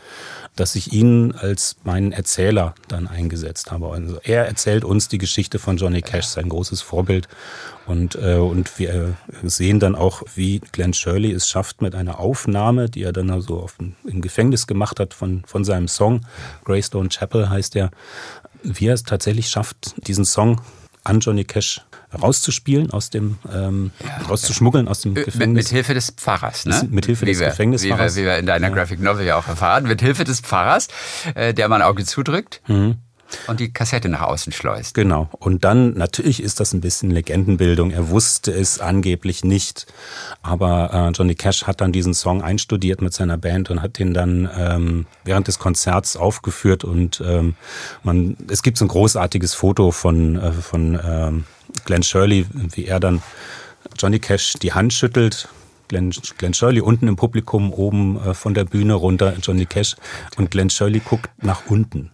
dass 0.56 0.74
ich 0.74 0.92
ihn 0.92 1.32
als 1.32 1.76
meinen 1.84 2.10
Erzähler 2.10 2.74
dann 2.88 3.06
eingesetzt 3.06 3.70
habe. 3.70 3.90
Also 3.90 4.18
er 4.24 4.46
erzählt 4.46 4.84
uns 4.84 5.08
die 5.08 5.18
Geschichte 5.18 5.58
von 5.60 5.76
Johnny 5.76 6.00
Cash, 6.00 6.26
sein 6.26 6.48
großes 6.48 6.80
Vorbild. 6.80 7.28
Und, 7.86 8.16
äh, 8.16 8.36
und 8.36 8.78
wir 8.78 9.14
sehen 9.42 9.78
dann 9.78 9.94
auch, 9.94 10.22
wie 10.34 10.60
Glenn 10.72 10.94
Shirley 10.94 11.32
es 11.32 11.48
schafft 11.48 11.82
mit 11.82 11.94
einer 11.94 12.18
Aufnahme, 12.18 12.88
die 12.88 13.02
er 13.02 13.12
dann 13.12 13.30
also 13.30 13.60
auf, 13.60 13.76
dem- 13.76 13.94
im 14.04 14.20
Gefängnis 14.22 14.66
gemacht 14.66 14.98
hat 14.98 15.12
von, 15.14 15.42
von 15.46 15.64
seinem 15.64 15.86
Song, 15.86 16.22
Greystone 16.64 17.10
Chapel 17.10 17.50
heißt 17.50 17.76
er, 17.76 17.90
wie 18.64 18.86
er 18.88 18.94
es 18.94 19.02
tatsächlich 19.04 19.48
schafft, 19.48 19.94
diesen 20.06 20.24
Song 20.24 20.60
an 21.04 21.20
Johnny 21.20 21.44
Cash 21.44 21.82
rauszuspielen, 22.20 22.90
aus 22.92 23.10
dem, 23.10 23.38
ähm, 23.52 23.90
rauszuschmuggeln 24.28 24.88
aus 24.88 25.00
dem 25.00 25.16
Äh, 25.16 25.24
Gefängnis. 25.24 25.64
mit 25.64 25.68
Hilfe 25.68 25.94
des 25.94 26.10
Pfarrers, 26.12 26.64
ne? 26.64 26.86
Mit 26.90 27.06
Hilfe 27.06 27.26
des 27.26 27.40
wir- 27.40 27.48
Gefängnisfahrers. 27.48 28.14
Wie 28.16 28.20
wir, 28.20 28.24
wie 28.24 28.26
wir 28.30 28.38
in 28.38 28.46
deiner 28.46 28.70
Graphic 28.70 29.00
Novel 29.00 29.26
ja 29.26 29.36
auch 29.36 29.48
erfahren. 29.48 29.84
Mit 29.84 30.00
Hilfe 30.00 30.24
des 30.24 30.40
Pfarrers, 30.40 30.88
äh, 31.34 31.52
der 31.52 31.68
man 31.68 31.82
Auge 31.82 32.04
zudrückt 32.04 32.62
Mhm. 32.68 32.96
Und 33.46 33.60
die 33.60 33.72
Kassette 33.72 34.08
nach 34.08 34.22
außen 34.22 34.52
schleust. 34.52 34.94
Genau. 34.94 35.28
Und 35.38 35.64
dann, 35.64 35.94
natürlich 35.94 36.42
ist 36.42 36.60
das 36.60 36.72
ein 36.72 36.80
bisschen 36.80 37.10
Legendenbildung. 37.10 37.90
Er 37.90 38.08
wusste 38.08 38.52
es 38.52 38.80
angeblich 38.80 39.44
nicht. 39.44 39.86
Aber 40.42 40.90
äh, 40.92 41.10
Johnny 41.10 41.34
Cash 41.34 41.64
hat 41.64 41.80
dann 41.80 41.92
diesen 41.92 42.14
Song 42.14 42.42
einstudiert 42.42 43.02
mit 43.02 43.12
seiner 43.12 43.38
Band 43.38 43.70
und 43.70 43.82
hat 43.82 43.98
den 43.98 44.14
dann 44.14 44.48
ähm, 44.56 45.06
während 45.24 45.48
des 45.48 45.58
Konzerts 45.58 46.16
aufgeführt. 46.16 46.84
Und 46.84 47.22
ähm, 47.26 47.54
man, 48.02 48.36
es 48.48 48.62
gibt 48.62 48.78
so 48.78 48.84
ein 48.84 48.88
großartiges 48.88 49.54
Foto 49.54 49.90
von, 49.90 50.36
äh, 50.36 50.52
von 50.52 50.98
ähm, 51.04 51.44
Glenn 51.84 52.02
Shirley, 52.02 52.46
wie 52.52 52.86
er 52.86 53.00
dann 53.00 53.22
Johnny 53.98 54.18
Cash 54.18 54.54
die 54.54 54.72
Hand 54.72 54.92
schüttelt 54.92 55.48
Glenn, 55.88 56.10
Glenn 56.38 56.54
Shirley 56.54 56.80
unten 56.80 57.08
im 57.08 57.16
Publikum, 57.16 57.72
oben 57.72 58.18
äh, 58.24 58.34
von 58.34 58.54
der 58.54 58.64
Bühne 58.64 58.94
runter 58.94 59.34
Johnny 59.42 59.66
Cash 59.66 59.96
und 60.36 60.50
Glenn 60.50 60.70
Shirley 60.70 61.00
guckt 61.00 61.30
nach 61.42 61.66
unten. 61.66 62.10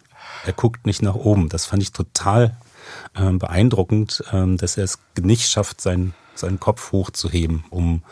Er 0.47 0.53
guckt 0.53 0.87
nicht 0.87 1.03
nach 1.03 1.15
oben. 1.15 1.49
Das 1.49 1.67
fand 1.67 1.83
ich 1.83 1.93
total 1.93 2.57
äh, 3.15 3.31
beeindruckend, 3.31 4.25
äh, 4.33 4.57
dass 4.57 4.77
er 4.77 4.85
es 4.85 4.99
nicht 5.21 5.49
schafft, 5.49 5.81
sein 5.81 6.15
seinen 6.35 6.61
Kopf 6.61 6.93
hochzuheben, 6.93 7.65
um 7.71 8.03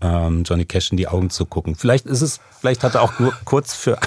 ähm, 0.00 0.44
Johnny 0.44 0.64
Cash 0.64 0.90
in 0.90 0.96
die 0.96 1.08
Augen 1.08 1.30
zu 1.30 1.46
gucken. 1.46 1.74
Vielleicht 1.74 2.06
ist 2.06 2.22
es, 2.22 2.40
vielleicht 2.60 2.84
hat 2.84 2.94
er 2.94 3.02
auch 3.02 3.18
nur 3.18 3.32
kurz 3.44 3.74
für 3.74 3.98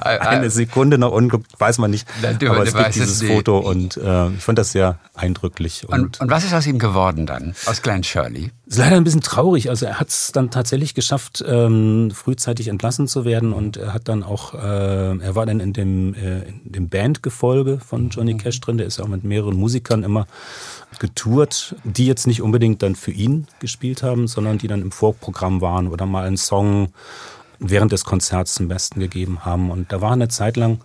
eine 0.00 0.50
Sekunde 0.50 0.98
noch 0.98 1.12
ungeguckt, 1.12 1.58
weiß 1.58 1.78
man 1.78 1.90
nicht. 1.90 2.08
Du, 2.38 2.50
aber 2.50 2.62
es 2.62 2.74
gibt 2.74 2.94
dieses 2.94 3.22
Foto 3.22 3.58
und 3.58 3.96
äh, 3.96 4.28
ich 4.30 4.42
fand 4.42 4.58
das 4.58 4.72
sehr 4.72 4.98
eindrücklich. 5.14 5.88
Und, 5.88 6.00
und, 6.00 6.20
und, 6.20 6.30
was 6.30 6.44
ist 6.44 6.54
aus 6.54 6.66
ihm 6.66 6.78
geworden 6.78 7.26
dann, 7.26 7.54
aus 7.66 7.82
Glenn 7.82 8.02
Shirley? 8.02 8.50
Ist 8.66 8.78
leider 8.78 8.96
ein 8.96 9.04
bisschen 9.04 9.20
traurig. 9.20 9.70
Also 9.70 9.86
er 9.86 9.98
hat 9.98 10.08
es 10.08 10.32
dann 10.32 10.50
tatsächlich 10.50 10.94
geschafft, 10.94 11.44
ähm, 11.46 12.10
frühzeitig 12.12 12.68
entlassen 12.68 13.08
zu 13.08 13.24
werden 13.24 13.52
und 13.52 13.76
er 13.76 13.94
hat 13.94 14.08
dann 14.08 14.22
auch, 14.22 14.54
äh, 14.54 15.18
er 15.18 15.34
war 15.34 15.46
dann 15.46 15.60
in 15.60 15.72
dem, 15.72 16.14
äh, 16.14 16.40
in 16.48 16.72
dem 16.72 16.88
Bandgefolge 16.88 17.78
von 17.80 18.10
Johnny 18.10 18.36
Cash 18.36 18.60
drin. 18.60 18.78
Der 18.78 18.86
ist 18.86 18.98
ja 18.98 19.04
auch 19.04 19.08
mit 19.08 19.24
mehreren 19.24 19.56
Musikern 19.56 20.02
immer 20.02 20.26
getourt, 20.98 21.76
die 21.84 22.06
jetzt 22.06 22.26
nicht 22.26 22.42
unbedingt 22.42 22.82
dann 22.82 22.96
für 22.96 23.10
ihn 23.10 23.46
gespielt 23.60 24.02
haben, 24.02 24.26
sondern 24.26 24.58
die 24.58 24.68
dann 24.68 24.82
im 24.82 24.92
Vorprogramm 24.92 25.60
waren 25.60 25.88
oder 25.88 26.06
mal 26.06 26.26
einen 26.26 26.36
Song 26.36 26.92
während 27.60 27.92
des 27.92 28.04
Konzerts 28.04 28.54
zum 28.54 28.68
Besten 28.68 29.00
gegeben 29.00 29.44
haben. 29.44 29.70
Und 29.70 29.92
da 29.92 30.00
war 30.00 30.12
eine 30.12 30.28
Zeit 30.28 30.56
lang 30.56 30.80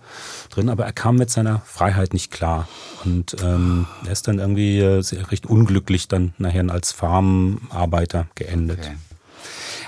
drin, 0.50 0.68
aber 0.68 0.84
er 0.84 0.92
kam 0.92 1.16
mit 1.16 1.30
seiner 1.30 1.60
Freiheit 1.60 2.12
nicht 2.12 2.30
klar. 2.30 2.68
Und 3.04 3.36
ähm, 3.42 3.86
er 4.04 4.12
ist 4.12 4.28
dann 4.28 4.38
irgendwie 4.38 4.80
äh, 4.80 5.02
recht 5.30 5.46
unglücklich 5.46 6.08
dann 6.08 6.34
nachher 6.38 6.68
als 6.70 6.92
Farmarbeiter 6.92 8.26
geendet. 8.34 8.80
Okay. 8.80 8.96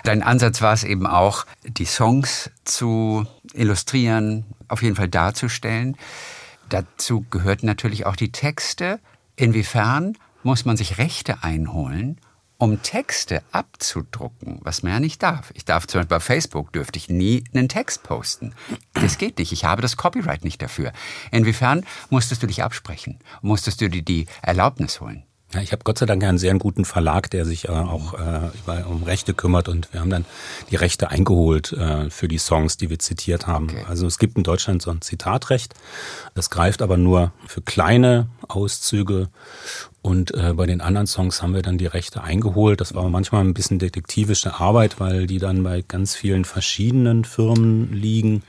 Dein 0.05 0.23
Ansatz 0.23 0.63
war 0.63 0.73
es 0.73 0.85
eben 0.85 1.07
auch, 1.07 1.47
die 1.65 1.85
Songs 1.85 2.51
zu 2.65 3.27
illustrieren, 3.55 4.45
auf 4.69 4.83
jeden 4.83 4.95
Fall 4.95 5.09
darzustellen. 5.09 5.97
Dazu 6.69 7.25
gehörten 7.31 7.67
natürlich 7.67 8.07
auch 8.07 8.17
die 8.17 8.31
Texte. 8.31 9.01
Inwiefern 9.37 10.17
muss 10.43 10.65
man 10.65 10.79
sich 10.79 10.97
Rechte 10.97 11.43
einholen, 11.43 12.19
um 12.59 12.81
Texte 12.83 13.43
abzudrucken, 13.53 14.61
was 14.63 14.83
man 14.83 14.93
ja 14.93 15.01
nicht 15.01 15.23
darf. 15.23 15.53
Ich 15.55 15.67
darf 15.67 15.87
zum 15.87 16.01
Beispiel 16.01 16.17
bei 16.17 16.21
Facebook 16.21 16.73
dürfte 16.73 16.99
ich 16.99 17.11
nie 17.11 17.45
einen 17.53 17.69
Text 17.69 18.03
posten. 18.03 18.55
Das 18.95 19.19
geht 19.19 19.39
nicht. 19.39 19.53
Ich 19.53 19.67
habe 19.67 19.83
das 19.83 19.99
Copyright 19.99 20.43
nicht 20.43 20.63
dafür. 20.63 20.93
Inwiefern 21.31 21.85
musstest 22.09 22.43
du 22.43 22.47
dich 22.47 22.63
absprechen? 22.63 23.19
Musstest 23.43 23.83
du 23.83 23.91
dir 23.91 24.03
die 24.03 24.27
Erlaubnis 24.41 25.03
holen? 25.03 25.26
Ja, 25.55 25.61
ich 25.61 25.71
habe 25.71 25.85
Gott 25.85 25.97
sei 25.99 26.07
Dank 26.07 26.25
einen 26.25 26.39
sehr 26.39 26.53
guten 26.59 26.85
Verlag, 26.85 27.31
der 27.31 27.45
sich 27.45 27.69
äh, 27.69 27.71
auch 27.71 28.15
äh, 28.15 28.51
über, 28.59 28.85
um 28.89 29.05
Rechte 29.05 29.33
kümmert 29.33 29.69
und 29.69 29.93
wir 29.93 30.01
haben 30.01 30.11
dann 30.11 30.25
die 30.71 30.77
Rechte 30.77 31.09
eingeholt 31.09 31.73
äh, 31.73 32.11
für 32.11 32.27
die 32.27 32.39
Songs, 32.39 32.77
die 32.77 32.91
wir 32.91 32.99
zitiert 32.99 33.47
haben. 33.47 33.71
Okay. 33.71 33.85
Also 33.89 34.09
es 34.09 34.19
gibt 34.19 34.37
in 34.37 34.43
Deutschland 34.43 34.83
so 34.83 34.91
ein 34.91 35.03
Zitatrecht, 35.03 35.75
das 36.35 36.51
greift 36.51 36.83
aber 36.83 36.97
nur 36.97 37.33
für 37.47 37.63
kleine 37.63 38.29
Auszüge 38.49 39.29
und 40.03 40.35
äh, 40.35 40.53
bei 40.55 40.67
den 40.67 40.81
anderen 40.81 41.07
Songs 41.07 41.43
haben 41.43 41.55
wir 41.55 41.63
dann 41.63 41.79
die 41.79 41.87
Rechte 41.87 42.25
eingeholt. 42.25 42.81
Das 42.81 42.95
war 42.95 43.09
manchmal 43.09 43.45
ein 43.45 43.55
bisschen 43.55 43.79
detektivische 43.79 44.59
Arbeit, 44.59 44.99
weil 44.99 45.29
die 45.29 45.39
dann 45.39 45.63
bei 45.63 45.85
ganz 45.87 46.17
vielen 46.17 46.45
verschiedenen 46.45 47.25
Firmen 47.25 47.93
liegen 47.93 48.43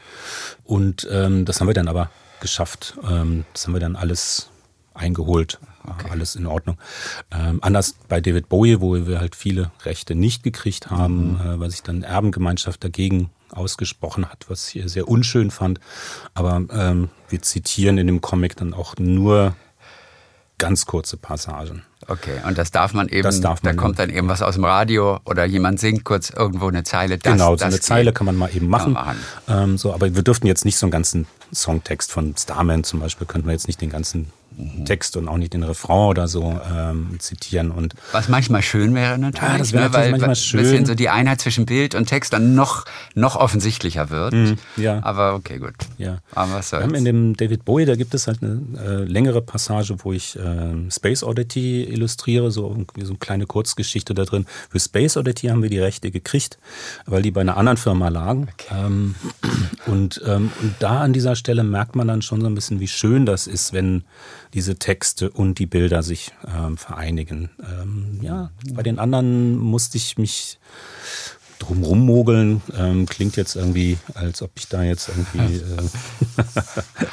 und 0.64 1.08
ähm, 1.12 1.46
das 1.46 1.62
haben 1.62 1.68
wir 1.68 1.76
dann 1.76 1.90
aber 1.90 2.10
geschafft. 2.42 2.98
Ähm, 3.08 3.46
das 3.54 3.68
haben 3.68 3.74
wir 3.74 3.80
dann 3.80 3.96
alles 3.96 4.50
eingeholt. 4.96 5.60
Okay. 5.88 6.10
Alles 6.12 6.36
in 6.36 6.46
Ordnung. 6.46 6.78
Ähm, 7.32 7.60
anders 7.62 7.96
bei 8.08 8.20
David 8.20 8.50
Bowie, 8.50 8.82
wo 8.82 9.08
wir 9.08 9.20
halt 9.20 9.36
viele 9.36 9.72
Rechte 9.86 10.16
nicht 10.16 10.44
gekriegt 10.44 10.90
haben, 10.90 11.34
mhm. 11.34 11.42
äh, 11.42 11.60
weil 11.60 11.70
sich 11.70 11.84
dann 11.84 12.04
Erbengemeinschaft 12.04 12.84
dagegen 12.84 13.30
ausgesprochen 13.52 14.30
hat, 14.30 14.46
was 14.50 14.76
ich 14.76 14.92
sehr 14.92 15.08
unschön 15.08 15.52
fand. 15.52 15.80
Aber 16.34 16.62
ähm, 16.72 17.10
wir 17.30 17.42
zitieren 17.42 17.98
in 17.98 18.08
dem 18.08 18.22
Comic 18.22 18.58
dann 18.58 18.74
auch 18.74 18.96
nur 18.98 19.56
ganz 20.58 20.86
kurze 20.86 21.18
Passagen. 21.18 21.84
Okay, 22.08 22.40
und 22.48 22.58
das 22.58 22.72
darf 22.72 22.94
man 22.94 23.10
eben, 23.10 23.24
das 23.24 23.42
darf 23.42 23.62
man 23.64 23.76
da 23.76 23.82
kommt 23.82 24.00
dann 24.00 24.10
eben 24.10 24.28
was 24.28 24.42
aus 24.42 24.56
dem 24.56 24.66
Radio 24.66 25.20
oder 25.26 25.46
jemand 25.46 25.80
singt 25.80 26.04
kurz 26.04 26.30
irgendwo 26.30 26.68
eine 26.68 26.84
Zeile. 26.84 27.18
Das, 27.18 27.34
genau, 27.34 27.56
so 27.58 27.66
eine 27.66 27.80
Zeile 27.80 28.14
kann 28.14 28.26
man 28.26 28.36
mal 28.36 28.50
eben 28.56 28.68
machen. 28.68 28.94
machen. 28.94 29.18
Ähm, 29.48 29.78
so, 29.78 29.94
aber 29.94 30.16
wir 30.16 30.24
dürften 30.24 30.48
jetzt 30.48 30.66
nicht 30.66 30.78
so 30.78 30.86
einen 30.86 30.92
ganzen 30.92 31.28
Songtext 31.54 32.12
von 32.12 32.36
Starman 32.38 32.84
zum 32.84 33.02
Beispiel, 33.02 33.28
könnten 33.28 33.48
wir 33.48 33.54
jetzt 33.54 33.68
nicht 33.68 33.82
den 33.82 33.90
ganzen 33.90 34.32
Text 34.86 35.18
und 35.18 35.28
auch 35.28 35.38
nicht 35.38 35.54
den 35.54 35.64
Refrain 35.64 36.10
oder 36.10 36.28
so 36.28 36.60
ähm, 36.76 37.18
zitieren. 37.20 37.72
Und 37.72 37.94
Was 38.12 38.28
manchmal 38.28 38.64
schön 38.64 38.96
wäre 38.96 39.18
natürlich, 39.18 39.50
ja, 39.50 39.58
das 39.58 39.74
wäre 39.74 39.86
ne, 39.86 39.94
weil 39.94 40.12
manchmal 40.12 40.36
schön. 40.36 40.62
bisschen 40.62 40.86
so 40.86 40.96
die 40.96 41.10
Einheit 41.10 41.42
zwischen 41.42 41.66
Bild 41.66 41.94
und 41.94 42.08
Text 42.08 42.34
dann 42.34 42.56
noch, 42.56 42.86
noch 43.14 43.36
offensichtlicher 43.36 44.10
wird. 44.10 44.34
Mm, 44.34 44.54
ja. 44.78 45.04
Aber 45.04 45.36
okay, 45.36 45.60
gut. 45.60 45.76
Ja. 45.98 46.20
Aber 46.34 46.54
was 46.54 46.70
soll's. 46.70 46.82
Wir 46.82 46.88
haben 46.88 46.96
in 46.96 47.06
dem 47.06 47.38
David 47.38 47.66
Bowie, 47.66 47.86
da 47.86 47.96
gibt 47.96 48.14
es 48.16 48.26
halt 48.26 48.42
eine 48.42 48.62
äh, 48.84 49.04
längere 49.04 49.42
Passage, 49.42 49.96
wo 50.00 50.12
ich 50.12 50.36
äh, 50.38 50.92
Space 50.92 51.24
Oddity 51.24 51.84
illustriere, 51.84 52.50
so, 52.50 52.84
so 52.96 53.10
eine 53.10 53.18
kleine 53.20 53.46
Kurzgeschichte 53.46 54.16
da 54.16 54.26
drin. 54.26 54.48
Für 54.70 54.80
Space 54.80 55.18
Oddity 55.18 55.48
haben 55.48 55.62
wir 55.62 55.70
die 55.70 55.80
Rechte 55.80 56.10
gekriegt, 56.10 56.58
weil 57.06 57.22
die 57.22 57.32
bei 57.32 57.42
einer 57.42 57.58
anderen 57.58 57.78
Firma 57.78 58.08
lagen. 58.08 58.48
Okay. 58.54 58.76
Ähm, 58.76 59.16
und, 59.86 60.22
ähm, 60.26 60.52
und 60.62 60.76
da 60.80 61.02
an 61.02 61.14
dieser 61.14 61.36
Stelle 61.36 61.64
merkt 61.64 61.96
man 61.96 62.08
dann 62.08 62.24
schon 62.24 62.42
so 62.42 62.48
ein 62.48 62.56
bisschen, 62.56 62.80
wie 62.80 62.88
schön 62.88 63.28
das 63.28 63.46
ist, 63.46 63.72
wenn 63.74 64.04
diese 64.54 64.78
Texte 64.78 65.30
und 65.30 65.60
die 65.60 65.66
Bilder 65.66 66.04
sich 66.04 66.32
ähm, 66.48 66.78
vereinigen. 66.78 67.50
Ähm, 67.60 68.20
ja, 68.22 68.52
bei 68.74 68.84
den 68.84 69.00
anderen 69.00 69.58
musste 69.58 69.98
ich 69.98 70.18
mich 70.18 70.60
drum 71.60 71.84
rummogeln. 71.84 72.62
Ähm, 72.78 73.06
klingt 73.06 73.36
jetzt 73.36 73.56
irgendwie, 73.56 73.98
als 74.14 74.42
ob 74.42 74.52
ich 74.56 74.68
da 74.68 74.84
jetzt 74.84 75.10
irgendwie, 75.10 75.58
äh, 75.58 76.42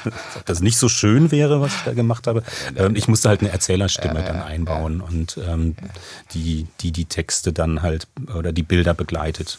ob 0.36 0.46
das 0.46 0.60
nicht 0.60 0.78
so 0.78 0.88
schön 0.88 1.30
wäre, 1.30 1.60
was 1.60 1.74
ich 1.74 1.82
da 1.84 1.92
gemacht 1.94 2.26
habe. 2.26 2.42
Ähm, 2.76 2.96
ich 2.96 3.08
musste 3.08 3.28
halt 3.28 3.40
eine 3.40 3.50
Erzählerstimme 3.50 4.22
dann 4.22 4.42
einbauen 4.42 5.00
und 5.00 5.38
ähm, 5.46 5.76
die, 6.32 6.66
die 6.80 6.92
die 6.92 7.06
Texte 7.06 7.52
dann 7.52 7.82
halt 7.82 8.06
oder 8.34 8.52
die 8.52 8.62
Bilder 8.62 8.94
begleitet. 8.94 9.58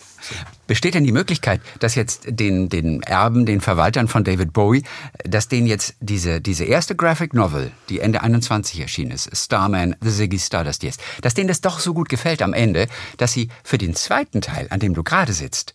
Besteht 0.68 0.96
denn 0.96 1.04
die 1.04 1.12
Möglichkeit, 1.12 1.62
dass 1.80 1.94
jetzt 1.94 2.24
den, 2.28 2.70
den 2.70 3.04
Erben, 3.04 3.46
den 3.46 3.62
Verwaltern 3.62 4.08
von 4.08 4.24
David 4.24 4.52
Bowie, 4.54 4.84
dass 5.24 5.48
denen 5.48 5.68
jetzt 5.68 5.96
diese, 6.00 6.42
diese 6.42 6.64
erste 6.66 6.96
Graphic 6.96 7.36
Novel, 7.36 7.72
die 7.90 8.00
Ende 8.00 8.24
21 8.24 8.80
erschienen 8.80 9.12
ist, 9.12 9.30
Starman, 9.38 9.96
The 10.02 10.10
Ziggy 10.10 10.40
Stardust 10.40 10.82
jetzt, 10.82 11.00
dass 11.22 11.36
denen 11.36 11.48
das 11.48 11.62
doch 11.62 11.80
so 11.80 11.94
gut 11.94 12.10
gefällt 12.10 12.42
am 12.42 12.54
Ende, 12.54 12.88
dass 13.18 13.34
sie 13.34 13.50
für 13.64 13.78
den 13.78 13.94
zweiten 13.94 14.42
Teil, 14.42 14.68
an 14.76 14.82
dem 14.82 14.94
du 14.94 15.04
gerade 15.04 15.32
sitzt, 15.32 15.74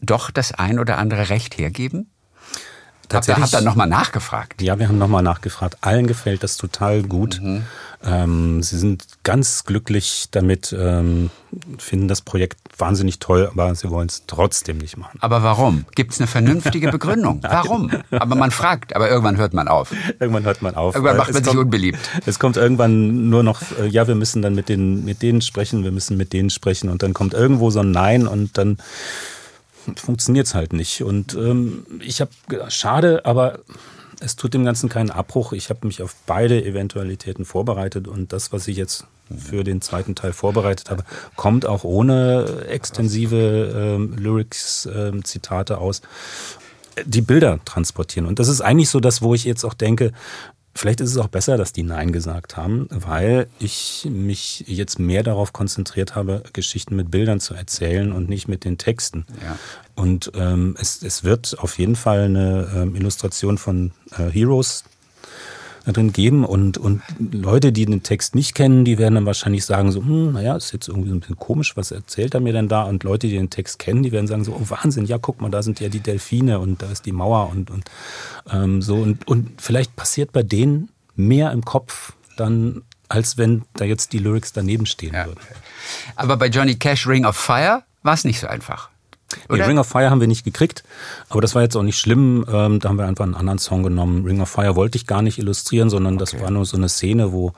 doch 0.00 0.30
das 0.30 0.52
ein 0.52 0.78
oder 0.78 0.96
andere 0.96 1.28
Recht 1.28 1.58
hergeben? 1.58 2.10
Tatsächlich. 3.08 3.42
Habt 3.42 3.52
ihr, 3.52 3.56
habt 3.56 3.64
ihr 3.64 3.68
nochmal 3.68 3.88
nachgefragt? 3.88 4.60
Ja, 4.62 4.78
wir 4.78 4.88
haben 4.88 4.98
nochmal 4.98 5.22
nachgefragt. 5.22 5.78
Allen 5.80 6.06
gefällt 6.06 6.42
das 6.42 6.56
total 6.56 7.02
gut. 7.02 7.40
Mhm. 7.42 7.64
Ähm, 8.04 8.62
sie 8.62 8.78
sind 8.78 9.04
ganz 9.24 9.64
glücklich 9.64 10.28
damit, 10.30 10.74
ähm, 10.78 11.30
finden 11.78 12.06
das 12.06 12.20
Projekt 12.20 12.58
wahnsinnig 12.78 13.18
toll, 13.18 13.48
aber 13.50 13.74
sie 13.74 13.90
wollen 13.90 14.06
es 14.06 14.22
trotzdem 14.28 14.78
nicht 14.78 14.96
machen. 14.96 15.18
Aber 15.20 15.42
warum? 15.42 15.84
Gibt 15.96 16.12
es 16.12 16.20
eine 16.20 16.28
vernünftige 16.28 16.88
Begründung? 16.92 17.40
warum? 17.42 17.90
Aber 18.10 18.36
man 18.36 18.52
fragt, 18.52 18.94
aber 18.94 19.08
irgendwann 19.08 19.36
hört 19.36 19.52
man 19.52 19.66
auf. 19.66 19.92
Irgendwann 20.20 20.44
hört 20.44 20.62
man 20.62 20.76
auf. 20.76 20.94
Irgendwann 20.94 21.16
macht 21.16 21.32
man 21.32 21.42
sich 21.42 21.52
kommt, 21.52 21.64
unbeliebt. 21.64 21.98
Es 22.24 22.38
kommt 22.38 22.56
irgendwann 22.56 23.30
nur 23.30 23.42
noch, 23.42 23.62
äh, 23.80 23.88
ja, 23.88 24.06
wir 24.06 24.14
müssen 24.14 24.42
dann 24.42 24.54
mit, 24.54 24.68
den, 24.68 25.04
mit 25.04 25.22
denen 25.22 25.40
sprechen, 25.40 25.82
wir 25.82 25.92
müssen 25.92 26.16
mit 26.16 26.32
denen 26.32 26.50
sprechen 26.50 26.90
und 26.90 27.02
dann 27.02 27.14
kommt 27.14 27.34
irgendwo 27.34 27.70
so 27.70 27.80
ein 27.80 27.90
Nein 27.90 28.28
und 28.28 28.56
dann 28.58 28.78
funktioniert 29.96 30.46
es 30.46 30.54
halt 30.54 30.72
nicht. 30.72 31.02
Und 31.02 31.34
ähm, 31.34 31.86
ich 32.00 32.20
habe, 32.20 32.30
schade, 32.68 33.24
aber 33.24 33.60
es 34.20 34.36
tut 34.36 34.54
dem 34.54 34.64
Ganzen 34.64 34.88
keinen 34.88 35.10
Abbruch. 35.10 35.52
Ich 35.52 35.70
habe 35.70 35.86
mich 35.86 36.02
auf 36.02 36.14
beide 36.26 36.64
Eventualitäten 36.64 37.44
vorbereitet 37.44 38.08
und 38.08 38.32
das, 38.32 38.52
was 38.52 38.68
ich 38.68 38.76
jetzt 38.76 39.04
für 39.36 39.62
den 39.62 39.80
zweiten 39.80 40.14
Teil 40.14 40.32
vorbereitet 40.32 40.90
habe, 40.90 41.04
kommt 41.36 41.66
auch 41.66 41.84
ohne 41.84 42.64
extensive 42.68 43.96
ähm, 43.96 44.16
Lyrics-Zitate 44.16 45.74
ähm, 45.74 45.78
aus. 45.78 46.02
Die 47.04 47.20
Bilder 47.20 47.60
transportieren. 47.64 48.26
Und 48.26 48.38
das 48.38 48.48
ist 48.48 48.60
eigentlich 48.60 48.90
so 48.90 48.98
das, 48.98 49.22
wo 49.22 49.34
ich 49.34 49.44
jetzt 49.44 49.64
auch 49.64 49.74
denke, 49.74 50.12
Vielleicht 50.78 51.00
ist 51.00 51.10
es 51.10 51.16
auch 51.16 51.26
besser, 51.26 51.56
dass 51.56 51.72
die 51.72 51.82
Nein 51.82 52.12
gesagt 52.12 52.56
haben, 52.56 52.86
weil 52.90 53.48
ich 53.58 54.06
mich 54.08 54.62
jetzt 54.68 55.00
mehr 55.00 55.24
darauf 55.24 55.52
konzentriert 55.52 56.14
habe, 56.14 56.44
Geschichten 56.52 56.94
mit 56.94 57.10
Bildern 57.10 57.40
zu 57.40 57.52
erzählen 57.52 58.12
und 58.12 58.28
nicht 58.28 58.46
mit 58.46 58.64
den 58.64 58.78
Texten. 58.78 59.26
Ja. 59.42 59.58
Und 59.96 60.30
ähm, 60.36 60.76
es, 60.78 61.02
es 61.02 61.24
wird 61.24 61.58
auf 61.58 61.78
jeden 61.80 61.96
Fall 61.96 62.26
eine 62.26 62.70
ähm, 62.76 62.94
Illustration 62.94 63.58
von 63.58 63.90
äh, 64.16 64.30
Heroes 64.30 64.84
drin 65.86 66.12
geben 66.12 66.44
und, 66.44 66.78
und 66.78 67.02
Leute, 67.18 67.72
die 67.72 67.86
den 67.86 68.02
Text 68.02 68.34
nicht 68.34 68.54
kennen, 68.54 68.84
die 68.84 68.98
werden 68.98 69.14
dann 69.14 69.26
wahrscheinlich 69.26 69.64
sagen 69.64 69.92
so, 69.92 70.00
hm, 70.00 70.32
naja, 70.32 70.56
ist 70.56 70.72
jetzt 70.72 70.88
irgendwie 70.88 71.10
ein 71.10 71.20
bisschen 71.20 71.36
komisch, 71.36 71.76
was 71.76 71.90
erzählt 71.90 72.34
er 72.34 72.40
mir 72.40 72.52
denn 72.52 72.68
da? 72.68 72.82
Und 72.82 73.04
Leute, 73.04 73.28
die 73.28 73.34
den 73.34 73.50
Text 73.50 73.78
kennen, 73.78 74.02
die 74.02 74.12
werden 74.12 74.26
sagen 74.26 74.44
so, 74.44 74.52
oh 74.52 74.70
Wahnsinn, 74.70 75.06
ja, 75.06 75.18
guck 75.18 75.40
mal, 75.40 75.50
da 75.50 75.62
sind 75.62 75.80
ja 75.80 75.88
die 75.88 76.00
Delfine 76.00 76.58
und 76.58 76.82
da 76.82 76.90
ist 76.90 77.06
die 77.06 77.12
Mauer 77.12 77.50
und, 77.50 77.70
und 77.70 77.84
ähm, 78.52 78.82
so. 78.82 78.96
Und, 78.96 79.26
und 79.26 79.60
vielleicht 79.60 79.96
passiert 79.96 80.32
bei 80.32 80.42
denen 80.42 80.90
mehr 81.16 81.52
im 81.52 81.64
Kopf 81.64 82.12
dann, 82.36 82.82
als 83.08 83.38
wenn 83.38 83.62
da 83.74 83.84
jetzt 83.84 84.12
die 84.12 84.18
Lyrics 84.18 84.52
daneben 84.52 84.86
stehen 84.86 85.14
ja. 85.14 85.26
würden. 85.26 85.40
Aber 86.16 86.36
bei 86.36 86.46
Johnny 86.48 86.76
Cash 86.76 87.06
Ring 87.06 87.24
of 87.24 87.36
Fire 87.36 87.82
war 88.02 88.14
es 88.14 88.24
nicht 88.24 88.40
so 88.40 88.46
einfach. 88.46 88.90
Nee, 89.50 89.62
Ring 89.62 89.78
of 89.78 89.86
Fire 89.86 90.10
haben 90.10 90.20
wir 90.20 90.28
nicht 90.28 90.44
gekriegt, 90.44 90.84
aber 91.28 91.40
das 91.40 91.54
war 91.54 91.62
jetzt 91.62 91.76
auch 91.76 91.82
nicht 91.82 91.98
schlimm. 91.98 92.46
Ähm, 92.50 92.80
da 92.80 92.88
haben 92.88 92.98
wir 92.98 93.06
einfach 93.06 93.24
einen 93.24 93.34
anderen 93.34 93.58
Song 93.58 93.82
genommen. 93.82 94.24
Ring 94.24 94.40
of 94.40 94.48
Fire 94.48 94.74
wollte 94.74 94.96
ich 94.96 95.06
gar 95.06 95.22
nicht 95.22 95.38
illustrieren, 95.38 95.90
sondern 95.90 96.14
okay. 96.14 96.32
das 96.32 96.42
war 96.42 96.50
nur 96.50 96.64
so 96.64 96.76
eine 96.76 96.88
Szene, 96.88 97.32
wo 97.32 97.52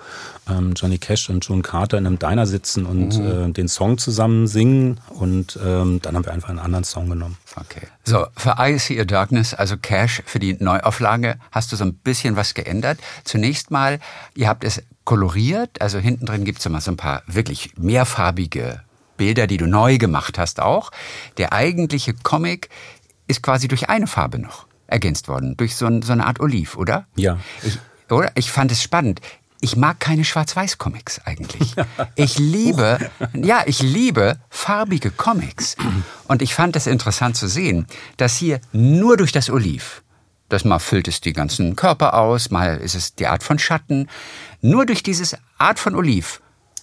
ähm, 0.49 0.73
Johnny 0.75 0.99
Cash 0.99 1.31
und 1.31 1.45
June 1.45 1.63
Carter 1.63 1.99
in 1.99 2.07
einem 2.07 2.19
Diner 2.19 2.47
sitzen 2.47 2.87
und 2.87 3.19
mhm. 3.19 3.51
äh, 3.51 3.53
den 3.53 3.69
Song 3.69 3.99
zusammen 3.99 4.49
singen. 4.49 4.99
Und 5.11 5.59
ähm, 5.65 6.01
dann 6.03 6.17
haben 6.17 6.25
wir 6.25 6.33
einfach 6.33 6.49
einen 6.49 6.59
anderen 6.59 6.85
Song 6.85 7.09
genommen. 7.09 7.37
Okay. 7.57 7.87
So, 8.05 8.27
für 8.37 8.57
I 8.59 8.79
See 8.79 9.01
a 9.01 9.05
Darkness, 9.05 9.55
also 9.55 9.77
Cash 9.77 10.23
für 10.27 10.41
die 10.41 10.57
Neuauflage, 10.59 11.37
hast 11.53 11.71
du 11.71 11.77
so 11.77 11.85
ein 11.85 11.95
bisschen 11.95 12.35
was 12.37 12.55
geändert. 12.55 12.99
Zunächst 13.25 13.71
mal, 13.71 14.01
ihr 14.35 14.49
habt 14.49 14.65
es 14.65 14.83
koloriert, 15.05 15.81
also 15.81 15.99
hinten 15.99 16.27
drin 16.27 16.45
gibt 16.45 16.59
es 16.61 16.67
immer 16.67 16.81
so 16.81 16.91
ein 16.91 16.97
paar 16.97 17.23
wirklich 17.27 17.73
mehrfarbige 17.77 18.81
Bilder, 19.21 19.47
die 19.47 19.59
du 19.59 19.67
neu 19.67 19.99
gemacht 19.99 20.39
hast 20.39 20.61
auch. 20.61 20.93
Der 21.37 21.53
eigentliche 21.53 22.15
Comic 22.15 22.71
ist 23.27 23.43
quasi 23.43 23.69
durch 23.69 23.91
eine 23.91 24.07
Farbe 24.07 24.39
noch 24.39 24.67
ergänzt 24.87 25.29
worden, 25.29 25.59
durch 25.59 25.77
so, 25.77 25.85
ein, 25.85 26.01
so 26.01 26.13
eine 26.13 26.27
Art 26.27 26.41
Oliv, 26.41 26.79
oder? 26.79 27.07
Ja. 27.17 27.39
Ich, 27.63 27.79
oder? 28.11 28.33
Ich 28.35 28.51
fand 28.51 28.73
es 28.73 28.83
spannend. 28.83 29.21
Ich 29.61 29.77
mag 29.77 30.01
keine 30.01 30.25
Schwarz-Weiß-Comics 30.25 31.21
eigentlich. 31.27 31.75
Ich 32.15 32.39
liebe, 32.39 33.11
ja, 33.35 33.63
ich 33.67 33.83
liebe 33.83 34.39
farbige 34.49 35.11
Comics. 35.11 35.77
Und 36.27 36.41
ich 36.41 36.55
fand 36.55 36.75
es 36.77 36.87
interessant 36.87 37.37
zu 37.37 37.47
sehen, 37.47 37.87
dass 38.17 38.37
hier 38.37 38.63
nur 38.73 39.19
durch 39.19 39.33
das 39.33 39.51
Oliv, 39.51 40.03
das 40.49 40.65
mal 40.65 40.79
füllt 40.79 41.09
es 41.09 41.21
die 41.21 41.35
ganzen 41.35 41.77
Körper 41.77 42.15
aus, 42.15 42.51
mal 42.51 42.79
ist 42.79 42.95
es 42.95 43.15
die 43.15 43.27
Art 43.27 43.43
von 43.43 43.59
Schatten, 43.59 44.09
nur 44.63 44.87
durch 44.87 45.03
dieses 45.03 45.37
Art 45.59 45.79
von 45.79 45.95
Oliv 45.95 46.41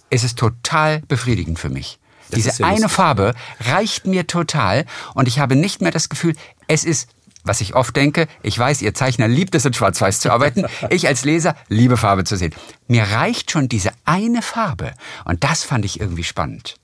ist 0.08 0.22
es 0.22 0.36
total 0.36 1.00
befriedigend 1.08 1.58
für 1.58 1.68
mich. 1.68 1.98
Das 2.30 2.42
Diese 2.42 2.62
ja 2.62 2.66
eine 2.66 2.76
lustig. 2.76 2.92
Farbe 2.92 3.34
reicht 3.60 4.06
mir 4.06 4.26
total 4.26 4.84
und 5.14 5.28
ich 5.28 5.38
habe 5.38 5.56
nicht 5.56 5.80
mehr 5.80 5.90
das 5.90 6.08
Gefühl, 6.08 6.34
es 6.66 6.84
ist 6.84 7.08
was 7.44 7.60
ich 7.62 7.74
oft 7.74 7.96
denke, 7.96 8.28
ich 8.42 8.58
weiß, 8.58 8.82
ihr 8.82 8.92
Zeichner 8.92 9.26
liebt 9.26 9.54
es 9.54 9.64
in 9.64 9.72
Schwarz-Weiß 9.72 10.20
zu 10.20 10.30
arbeiten, 10.30 10.66
ich 10.90 11.08
als 11.08 11.24
Leser 11.24 11.56
liebe 11.68 11.96
Farbe 11.96 12.24
zu 12.24 12.36
sehen. 12.36 12.54
Mir 12.88 13.04
reicht 13.04 13.50
schon 13.50 13.68
diese 13.68 13.90
eine 14.04 14.42
Farbe 14.42 14.92
und 15.24 15.44
das 15.44 15.64
fand 15.64 15.84
ich 15.86 15.98
irgendwie 15.98 16.24
spannend. 16.24 16.76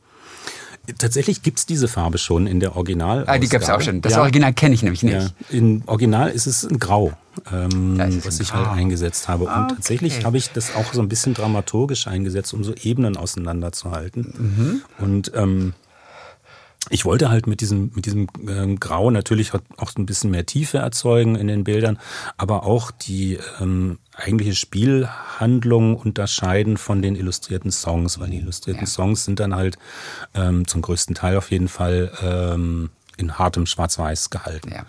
Tatsächlich 0.99 1.43
gibt 1.43 1.59
es 1.59 1.66
diese 1.66 1.89
Farbe 1.89 2.18
schon 2.18 2.47
in 2.47 2.61
der 2.61 2.76
Original. 2.76 3.24
Ah, 3.26 3.39
die 3.39 3.49
gibt 3.49 3.64
es 3.64 3.70
auch 3.70 3.80
schon. 3.80 4.03
Das 4.03 4.14
ja. 4.14 4.20
Original 4.20 4.53
kenne 4.53 4.74
ich 4.74 4.82
nämlich 4.82 5.03
nicht. 5.03 5.14
Ja. 5.14 5.28
Im 5.51 5.82
Original 5.87 6.30
ist 6.30 6.47
es 6.47 6.64
ein 6.64 6.78
Grau, 6.78 7.12
ähm, 7.53 7.99
was 8.24 8.41
ich 8.41 8.53
halt 8.53 8.68
eingesetzt 8.68 9.28
habe. 9.28 9.45
Und 9.45 9.51
okay. 9.51 9.74
tatsächlich 9.76 10.24
habe 10.24 10.37
ich 10.37 10.51
das 10.51 10.74
auch 10.74 10.93
so 10.93 11.01
ein 11.01 11.09
bisschen 11.09 11.32
dramaturgisch 11.32 12.07
eingesetzt, 12.07 12.53
um 12.53 12.64
so 12.64 12.74
Ebenen 12.74 13.16
auseinanderzuhalten. 13.16 14.35
Mhm. 14.37 14.82
Und 15.03 15.32
ähm, 15.35 15.72
ich 16.91 17.05
wollte 17.05 17.30
halt 17.30 17.47
mit 17.47 17.61
diesem, 17.61 17.93
mit 17.95 18.07
diesem 18.07 18.28
ähm, 18.49 18.78
Grau 18.78 19.11
natürlich 19.11 19.53
auch 19.55 19.93
ein 19.97 20.07
bisschen 20.07 20.30
mehr 20.30 20.47
Tiefe 20.47 20.78
erzeugen 20.78 21.37
in 21.37 21.47
den 21.47 21.64
Bildern, 21.64 21.99
aber 22.37 22.64
auch 22.64 22.91
die 22.91 23.39
ähm, 23.61 23.99
eigentliche 24.14 24.55
Spielhandlung 24.55 25.97
unterscheiden 25.97 26.76
von 26.76 27.03
den 27.03 27.16
illustrierten 27.16 27.70
Songs, 27.70 28.20
weil 28.20 28.30
die 28.30 28.39
illustrierten 28.39 28.85
ja. 28.85 28.91
Songs 28.91 29.24
sind 29.24 29.41
dann 29.41 29.55
halt 29.55 29.78
ähm, 30.35 30.66
zum 30.66 30.82
größten 30.82 31.14
Teil 31.14 31.37
auf 31.37 31.51
jeden 31.51 31.68
Fall 31.68 32.12
ähm, 32.22 32.91
in 33.16 33.38
hartem 33.38 33.66
Schwarz-Weiß 33.66 34.30
gehalten. 34.30 34.72
Ja. 34.72 34.84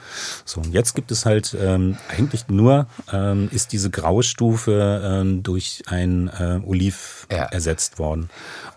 So, 0.46 0.62
und 0.62 0.74
jetzt 0.74 0.96
gibt 0.96 1.12
es 1.12 1.26
halt 1.26 1.56
ähm, 1.60 1.98
eigentlich 2.10 2.48
nur, 2.48 2.88
ähm, 3.12 3.50
ist 3.52 3.72
diese 3.72 3.90
graue 3.90 4.24
Stufe 4.24 5.02
ähm, 5.04 5.44
durch 5.44 5.84
ein 5.88 6.30
äh, 6.30 6.60
Oliv 6.66 7.28
ja. 7.32 7.44
ersetzt 7.46 8.00
worden. 8.00 8.30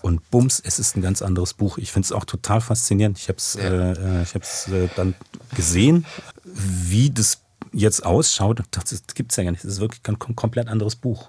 Und 0.03 0.30
bums, 0.30 0.61
es 0.64 0.78
ist 0.78 0.96
ein 0.96 1.03
ganz 1.03 1.22
anderes 1.22 1.55
Buch. 1.55 1.78
Ich 1.78 1.92
finde 1.92 2.07
es 2.07 2.12
auch 2.12 2.24
total 2.24 2.61
faszinierend. 2.61 3.18
Ich 3.18 3.28
habe 3.28 3.38
es 3.38 3.55
ja. 3.55 3.92
äh, 3.92 4.22
ich 4.22 4.34
hab's, 4.34 4.68
äh, 4.68 4.88
dann 4.96 5.14
gesehen, 5.55 6.07
wie 6.44 7.11
das 7.11 7.40
jetzt 7.72 8.05
ausschaut. 8.05 8.62
Das 8.70 9.03
gibt 9.14 9.32
es 9.32 9.36
ja 9.36 9.44
gar 9.44 9.51
nicht. 9.51 9.64
Das 9.64 9.72
ist 9.72 9.80
wirklich 9.80 10.01
ein 10.07 10.18
komplett 10.18 10.68
anderes 10.68 10.96
Buch. 10.96 11.28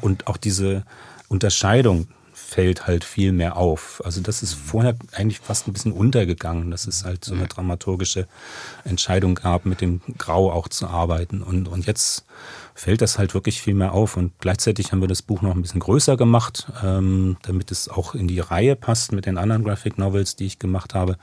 Und 0.00 0.26
auch 0.26 0.36
diese 0.36 0.84
Unterscheidung 1.28 2.08
fällt 2.56 2.86
halt 2.86 3.04
viel 3.04 3.32
mehr 3.32 3.58
auf. 3.58 4.00
Also 4.02 4.22
das 4.22 4.42
ist 4.42 4.54
vorher 4.54 4.96
eigentlich 5.12 5.40
fast 5.40 5.68
ein 5.68 5.74
bisschen 5.74 5.92
untergegangen, 5.92 6.70
dass 6.70 6.86
es 6.86 7.04
halt 7.04 7.22
so 7.22 7.34
eine 7.34 7.48
dramaturgische 7.48 8.26
Entscheidung 8.82 9.34
gab, 9.34 9.66
mit 9.66 9.82
dem 9.82 10.00
Grau 10.16 10.50
auch 10.50 10.66
zu 10.68 10.86
arbeiten. 10.86 11.42
Und, 11.42 11.68
und 11.68 11.84
jetzt 11.84 12.24
fällt 12.74 13.02
das 13.02 13.18
halt 13.18 13.34
wirklich 13.34 13.60
viel 13.60 13.74
mehr 13.74 13.92
auf. 13.92 14.16
Und 14.16 14.32
gleichzeitig 14.40 14.90
haben 14.90 15.02
wir 15.02 15.06
das 15.06 15.20
Buch 15.20 15.42
noch 15.42 15.54
ein 15.54 15.60
bisschen 15.60 15.80
größer 15.80 16.16
gemacht, 16.16 16.72
ähm, 16.82 17.36
damit 17.42 17.70
es 17.70 17.90
auch 17.90 18.14
in 18.14 18.26
die 18.26 18.40
Reihe 18.40 18.74
passt 18.74 19.12
mit 19.12 19.26
den 19.26 19.36
anderen 19.36 19.62
Graphic 19.62 19.98
Novels, 19.98 20.34
die 20.34 20.46
ich 20.46 20.58
gemacht 20.58 20.94
habe. 20.94 21.18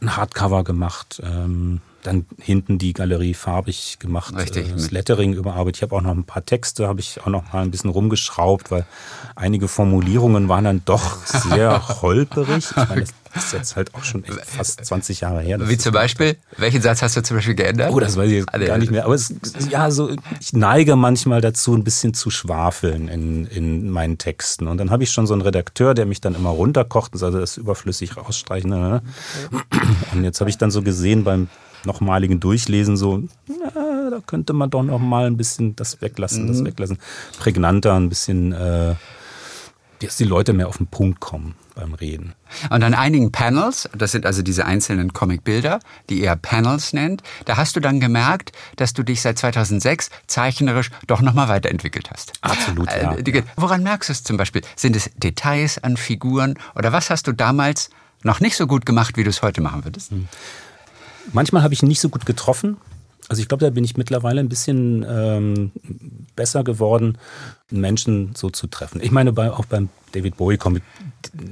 Ein 0.00 0.16
Hardcover 0.16 0.64
gemacht. 0.64 1.20
Ähm, 1.22 1.82
dann 2.08 2.26
hinten 2.40 2.78
die 2.78 2.94
Galerie 2.94 3.34
farbig 3.34 3.98
gemacht, 3.98 4.34
Richtig, 4.34 4.68
äh, 4.68 4.72
das 4.72 4.90
Lettering 4.90 5.34
überarbeitet. 5.34 5.76
Ich 5.76 5.82
habe 5.82 5.94
auch 5.94 6.00
noch 6.00 6.12
ein 6.12 6.24
paar 6.24 6.44
Texte, 6.44 6.88
habe 6.88 7.00
ich 7.00 7.20
auch 7.20 7.26
noch 7.26 7.52
mal 7.52 7.62
ein 7.62 7.70
bisschen 7.70 7.90
rumgeschraubt, 7.90 8.70
weil 8.70 8.86
einige 9.36 9.68
Formulierungen 9.68 10.48
waren 10.48 10.64
dann 10.64 10.82
doch 10.84 11.24
sehr 11.26 11.86
holperig. 12.02 12.70
Ich 12.70 12.76
meine, 12.76 13.04
das 13.34 13.44
ist 13.44 13.52
jetzt 13.52 13.76
halt 13.76 13.94
auch 13.94 14.04
schon 14.04 14.24
fast 14.24 14.84
20 14.84 15.20
Jahre 15.20 15.42
her. 15.42 15.58
Wie 15.68 15.76
zum 15.76 15.92
Beispiel? 15.92 16.36
Welchen 16.56 16.80
Satz 16.80 17.02
hast 17.02 17.16
du 17.16 17.22
zum 17.22 17.36
Beispiel 17.36 17.54
geändert? 17.54 17.92
Oh, 17.92 18.00
das 18.00 18.16
weiß 18.16 18.28
ich 18.28 18.38
jetzt 18.38 18.54
also, 18.54 18.66
gar 18.66 18.78
nicht 18.78 18.90
mehr. 18.90 19.04
Aber 19.04 19.14
es, 19.14 19.34
ja, 19.70 19.90
so, 19.90 20.10
ich 20.40 20.54
neige 20.54 20.96
manchmal 20.96 21.42
dazu, 21.42 21.74
ein 21.74 21.84
bisschen 21.84 22.14
zu 22.14 22.30
schwafeln 22.30 23.08
in, 23.08 23.46
in 23.46 23.90
meinen 23.90 24.16
Texten. 24.16 24.66
Und 24.66 24.78
dann 24.78 24.90
habe 24.90 25.02
ich 25.02 25.10
schon 25.10 25.26
so 25.26 25.34
einen 25.34 25.42
Redakteur, 25.42 25.92
der 25.92 26.06
mich 26.06 26.22
dann 26.22 26.34
immer 26.34 26.50
runterkocht 26.50 27.12
und 27.12 27.18
sagt, 27.18 27.34
das 27.34 27.50
ist 27.50 27.56
überflüssig 27.58 28.16
rausstreichen. 28.16 28.70
Ne? 28.70 29.02
Und 30.12 30.24
jetzt 30.24 30.40
habe 30.40 30.48
ich 30.48 30.56
dann 30.56 30.70
so 30.70 30.80
gesehen 30.82 31.22
beim 31.24 31.48
nochmaligen 31.84 32.40
Durchlesen 32.40 32.96
so, 32.96 33.22
na, 33.46 34.10
da 34.10 34.20
könnte 34.26 34.52
man 34.52 34.70
doch 34.70 34.82
noch 34.82 34.98
mal 34.98 35.26
ein 35.26 35.36
bisschen 35.36 35.76
das 35.76 36.00
weglassen, 36.00 36.44
mhm. 36.44 36.48
das 36.48 36.64
weglassen. 36.64 36.98
Prägnanter, 37.38 37.94
ein 37.94 38.08
bisschen, 38.08 38.52
äh, 38.52 38.94
dass 40.00 40.16
die 40.16 40.24
Leute 40.24 40.52
mehr 40.52 40.68
auf 40.68 40.78
den 40.78 40.86
Punkt 40.86 41.20
kommen 41.20 41.54
beim 41.74 41.94
Reden. 41.94 42.34
Und 42.70 42.82
an 42.82 42.94
einigen 42.94 43.30
Panels, 43.30 43.88
das 43.96 44.12
sind 44.12 44.26
also 44.26 44.42
diese 44.42 44.64
einzelnen 44.64 45.12
Comicbilder, 45.12 45.80
die 46.08 46.20
ihr 46.22 46.34
Panels 46.36 46.92
nennt, 46.92 47.22
da 47.44 47.56
hast 47.56 47.76
du 47.76 47.80
dann 47.80 48.00
gemerkt, 48.00 48.52
dass 48.76 48.92
du 48.92 49.02
dich 49.02 49.22
seit 49.22 49.38
2006 49.38 50.10
zeichnerisch 50.26 50.90
doch 51.06 51.20
nochmal 51.20 51.48
weiterentwickelt 51.48 52.10
hast. 52.10 52.32
Absolut, 52.40 52.88
ja. 52.90 53.14
Äh, 53.14 53.42
woran 53.56 53.82
merkst 53.82 54.08
du 54.08 54.12
es 54.12 54.24
zum 54.24 54.36
Beispiel? 54.36 54.62
Sind 54.76 54.96
es 54.96 55.10
Details 55.16 55.82
an 55.82 55.96
Figuren 55.96 56.58
oder 56.74 56.92
was 56.92 57.10
hast 57.10 57.26
du 57.26 57.32
damals 57.32 57.90
noch 58.22 58.40
nicht 58.40 58.56
so 58.56 58.66
gut 58.66 58.84
gemacht, 58.84 59.16
wie 59.16 59.24
du 59.24 59.30
es 59.30 59.42
heute 59.42 59.60
machen 59.60 59.84
würdest? 59.84 60.10
Hm. 60.10 60.28
Manchmal 61.32 61.62
habe 61.62 61.74
ich 61.74 61.82
ihn 61.82 61.88
nicht 61.88 62.00
so 62.00 62.08
gut 62.08 62.26
getroffen. 62.26 62.76
Also 63.28 63.42
ich 63.42 63.48
glaube, 63.48 63.64
da 63.64 63.70
bin 63.70 63.84
ich 63.84 63.96
mittlerweile 63.96 64.40
ein 64.40 64.48
bisschen 64.48 65.04
ähm, 65.08 65.72
besser 66.34 66.64
geworden, 66.64 67.18
Menschen 67.70 68.34
so 68.34 68.48
zu 68.48 68.66
treffen. 68.68 69.00
Ich 69.02 69.10
meine, 69.10 69.32
bei, 69.32 69.50
auch 69.50 69.66
beim 69.66 69.90
David 70.12 70.38
Bowie 70.38 70.56
Comic, 70.56 70.82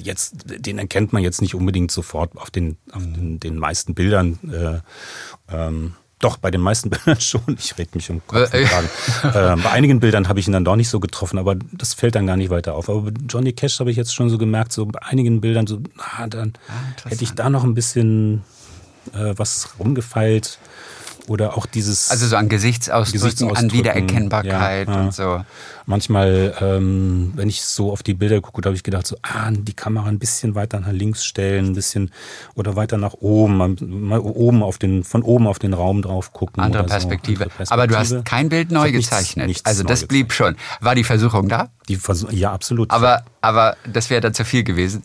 jetzt, 0.03 0.37
den 0.47 0.79
erkennt 0.79 1.13
man 1.13 1.23
jetzt 1.23 1.43
nicht 1.43 1.55
unbedingt 1.55 1.91
sofort 1.91 2.37
auf 2.37 2.51
den, 2.51 2.79
auf 2.93 3.03
den, 3.03 3.41
den 3.41 3.59
meisten 3.59 3.95
Bildern. 3.95 4.39
Äh, 4.51 5.55
ähm, 5.55 5.95
doch, 6.19 6.39
bei 6.39 6.51
den 6.51 6.63
meisten 6.63 6.89
Bildern 6.91 7.21
schon. 7.21 7.43
Ich 7.59 7.77
rede 7.77 7.91
mich 7.95 8.09
um 8.11 8.23
Kopf 8.27 8.55
und 8.55 9.35
äh, 9.35 9.57
Bei 9.57 9.71
einigen 9.71 10.01
Bildern 10.01 10.29
habe 10.29 10.41
ich 10.41 10.47
ihn 10.47 10.53
dann 10.53 10.65
doch 10.65 10.77
nicht 10.77 10.89
so 10.89 10.99
getroffen, 10.99 11.39
aber 11.39 11.57
das 11.73 11.93
fällt 11.93 12.15
dann 12.15 12.27
gar 12.27 12.39
nicht 12.39 12.49
weiter 12.49 12.75
auf. 12.75 12.89
Aber 12.89 13.03
bei 13.03 13.13
Johnny 13.29 13.53
Cash 13.53 13.81
habe 13.81 13.91
ich 13.91 13.99
jetzt 13.99 14.15
schon 14.15 14.31
so 14.31 14.39
gemerkt, 14.39 14.73
so 14.73 14.87
bei 14.87 15.03
einigen 15.03 15.43
Bildern, 15.43 15.67
so, 15.67 15.81
na, 15.97 16.27
dann 16.27 16.55
ah, 16.69 17.09
hätte 17.11 17.23
ich 17.23 17.33
da 17.33 17.51
noch 17.51 17.65
ein 17.65 17.75
bisschen 17.75 18.45
äh, 19.15 19.35
was 19.37 19.71
rumgefeilt. 19.79 20.59
Oder 21.29 21.57
auch 21.57 21.67
dieses. 21.67 22.13
Also 22.13 22.29
so 22.29 22.37
an 22.37 22.49
Gesichtsausdrücken, 22.49 23.21
Gesichtsausdrücken 23.21 23.71
an 23.71 23.73
Wiedererkennbarkeit 23.73 24.89
ja, 24.89 24.95
ja. 24.95 25.01
und 25.01 25.13
so 25.13 25.45
manchmal, 25.87 26.55
ähm, 26.61 27.33
wenn 27.37 27.49
ich 27.49 27.63
so 27.63 27.93
auf 27.93 28.03
die 28.03 28.15
Bilder 28.15 28.41
gucke, 28.41 28.61
da 28.61 28.69
habe 28.69 28.77
ich 28.77 28.83
gedacht, 28.83 29.07
so, 29.07 29.17
ah, 29.23 29.51
die 29.51 29.73
Kamera 29.73 30.07
ein 30.07 30.19
bisschen 30.19 30.55
weiter 30.55 30.81
nach 30.81 30.93
links 30.93 31.25
stellen, 31.25 31.67
ein 31.67 31.75
bisschen 31.75 32.11
oder 32.55 32.77
weiter 32.77 32.99
nach 32.99 33.15
oben, 33.15 33.57
mal 33.57 34.19
oben 34.19 34.63
auf 34.63 34.79
den, 34.79 35.05
von 35.05 35.23
oben 35.23 35.47
auf 35.47 35.59
den 35.59 35.73
Raum 35.73 36.03
drauf 36.03 36.33
gucken. 36.33 36.63
Andere, 36.63 36.85
Perspektive. 36.85 37.39
So. 37.39 37.45
Andere 37.45 37.57
Perspektive. 37.57 37.73
Aber 37.73 37.87
du 37.87 37.97
hast 37.97 38.25
kein 38.25 38.49
Bild 38.49 38.71
neu 38.71 38.93
gezeichnet. 38.93 39.47
Nichts, 39.47 39.65
nichts 39.65 39.67
also 39.67 39.85
das 39.85 40.07
blieb 40.07 40.33
schon. 40.33 40.57
War 40.81 40.95
die 40.95 41.05
Versuchung 41.05 41.49
da? 41.49 41.71
Die 41.89 41.97
Versuch, 41.97 42.33
ja, 42.33 42.53
absolut. 42.53 42.91
Aber, 42.91 43.25
aber 43.41 43.77
das 43.91 44.11
wäre 44.11 44.21
dann 44.21 44.35
zu 44.35 44.45
viel 44.45 44.65
gewesen. 44.65 45.05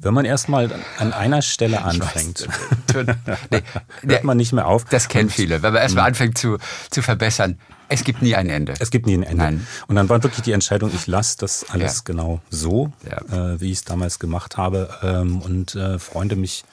Wenn 0.00 0.14
man 0.14 0.24
erstmal 0.24 0.70
an 0.98 1.12
einer 1.12 1.42
Stelle 1.42 1.82
anfängt, 1.82 2.46
nee, 3.50 3.62
hört 4.02 4.24
man 4.24 4.36
nicht 4.36 4.52
mehr 4.52 4.68
auf. 4.68 4.84
Das 4.84 5.08
kennen 5.08 5.30
viele. 5.30 5.62
Wenn 5.62 5.72
man 5.72 5.82
erstmal 5.82 6.06
anfängt 6.06 6.38
zu, 6.38 6.58
zu 6.90 7.02
verbessern, 7.02 7.58
es 7.92 8.04
gibt 8.04 8.22
nie 8.22 8.34
ein 8.34 8.48
Ende. 8.48 8.74
Es 8.78 8.90
gibt 8.90 9.06
nie 9.06 9.14
ein 9.14 9.22
Ende. 9.22 9.36
Nein. 9.36 9.66
Und 9.86 9.96
dann 9.96 10.08
war 10.08 10.22
wirklich 10.22 10.42
die 10.42 10.52
Entscheidung, 10.52 10.90
ich 10.94 11.06
lasse 11.06 11.36
das 11.38 11.66
alles 11.70 11.98
ja. 11.98 12.02
genau 12.04 12.40
so, 12.50 12.92
ja. 13.08 13.52
äh, 13.52 13.60
wie 13.60 13.70
ich 13.70 13.78
es 13.78 13.84
damals 13.84 14.18
gemacht 14.18 14.56
habe 14.56 14.88
ähm, 15.02 15.40
und 15.42 15.74
äh, 15.74 15.98
freunde 15.98 16.36
mich 16.36 16.64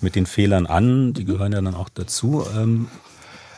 mit 0.00 0.14
den 0.14 0.26
Fehlern 0.26 0.66
an, 0.66 1.14
die 1.14 1.24
gehören 1.24 1.52
ja 1.52 1.60
dann 1.60 1.74
auch 1.74 1.88
dazu. 1.88 2.46
Ähm, 2.56 2.88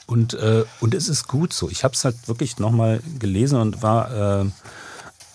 und, 0.06 0.34
äh, 0.34 0.64
und 0.80 0.94
es 0.94 1.08
ist 1.08 1.26
gut 1.26 1.52
so. 1.52 1.68
Ich 1.68 1.82
habe 1.82 1.94
es 1.94 2.04
halt 2.04 2.28
wirklich 2.28 2.58
nochmal 2.58 3.00
gelesen 3.18 3.60
und 3.60 3.82
war 3.82 4.42
äh, 4.42 4.44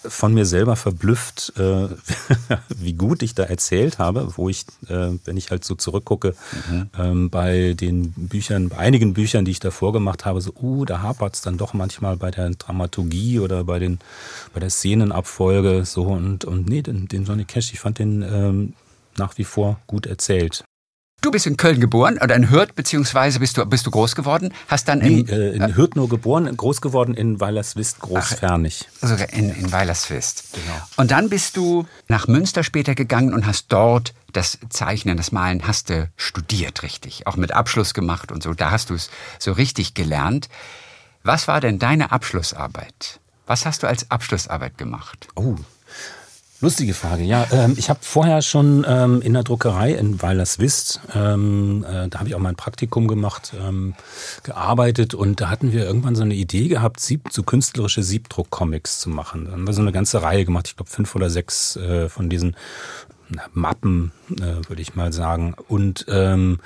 von 0.03 0.33
mir 0.33 0.45
selber 0.45 0.75
verblüfft, 0.75 1.53
äh, 1.57 1.87
wie 2.69 2.93
gut 2.93 3.21
ich 3.23 3.35
da 3.35 3.43
erzählt 3.43 3.99
habe, 3.99 4.33
wo 4.35 4.49
ich, 4.49 4.65
äh, 4.87 5.09
wenn 5.25 5.37
ich 5.37 5.51
halt 5.51 5.63
so 5.63 5.75
zurückgucke, 5.75 6.35
mhm. 6.69 6.89
ähm, 6.97 7.29
bei 7.29 7.73
den 7.73 8.11
Büchern, 8.11 8.69
bei 8.69 8.77
einigen 8.77 9.13
Büchern, 9.13 9.45
die 9.45 9.51
ich 9.51 9.59
davor 9.59 9.93
gemacht 9.93 10.25
habe, 10.25 10.41
so, 10.41 10.53
uh, 10.61 10.85
da 10.85 11.01
hapert 11.01 11.35
es 11.35 11.41
dann 11.41 11.57
doch 11.57 11.73
manchmal 11.73 12.17
bei 12.17 12.31
der 12.31 12.49
Dramaturgie 12.51 13.39
oder 13.39 13.63
bei 13.63 13.79
den, 13.79 13.99
bei 14.53 14.59
der 14.59 14.69
Szenenabfolge, 14.69 15.85
so 15.85 16.03
und, 16.03 16.45
und 16.45 16.67
nee, 16.67 16.81
den, 16.81 17.07
den 17.07 17.25
Johnny 17.25 17.45
Cash, 17.45 17.73
ich 17.73 17.79
fand 17.79 17.99
den 17.99 18.21
ähm, 18.23 18.73
nach 19.17 19.37
wie 19.37 19.43
vor 19.43 19.79
gut 19.87 20.05
erzählt. 20.05 20.63
Du 21.21 21.29
bist 21.29 21.45
in 21.45 21.55
Köln 21.55 21.79
geboren 21.79 22.17
oder 22.19 22.35
in 22.35 22.49
Hürth, 22.49 22.73
beziehungsweise 22.73 23.39
bist 23.39 23.55
du, 23.55 23.63
bist 23.67 23.85
du 23.85 23.91
groß 23.91 24.15
geworden? 24.15 24.51
Hast 24.67 24.87
dann 24.87 25.01
in, 25.01 25.25
nee, 25.25 25.31
äh, 25.31 25.55
in 25.55 25.75
Hürth 25.75 25.95
nur 25.95 26.09
geboren, 26.09 26.57
groß 26.57 26.81
geworden 26.81 27.13
in 27.13 27.39
Weilerswist, 27.39 27.99
Großfernig. 27.99 28.87
Sogar 28.99 29.31
in, 29.31 29.51
in 29.51 29.71
Weilerswist. 29.71 30.45
Genau. 30.53 30.81
Und 30.97 31.11
dann 31.11 31.29
bist 31.29 31.57
du 31.57 31.85
nach 32.07 32.27
Münster 32.27 32.63
später 32.63 32.95
gegangen 32.95 33.35
und 33.35 33.45
hast 33.45 33.67
dort 33.69 34.15
das 34.33 34.57
Zeichnen, 34.69 35.15
das 35.15 35.31
Malen 35.31 35.67
hast 35.67 35.91
du 35.91 36.09
studiert, 36.17 36.81
richtig. 36.81 37.27
Auch 37.27 37.35
mit 37.35 37.51
Abschluss 37.51 37.93
gemacht 37.93 38.31
und 38.31 38.41
so. 38.41 38.55
Da 38.55 38.71
hast 38.71 38.89
du 38.89 38.95
es 38.95 39.11
so 39.37 39.51
richtig 39.51 39.93
gelernt. 39.93 40.49
Was 41.23 41.47
war 41.47 41.61
denn 41.61 41.77
deine 41.77 42.11
Abschlussarbeit? 42.11 43.19
Was 43.45 43.67
hast 43.67 43.83
du 43.83 43.87
als 43.87 44.09
Abschlussarbeit 44.09 44.79
gemacht? 44.79 45.27
Oh, 45.35 45.55
Lustige 46.61 46.93
Frage, 46.93 47.23
ja. 47.23 47.47
Ähm, 47.51 47.73
ich 47.75 47.89
habe 47.89 47.99
vorher 48.03 48.43
schon 48.43 48.85
ähm, 48.87 49.23
in 49.23 49.33
der 49.33 49.41
Druckerei 49.41 49.93
in 49.93 50.21
Weilerswist, 50.21 51.01
ähm, 51.15 51.83
äh, 51.83 52.07
da 52.07 52.19
habe 52.19 52.29
ich 52.29 52.35
auch 52.35 52.39
mein 52.39 52.55
Praktikum 52.55 53.07
gemacht, 53.07 53.53
ähm, 53.59 53.95
gearbeitet 54.43 55.15
und 55.15 55.41
da 55.41 55.49
hatten 55.49 55.71
wir 55.71 55.83
irgendwann 55.85 56.15
so 56.15 56.21
eine 56.21 56.35
Idee 56.35 56.67
gehabt, 56.67 56.99
Sieb, 56.99 57.29
so 57.31 57.41
künstlerische 57.41 58.03
Siebdruck-Comics 58.03 58.99
zu 58.99 59.09
machen. 59.09 59.45
Da 59.45 59.53
haben 59.53 59.65
wir 59.65 59.73
so 59.73 59.81
eine 59.81 59.91
ganze 59.91 60.21
Reihe 60.21 60.45
gemacht, 60.45 60.67
ich 60.67 60.75
glaube 60.75 60.91
fünf 60.91 61.15
oder 61.15 61.31
sechs 61.31 61.77
äh, 61.77 62.09
von 62.09 62.29
diesen 62.29 62.55
Mappen, 63.53 64.11
äh, 64.29 64.67
würde 64.67 64.81
ich 64.81 64.95
mal 64.95 65.11
sagen. 65.13 65.55
Und 65.67 66.05
ähm, 66.09 66.59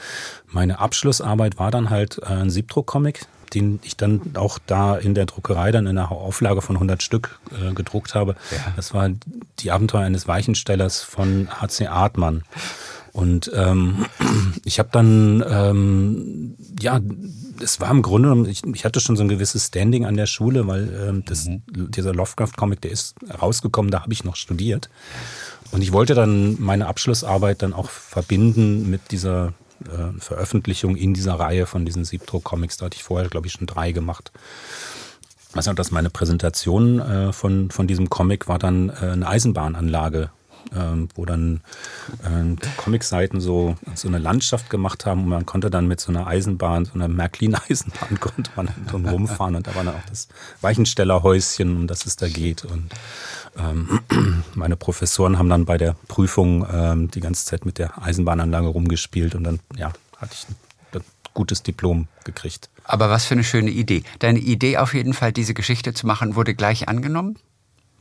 meine 0.48 0.80
Abschlussarbeit 0.80 1.58
war 1.58 1.72
dann 1.72 1.90
halt 1.90 2.20
äh, 2.22 2.26
ein 2.26 2.50
Siebdruck-Comic, 2.50 3.28
den 3.54 3.80
ich 3.84 3.98
dann 3.98 4.36
auch 4.36 4.60
da 4.66 4.96
in 4.96 5.14
der 5.14 5.26
Druckerei 5.26 5.72
dann 5.72 5.86
in 5.86 5.98
einer 5.98 6.12
Auflage 6.12 6.62
von 6.62 6.76
100 6.76 7.04
Stück 7.04 7.40
äh, 7.52 7.74
gedruckt 7.74 8.16
habe. 8.16 8.36
Ja. 8.52 8.74
Das 8.76 8.94
war 8.94 9.10
die 9.60 9.72
Abenteuer 9.72 10.02
eines 10.02 10.28
Weichenstellers 10.28 11.02
von 11.02 11.48
H.C. 11.50 11.88
Artmann. 11.88 12.44
Und 13.16 13.50
ähm, 13.56 14.06
ich 14.66 14.80
habe 14.80 14.90
dann, 14.92 15.44
ähm, 15.48 16.56
ja, 16.80 17.00
es 17.62 17.80
war 17.80 17.90
im 17.90 18.02
Grunde, 18.02 18.50
ich, 18.50 18.64
ich 18.66 18.84
hatte 18.84 19.00
schon 19.00 19.16
so 19.16 19.24
ein 19.24 19.30
gewisses 19.30 19.68
Standing 19.68 20.06
an 20.06 20.18
der 20.18 20.26
Schule, 20.26 20.68
weil 20.68 21.08
ähm, 21.08 21.24
das, 21.26 21.46
mhm. 21.46 21.62
dieser 21.68 22.14
Lovecraft-Comic, 22.14 22.82
der 22.82 22.92
ist 22.92 23.16
rausgekommen, 23.42 23.90
da 23.90 24.02
habe 24.02 24.12
ich 24.12 24.26
noch 24.26 24.36
studiert. 24.36 24.90
Und 25.72 25.82
ich 25.82 25.94
wollte 25.94 26.14
dann 26.14 26.62
meine 26.62 26.88
Abschlussarbeit 26.88 27.62
dann 27.62 27.74
auch 27.74 27.90
verbinden 27.90 28.90
mit 28.90 29.12
dieser 29.12 29.54
äh, 29.86 30.20
Veröffentlichung 30.20 30.96
in 30.96 31.14
dieser 31.14 31.36
Reihe 31.36 31.66
von 31.66 31.86
diesen 31.86 32.06
Siebdruck-Comics. 32.06 32.78
Da 32.78 32.86
hatte 32.86 32.98
ich 32.98 33.04
vorher, 33.04 33.30
glaube 33.30 33.48
ich, 33.48 33.54
schon 33.54 33.68
drei 33.68 33.92
gemacht. 33.92 34.32
Also, 35.54 35.74
dass 35.74 35.92
meine 35.92 36.10
Präsentation 36.10 37.00
äh, 37.00 37.34
von, 37.34 37.72
von 37.72 37.88
diesem 37.88 38.10
Comic 38.10 38.48
war 38.48 38.60
dann 38.60 38.90
äh, 38.90 39.12
eine 39.12 39.28
Eisenbahnanlage 39.28 40.30
ähm, 40.76 41.10
wo 41.16 41.26
dann 41.26 41.62
äh, 42.24 42.56
Comicseiten 42.78 43.40
so, 43.40 43.76
so 43.94 44.08
eine 44.08 44.20
Landschaft 44.20 44.70
gemacht 44.70 45.06
haben 45.06 45.24
und 45.24 45.30
man 45.30 45.46
konnte 45.46 45.70
dann 45.70 45.88
mit 45.88 46.00
so 46.00 46.12
einer 46.12 46.28
Eisenbahn, 46.28 46.86
so 46.86 46.94
einer 46.94 47.08
Märklin-Eisenbahn 47.08 48.20
konnte 48.20 48.52
man 48.56 48.70
dann 48.92 49.06
rumfahren 49.06 49.56
und 49.56 49.68
da 49.68 49.76
war 49.76 49.84
dann 49.84 49.96
auch 49.96 50.10
das 50.10 50.28
Weichenstellerhäuschen, 50.62 51.76
um 51.76 51.88
das 51.88 52.06
es 52.06 52.16
da 52.16 52.28
geht 52.28 52.66
und 52.66 52.92
ähm, 53.58 54.00
meine 54.56 54.76
Professoren 54.76 55.38
haben 55.38 55.50
dann 55.50 55.66
bei 55.66 55.78
der 55.78 55.96
Prüfung 56.08 56.66
ähm, 56.72 57.12
die 57.12 57.22
ganze 57.22 57.46
Zeit 57.46 57.66
mit 57.66 57.78
der 57.78 58.02
Eisenbahnanlage 58.02 58.68
rumgespielt 58.68 59.36
und 59.36 59.44
dann 59.44 59.60
ja, 59.78 59.94
hatte 60.18 60.34
ich 60.34 60.48
ein 60.50 60.56
gutes 61.36 61.62
Diplom 61.62 62.08
gekriegt. 62.24 62.70
Aber 62.84 63.12
was 63.12 63.26
für 63.26 63.36
eine 63.36 63.44
schöne 63.44 63.70
Idee. 63.70 64.04
Deine 64.20 64.40
Idee 64.40 64.78
auf 64.78 64.96
jeden 64.96 65.14
Fall, 65.14 65.32
diese 65.32 65.54
Geschichte 65.54 65.94
zu 65.94 66.08
machen, 66.08 66.36
wurde 66.36 66.56
gleich 66.56 66.88
angenommen? 66.88 67.38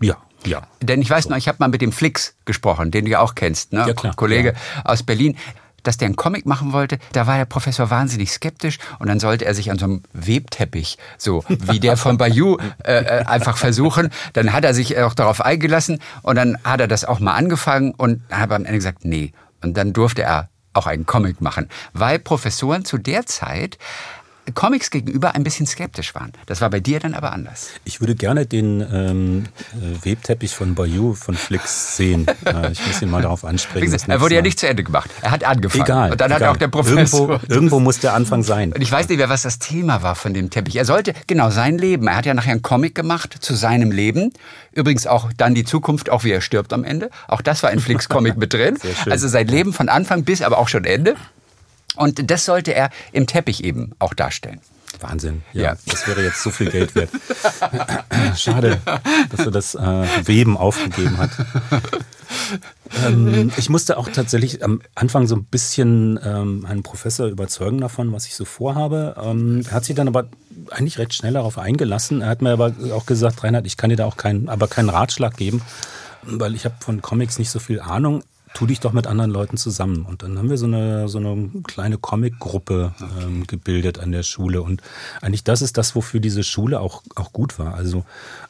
Ja, 0.01 0.17
ja. 0.47 0.63
Denn 0.83 1.03
ich 1.03 1.11
weiß 1.11 1.29
noch, 1.29 1.37
ich 1.37 1.49
habe 1.49 1.59
mal 1.61 1.69
mit 1.69 1.81
dem 1.81 1.93
Flix 1.93 2.35
gesprochen, 2.45 2.91
den 2.91 3.05
du 3.05 3.11
ja 3.11 3.21
auch 3.21 3.35
kennst, 3.35 3.73
ne? 3.73 3.85
Ja, 3.87 3.95
klar, 3.95 4.15
Kollege 4.15 4.55
ja. 4.55 4.85
aus 4.85 5.03
Berlin 5.03 5.37
dass 5.85 5.99
der 5.99 6.07
einen 6.07 6.17
Comic 6.17 6.47
machen 6.47 6.73
wollte, 6.73 6.99
da 7.13 7.27
war 7.27 7.37
der 7.37 7.45
Professor 7.45 7.91
wahnsinnig 7.91 8.33
skeptisch 8.33 8.79
und 8.99 9.07
dann 9.09 9.21
sollte 9.21 9.45
er 9.45 9.55
sich 9.55 9.71
an 9.71 9.79
so 9.79 9.85
einem 9.85 10.03
Webteppich, 10.13 10.99
so 11.19 11.45
wie 11.49 11.79
der 11.79 11.97
von 11.97 12.17
Bayou, 12.19 12.57
äh, 12.85 12.93
äh, 12.93 13.25
einfach 13.27 13.57
versuchen. 13.57 14.11
Dann 14.33 14.53
hat 14.53 14.65
er 14.65 14.75
sich 14.75 14.99
auch 14.99 15.15
darauf 15.15 15.41
eingelassen 15.41 16.01
und 16.23 16.37
dann 16.37 16.59
hat 16.65 16.81
er 16.81 16.89
das 16.89 17.05
auch 17.05 17.21
mal 17.21 17.35
angefangen 17.35 17.93
und 17.93 18.23
hat 18.31 18.51
am 18.51 18.65
Ende 18.65 18.79
gesagt, 18.79 19.05
nee. 19.05 19.33
Und 19.63 19.77
dann 19.77 19.93
durfte 19.93 20.23
er 20.23 20.49
auch 20.73 20.87
einen 20.87 21.07
Comic 21.07 21.41
machen, 21.41 21.69
weil 21.93 22.19
Professoren 22.19 22.85
zu 22.85 22.99
der 22.99 23.27
Zeit 23.27 23.79
Comics 24.53 24.91
gegenüber 24.91 25.35
ein 25.35 25.45
bisschen 25.45 25.67
skeptisch 25.67 26.15
waren. 26.15 26.33
Das 26.47 26.61
war 26.61 26.69
bei 26.71 26.81
dir 26.81 27.01
dann 27.01 27.15
aber 27.15 27.33
anders. 27.33 27.71
Ich 27.85 28.01
würde 28.01 28.15
gerne 28.15 28.47
den 28.47 28.81
ähm, 28.93 29.45
äh, 29.73 30.05
Webteppich 30.05 30.55
von 30.55 30.75
Bayou 30.75 31.15
von 31.15 31.35
Flix 31.35 31.97
sehen. 31.97 32.27
äh, 32.45 32.73
ich 32.73 32.87
muss 32.87 33.01
ihn 33.01 33.11
mal 33.11 33.23
darauf 33.23 33.45
ansprechen. 33.45 33.85
Gesagt, 33.85 34.09
er 34.09 34.21
wurde 34.21 34.35
ja 34.35 34.43
nicht 34.43 34.59
zu 34.59 34.69
Ende 34.69 34.85
gemacht. 34.85 35.11
Er 35.23 35.31
hat 35.31 35.45
angefangen. 35.45 35.85
Egal. 35.85 36.13
Und 36.13 36.21
dann 36.21 36.31
egal. 36.31 36.49
hat 36.49 36.55
auch 36.55 36.59
der 36.59 36.69
Professor. 36.69 37.29
Irgendwo, 37.31 37.47
irgendwo 37.55 37.81
muss 37.81 38.01
der 38.01 38.15
Anfang 38.15 38.43
sein. 38.43 38.73
Und 38.73 38.83
ich 38.83 38.93
weiß 38.93 39.09
nicht 39.09 39.19
mehr, 39.19 39.29
was 39.29 39.43
das 39.43 39.59
Thema 39.59 40.03
war 40.03 40.15
von 40.15 40.35
dem 40.35 40.51
Teppich. 40.51 40.77
Er 40.77 40.85
sollte, 40.85 41.15
genau, 41.27 41.51
sein 41.51 41.79
Leben. 41.79 42.07
Er 42.09 42.17
hat 42.17 42.27
ja 42.27 42.35
nachher 42.35 42.53
einen 42.53 42.63
Comic 42.63 42.95
gemacht 42.95 43.37
zu 43.41 43.55
seinem 43.55 43.93
Leben. 43.93 44.33
Übrigens 44.73 45.07
auch 45.07 45.33
dann 45.37 45.55
die 45.55 45.65
Zukunft, 45.65 46.11
auch 46.11 46.25
wie 46.25 46.33
er 46.33 46.41
stirbt 46.41 46.73
am 46.73 46.85
Ende. 46.85 47.11
Auch 47.29 47.41
das 47.41 47.63
war 47.63 47.71
in 47.71 47.81
Flix 47.81 48.09
Comic 48.09 48.37
mit 48.39 48.53
drin. 48.53 48.79
Also 49.09 49.29
sein 49.29 49.47
Leben 49.47 49.73
von 49.73 49.89
Anfang 49.89 50.25
bis, 50.25 50.43
aber 50.43 50.59
auch 50.59 50.69
schon 50.69 50.85
Ende. 50.85 51.17
Und 51.97 52.31
das 52.31 52.45
sollte 52.45 52.75
er 52.75 52.91
im 53.13 53.27
Teppich 53.27 53.65
eben 53.65 53.93
auch 53.99 54.15
darstellen. 54.15 54.61
Wahnsinn. 55.01 55.43
Ja, 55.53 55.63
ja. 55.63 55.77
Das 55.87 56.07
wäre 56.07 56.23
jetzt 56.23 56.43
so 56.43 56.51
viel 56.51 56.71
Geld 56.71 56.95
wert. 56.95 57.11
Schade, 58.37 58.81
dass 59.31 59.47
er 59.47 59.51
das 59.51 59.75
äh, 59.75 60.07
Weben 60.25 60.57
aufgegeben 60.57 61.19
hat. 61.19 61.31
ähm, 63.05 63.53
ich 63.57 63.69
musste 63.69 63.97
auch 63.97 64.09
tatsächlich 64.09 64.65
am 64.65 64.81
Anfang 64.95 65.27
so 65.27 65.37
ein 65.37 65.45
bisschen 65.45 66.19
ähm, 66.25 66.67
einen 66.69 66.83
Professor 66.83 67.27
überzeugen 67.27 67.81
davon, 67.81 68.13
was 68.13 68.27
ich 68.27 68.35
so 68.35 68.45
vorhabe. 68.45 69.17
Ähm, 69.23 69.63
er 69.69 69.73
hat 69.73 69.85
sich 69.85 69.97
dann 69.97 70.09
aber 70.09 70.27
eigentlich 70.71 70.99
recht 70.99 71.15
schnell 71.15 71.35
darauf 71.35 71.59
eingelassen. 71.59 72.23
Er 72.23 72.29
hat 72.29 72.43
mir 72.43 72.51
aber 72.51 72.73
auch 72.93 73.07
gesagt, 73.07 73.43
Reinhard, 73.43 73.67
ich 73.67 73.77
kann 73.77 73.91
dir 73.91 73.97
da 73.97 74.07
auch 74.07 74.17
keinen, 74.17 74.49
aber 74.49 74.69
keinen 74.69 74.91
Ratschlag 74.91 75.37
geben, 75.37 75.63
weil 76.23 76.55
ich 76.55 76.65
habe 76.65 76.77
von 76.81 77.03
Comics 77.03 77.39
nicht 77.39 77.51
so 77.51 77.59
viel 77.59 77.81
Ahnung 77.81 78.23
tu 78.55 78.67
dich 78.67 78.81
doch 78.81 78.93
mit 78.93 79.07
anderen 79.07 79.31
Leuten 79.31 79.57
zusammen. 79.57 80.07
Und 80.07 80.23
dann 80.23 80.39
haben 80.39 80.49
wir 80.49 80.57
so 80.57 80.67
eine, 80.67 81.09
so 81.09 81.19
eine 81.19 81.51
kleine 81.65 81.99
Comic-Gruppe 81.99 82.95
ähm, 83.21 83.47
gebildet 83.47 83.99
an 83.99 84.13
der 84.13 84.23
Schule. 84.23 84.63
Und 84.63 84.81
eigentlich 85.21 85.45
das 85.45 85.61
ist 85.61 85.77
das, 85.77 85.95
wofür 85.95 86.21
diese 86.21 86.45
Schule 86.45 86.81
auch, 86.81 87.03
auch 87.17 87.33
gut 87.33 87.59
war. 87.59 87.75
Also 87.75 88.05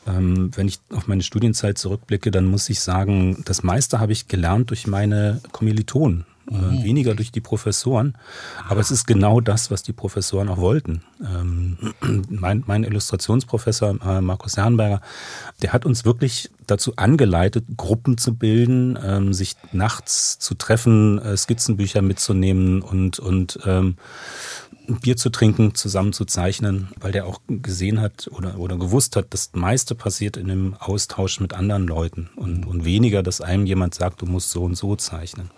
ähm, 0.06 0.50
wenn 0.54 0.68
ich 0.68 0.78
auf 0.94 1.08
meine 1.08 1.22
Studienzeit 1.22 1.78
zurückblicke, 1.78 2.30
dann 2.30 2.44
muss 2.44 2.68
ich 2.68 2.80
sagen, 2.80 3.42
das 3.46 3.62
meiste 3.62 3.98
habe 3.98 4.12
ich 4.12 4.28
gelernt 4.28 4.70
durch 4.70 4.86
meine 4.86 5.40
Kommilitonen. 5.52 6.26
Äh, 6.50 6.54
mhm. 6.54 6.84
weniger 6.84 7.14
durch 7.14 7.32
die 7.32 7.40
Professoren. 7.40 8.18
Aber 8.68 8.80
es 8.80 8.90
ist 8.90 9.06
genau 9.06 9.40
das, 9.40 9.70
was 9.70 9.82
die 9.82 9.94
Professoren 9.94 10.50
auch 10.50 10.58
wollten. 10.58 11.02
Ähm, 11.22 11.78
mein, 12.28 12.64
mein, 12.66 12.84
Illustrationsprofessor 12.84 13.96
äh, 14.04 14.20
Markus 14.20 14.58
Herrenberger, 14.58 15.00
der 15.62 15.72
hat 15.72 15.86
uns 15.86 16.04
wirklich 16.04 16.50
dazu 16.66 16.96
angeleitet, 16.96 17.64
Gruppen 17.78 18.18
zu 18.18 18.34
bilden, 18.34 18.98
ähm, 19.02 19.32
sich 19.32 19.56
nachts 19.72 20.38
zu 20.38 20.54
treffen, 20.54 21.18
äh, 21.18 21.34
Skizzenbücher 21.34 22.02
mitzunehmen 22.02 22.82
und, 22.82 23.18
und 23.18 23.58
ähm, 23.64 23.96
Bier 24.86 25.16
zu 25.16 25.30
trinken, 25.30 25.74
zusammen 25.74 26.12
zu 26.12 26.26
zeichnen, 26.26 26.88
weil 27.00 27.12
der 27.12 27.26
auch 27.26 27.40
gesehen 27.48 28.02
hat 28.02 28.28
oder, 28.30 28.58
oder 28.58 28.76
gewusst 28.76 29.16
hat, 29.16 29.28
das 29.30 29.50
meiste 29.54 29.94
passiert 29.94 30.36
in 30.36 30.48
dem 30.48 30.74
Austausch 30.78 31.40
mit 31.40 31.54
anderen 31.54 31.86
Leuten 31.86 32.28
und, 32.36 32.66
und 32.66 32.84
weniger, 32.84 33.22
dass 33.22 33.40
einem 33.40 33.64
jemand 33.64 33.94
sagt, 33.94 34.20
du 34.20 34.26
musst 34.26 34.50
so 34.50 34.64
und 34.64 34.74
so 34.74 34.94
zeichnen. 34.94 35.50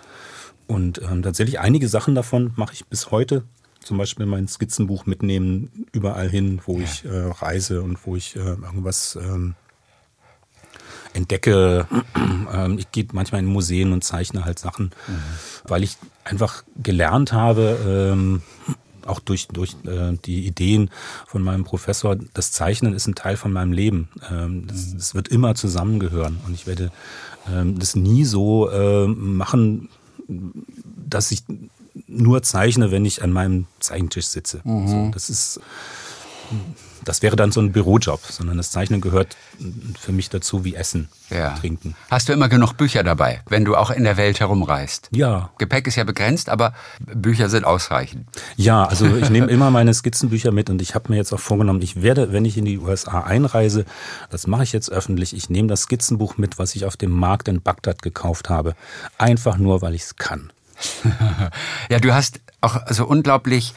Und 0.67 1.01
ähm, 1.03 1.23
tatsächlich 1.23 1.61
einige 1.61 1.89
Sachen 1.89 2.15
davon 2.15 2.53
mache 2.57 2.75
ich 2.75 2.87
bis 2.87 3.11
heute. 3.11 3.45
Zum 3.81 3.99
Beispiel 3.99 4.27
mein 4.27 4.49
Skizzenbuch 4.49 5.07
mitnehmen 5.07 5.87
überall 5.93 6.29
hin, 6.29 6.61
wo 6.65 6.79
ja. 6.79 6.85
ich 6.85 7.05
äh, 7.05 7.09
reise 7.09 7.83
und 7.83 8.05
wo 8.05 8.17
ich 8.17 8.35
äh, 8.35 8.41
irgendwas 8.41 9.17
ähm, 9.17 9.55
entdecke. 11.13 11.87
Ähm, 12.53 12.79
ich 12.79 12.93
gehe 12.93 13.05
manchmal 13.13 13.41
in 13.41 13.47
Museen 13.47 13.93
und 13.93 14.05
zeichne 14.05 14.45
halt 14.45 14.61
Sachen, 14.61 14.93
mhm. 15.09 15.19
weil 15.65 15.83
ich 15.83 15.99
einfach 16.23 16.63
gelernt 16.81 17.33
habe, 17.33 17.77
ähm, 17.85 18.43
auch 19.05 19.19
durch, 19.19 19.49
durch 19.49 19.77
äh, 19.85 20.17
die 20.25 20.47
Ideen 20.47 20.91
von 21.27 21.43
meinem 21.43 21.65
Professor, 21.65 22.17
das 22.35 22.53
Zeichnen 22.53 22.95
ist 22.95 23.09
ein 23.09 23.17
Teil 23.17 23.37
von 23.37 23.53
meinem 23.53 23.73
Leben. 23.73 24.09
Ähm, 24.31 24.67
das, 24.69 24.95
das, 24.95 25.15
wird 25.17 25.29
immer 25.29 25.57
zusammengehören 25.57 26.39
und 26.47 26.55
ich 26.55 26.69
werde 26.69 26.93
ähm, 27.53 27.79
das 27.79 27.97
nie 27.97 28.25
so 28.25 28.71
äh, 28.71 29.07
machen, 29.07 29.89
dass 31.09 31.31
ich 31.31 31.43
nur 32.07 32.43
zeichne, 32.43 32.91
wenn 32.91 33.05
ich 33.05 33.23
an 33.23 33.33
meinem 33.33 33.67
Zeichentisch 33.81 34.27
sitze. 34.27 34.61
Mhm. 34.65 34.89
So, 34.89 35.11
das 35.13 35.31
ist 35.31 35.61
das 37.07 37.23
wäre 37.23 37.37
dann 37.37 37.53
so 37.53 37.61
ein 37.61 37.73
Bürojob, 37.73 38.21
sondern 38.29 38.59
das 38.59 38.71
Zeichnen 38.71 39.01
gehört 39.01 39.37
für 39.99 40.13
mich 40.13 40.29
dazu 40.29 40.65
wie 40.65 40.75
Essen, 40.75 41.09
Ja. 41.31 41.55
Trinken. 41.55 41.95
Hast 42.11 42.29
du 42.29 42.33
immer 42.35 42.49
genug 42.49 42.75
Bücher 42.77 43.03
dabei, 43.03 43.41
wenn 43.49 43.65
du 43.65 43.77
auch 43.77 43.91
in 43.91 44.05
der 44.05 44.17
Welt 44.17 44.41
herumreist? 44.41 45.09
Ja, 45.13 45.51
Gepäck 45.59 45.87
ist 45.87 45.97
ja 45.97 46.05
begrenzt, 46.05 46.49
aber 46.51 46.75
Bücher 47.01 47.49
sind 47.49 47.65
ausreichend. 47.65 48.27
Ja, 48.57 48.85
also 48.85 49.07
ich 49.17 49.31
nehme 49.31 49.47
immer 49.47 49.71
meine 49.71 49.95
Skizzenbücher 49.95 50.53
mit 50.53 50.69
und 50.69 50.83
ich 50.83 50.95
habe 50.95 51.11
mir 51.11 51.17
jetzt 51.17 51.33
auch 51.33 51.41
vorgenommen, 51.41 51.81
ich 51.81 52.03
werde, 52.03 52.33
wenn 52.33 52.45
ich 52.45 52.59
in 52.59 52.65
die 52.65 52.79
USA 52.79 53.21
einreise, 53.23 53.85
das 54.31 54.47
mache 54.47 54.65
ich 54.65 54.73
jetzt 54.73 54.91
öffentlich, 54.91 55.35
ich 55.35 55.49
nehme 55.49 55.69
das 55.69 55.83
Skizzenbuch 55.83 56.37
mit, 56.37 56.59
was 56.59 56.75
ich 56.75 56.85
auf 56.85 56.97
dem 56.97 57.11
Markt 57.13 57.49
in 57.49 57.63
Bagdad 57.63 58.03
gekauft 58.03 58.51
habe. 58.51 58.75
Einfach 59.17 59.57
nur, 59.57 59.81
weil 59.81 59.95
ich 59.95 60.03
es 60.03 60.17
kann. 60.17 60.53
Ja, 61.89 61.99
du 62.01 62.13
hast 62.13 62.41
auch 62.61 62.81
so 62.91 63.07
unglaublich 63.07 63.75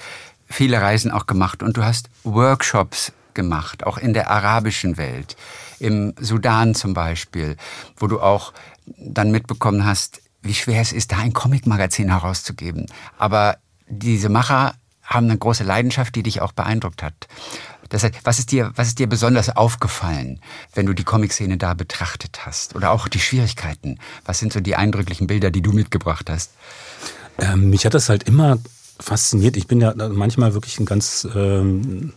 viele 0.50 0.82
Reisen 0.82 1.12
auch 1.12 1.28
gemacht 1.28 1.62
und 1.64 1.78
du 1.78 1.84
hast 1.84 2.10
Workshops 2.24 3.12
gemacht, 3.34 3.86
auch 3.86 3.98
in 3.98 4.14
der 4.14 4.30
arabischen 4.30 4.98
Welt, 4.98 5.36
im 5.80 6.14
Sudan 6.20 6.76
zum 6.76 6.94
Beispiel, 6.94 7.56
wo 7.98 8.08
du 8.08 8.20
auch 8.20 8.54
dann 8.98 9.32
mitbekommen 9.32 9.86
hast, 9.86 10.22
wie 10.42 10.54
schwer 10.54 10.82
es 10.82 10.94
ist, 10.94 11.12
da 11.12 11.18
ein 11.18 11.34
Comicmagazin 11.34 12.10
herauszugeben. 12.10 12.88
Aber 13.18 13.58
diese 13.88 14.30
Macher 14.30 14.76
haben 15.04 15.26
eine 15.26 15.38
große 15.38 15.64
Leidenschaft, 15.64 16.16
die 16.16 16.24
dich 16.24 16.42
auch 16.42 16.52
beeindruckt 16.52 17.02
hat. 17.02 17.28
Das 17.90 18.04
heißt, 18.04 18.16
was 18.24 18.38
ist 18.38 18.52
dir, 18.52 18.72
was 18.76 18.90
ist 18.90 19.00
dir 19.00 19.08
besonders 19.08 19.56
aufgefallen, 19.56 20.40
wenn 20.76 20.86
du 20.86 20.94
die 20.94 21.04
Comic-Szene 21.04 21.58
da 21.58 21.74
betrachtet 21.74 22.46
hast? 22.46 22.76
Oder 22.76 22.92
auch 22.92 23.08
die 23.08 23.20
Schwierigkeiten? 23.20 23.98
Was 24.26 24.40
sind 24.40 24.54
so 24.54 24.60
die 24.60 24.76
eindrücklichen 24.76 25.26
Bilder, 25.26 25.50
die 25.50 25.64
du 25.64 25.72
mitgebracht 25.72 26.30
hast? 26.30 26.52
Ähm, 27.40 27.72
mich 27.72 27.86
hat 27.86 27.96
das 27.96 28.10
halt 28.10 28.24
immer 28.24 28.60
fasziniert. 29.00 29.58
Ich 29.58 29.66
bin 29.66 29.82
ja 29.82 29.94
manchmal 29.96 30.54
wirklich 30.54 30.80
in 30.80 30.86
ganz 30.86 31.28
ähm, 31.34 32.14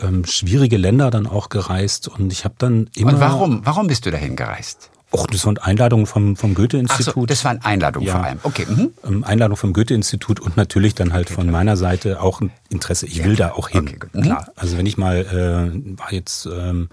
ähm, 0.00 0.24
schwierige 0.24 0.76
Länder 0.76 1.10
dann 1.10 1.26
auch 1.26 1.48
gereist 1.48 2.08
und 2.08 2.32
ich 2.32 2.44
habe 2.44 2.54
dann 2.58 2.88
immer. 2.94 3.12
Und 3.12 3.20
warum? 3.20 3.60
Warum 3.64 3.86
bist 3.86 4.06
du 4.06 4.10
dahin 4.10 4.36
gereist? 4.36 4.90
Och, 5.10 5.26
das 5.26 5.46
waren 5.46 5.56
Einladungen 5.56 6.04
vom, 6.04 6.36
vom 6.36 6.50
Ach 6.50 6.56
so, 6.56 6.60
Goethe-Institut. 6.62 7.30
das 7.30 7.42
waren 7.44 7.64
Einladungen 7.64 8.06
Ja. 8.06 8.16
vor 8.16 8.24
allem. 8.24 8.38
Okay. 8.42 8.66
Mhm. 8.68 8.90
Ähm, 9.06 9.24
Einladung 9.24 9.56
vom 9.56 9.72
Goethe-Institut 9.72 10.38
und 10.38 10.58
natürlich 10.58 10.94
dann 10.94 11.14
halt 11.14 11.30
von 11.30 11.50
meiner 11.50 11.78
Seite 11.78 12.20
auch 12.20 12.42
ein 12.42 12.50
Interesse. 12.68 13.06
Ich 13.06 13.24
will 13.24 13.34
da 13.34 13.52
auch 13.52 13.70
hin. 13.70 13.88
Okay. 13.88 13.98
Mhm. 14.12 14.22
Klar. 14.22 14.48
Also 14.54 14.76
wenn 14.76 14.84
ich 14.84 14.98
mal, 14.98 15.16
äh, 15.20 15.98
war 15.98 16.12
jetzt, 16.12 16.44
ähm, 16.46 16.90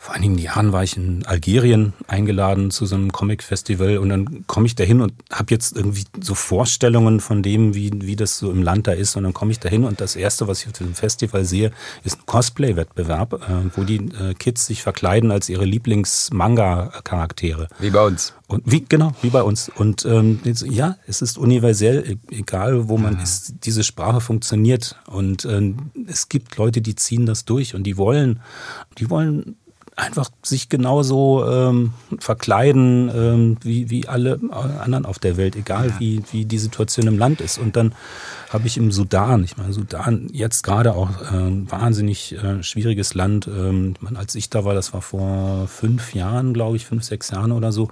vor 0.00 0.14
einigen 0.14 0.38
Jahren 0.38 0.72
war 0.72 0.82
ich 0.82 0.96
in 0.96 1.26
Algerien 1.26 1.92
eingeladen 2.08 2.70
zu 2.70 2.86
so 2.86 2.94
einem 2.94 3.12
Comic-Festival 3.12 3.98
und 3.98 4.08
dann 4.08 4.46
komme 4.46 4.64
ich 4.64 4.74
dahin 4.74 5.02
und 5.02 5.12
habe 5.30 5.48
jetzt 5.50 5.76
irgendwie 5.76 6.04
so 6.22 6.34
Vorstellungen 6.34 7.20
von 7.20 7.42
dem, 7.42 7.74
wie, 7.74 7.90
wie 7.96 8.16
das 8.16 8.38
so 8.38 8.50
im 8.50 8.62
Land 8.62 8.86
da 8.86 8.92
ist. 8.92 9.16
Und 9.16 9.24
dann 9.24 9.34
komme 9.34 9.52
ich 9.52 9.60
dahin 9.60 9.84
und 9.84 10.00
das 10.00 10.16
Erste, 10.16 10.48
was 10.48 10.62
ich 10.62 10.68
auf 10.68 10.72
diesem 10.72 10.94
Festival 10.94 11.44
sehe, 11.44 11.70
ist 12.02 12.18
ein 12.18 12.24
Cosplay-Wettbewerb, 12.24 13.34
äh, 13.34 13.70
wo 13.76 13.84
die 13.84 13.96
äh, 13.96 14.32
Kids 14.32 14.64
sich 14.64 14.82
verkleiden 14.82 15.30
als 15.30 15.50
ihre 15.50 15.66
Lieblings-Manga-Charaktere. 15.66 17.68
Wie 17.78 17.90
bei 17.90 18.06
uns. 18.06 18.32
Und 18.46 18.62
wie, 18.64 18.86
genau, 18.88 19.12
wie 19.20 19.28
bei 19.28 19.42
uns. 19.42 19.68
Und 19.68 20.06
ähm, 20.06 20.40
ja, 20.44 20.96
es 21.06 21.20
ist 21.20 21.36
universell, 21.36 22.16
e- 22.30 22.34
egal 22.34 22.88
wo 22.88 22.96
man 22.96 23.20
ist, 23.20 23.52
diese 23.64 23.84
Sprache 23.84 24.22
funktioniert. 24.22 24.96
Und 25.06 25.44
ähm, 25.44 25.90
es 26.08 26.30
gibt 26.30 26.56
Leute, 26.56 26.80
die 26.80 26.96
ziehen 26.96 27.26
das 27.26 27.44
durch 27.44 27.74
und 27.74 27.82
die 27.84 27.98
wollen, 27.98 28.40
die 28.98 29.10
wollen 29.10 29.56
einfach 30.00 30.30
sich 30.42 30.68
genauso 30.68 31.44
ähm, 31.46 31.92
verkleiden 32.18 33.10
ähm, 33.14 33.56
wie, 33.62 33.90
wie 33.90 34.08
alle 34.08 34.40
anderen 34.50 35.06
auf 35.06 35.18
der 35.18 35.36
Welt, 35.36 35.56
egal 35.56 35.94
wie, 35.98 36.22
wie 36.32 36.44
die 36.44 36.58
Situation 36.58 37.06
im 37.06 37.18
Land 37.18 37.40
ist. 37.40 37.58
Und 37.58 37.76
dann 37.76 37.94
habe 38.50 38.66
ich 38.66 38.76
im 38.76 38.90
Sudan, 38.90 39.44
ich 39.44 39.56
meine, 39.56 39.72
Sudan 39.72 40.28
jetzt 40.32 40.62
gerade 40.62 40.94
auch 40.94 41.10
äh, 41.22 41.36
ein 41.36 41.70
wahnsinnig 41.70 42.32
äh, 42.32 42.62
schwieriges 42.62 43.14
Land. 43.14 43.46
Ähm, 43.46 43.94
ich 43.96 44.02
meine, 44.02 44.18
als 44.18 44.34
ich 44.34 44.50
da 44.50 44.64
war, 44.64 44.74
das 44.74 44.92
war 44.92 45.02
vor 45.02 45.68
fünf 45.68 46.14
Jahren, 46.14 46.52
glaube 46.52 46.76
ich, 46.76 46.86
fünf, 46.86 47.04
sechs 47.04 47.30
Jahren 47.30 47.52
oder 47.52 47.70
so. 47.70 47.88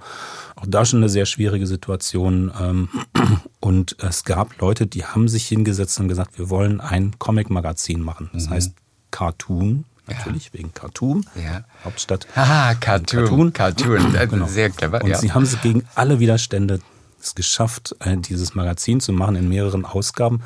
Auch 0.55 0.65
da 0.67 0.85
schon 0.85 0.99
eine 0.99 1.09
sehr 1.09 1.25
schwierige 1.25 1.65
Situation. 1.65 2.51
Ähm, 2.59 2.89
und 3.59 3.95
es 3.99 4.25
gab 4.25 4.59
Leute, 4.59 4.85
die 4.85 5.05
haben 5.05 5.29
sich 5.29 5.47
hingesetzt 5.47 5.99
und 5.99 6.09
gesagt, 6.09 6.37
wir 6.37 6.49
wollen 6.49 6.81
ein 6.81 7.17
Comic-Magazin 7.19 8.01
machen. 8.01 8.29
Das 8.33 8.49
heißt 8.49 8.73
Cartoon, 9.11 9.85
natürlich 10.09 10.53
wegen 10.53 10.73
Khartoum, 10.73 11.25
Ja. 11.35 11.63
Hauptstadt. 11.83 12.27
Ah. 12.35 12.75
Cartoon. 12.75 14.03
Das 14.03 14.13
ist 14.23 14.29
Genau. 14.29 14.47
Sehr 14.47 14.69
clever. 14.69 15.01
Und 15.03 15.09
ja. 15.09 15.17
sie 15.17 15.31
haben 15.31 15.43
es 15.43 15.59
gegen 15.61 15.83
alle 15.95 16.19
Widerstände 16.19 16.79
es 17.21 17.35
geschafft, 17.35 17.95
äh, 17.99 18.17
dieses 18.17 18.55
Magazin 18.55 18.99
zu 18.99 19.11
machen 19.11 19.35
in 19.35 19.49
mehreren 19.49 19.85
Ausgaben. 19.85 20.41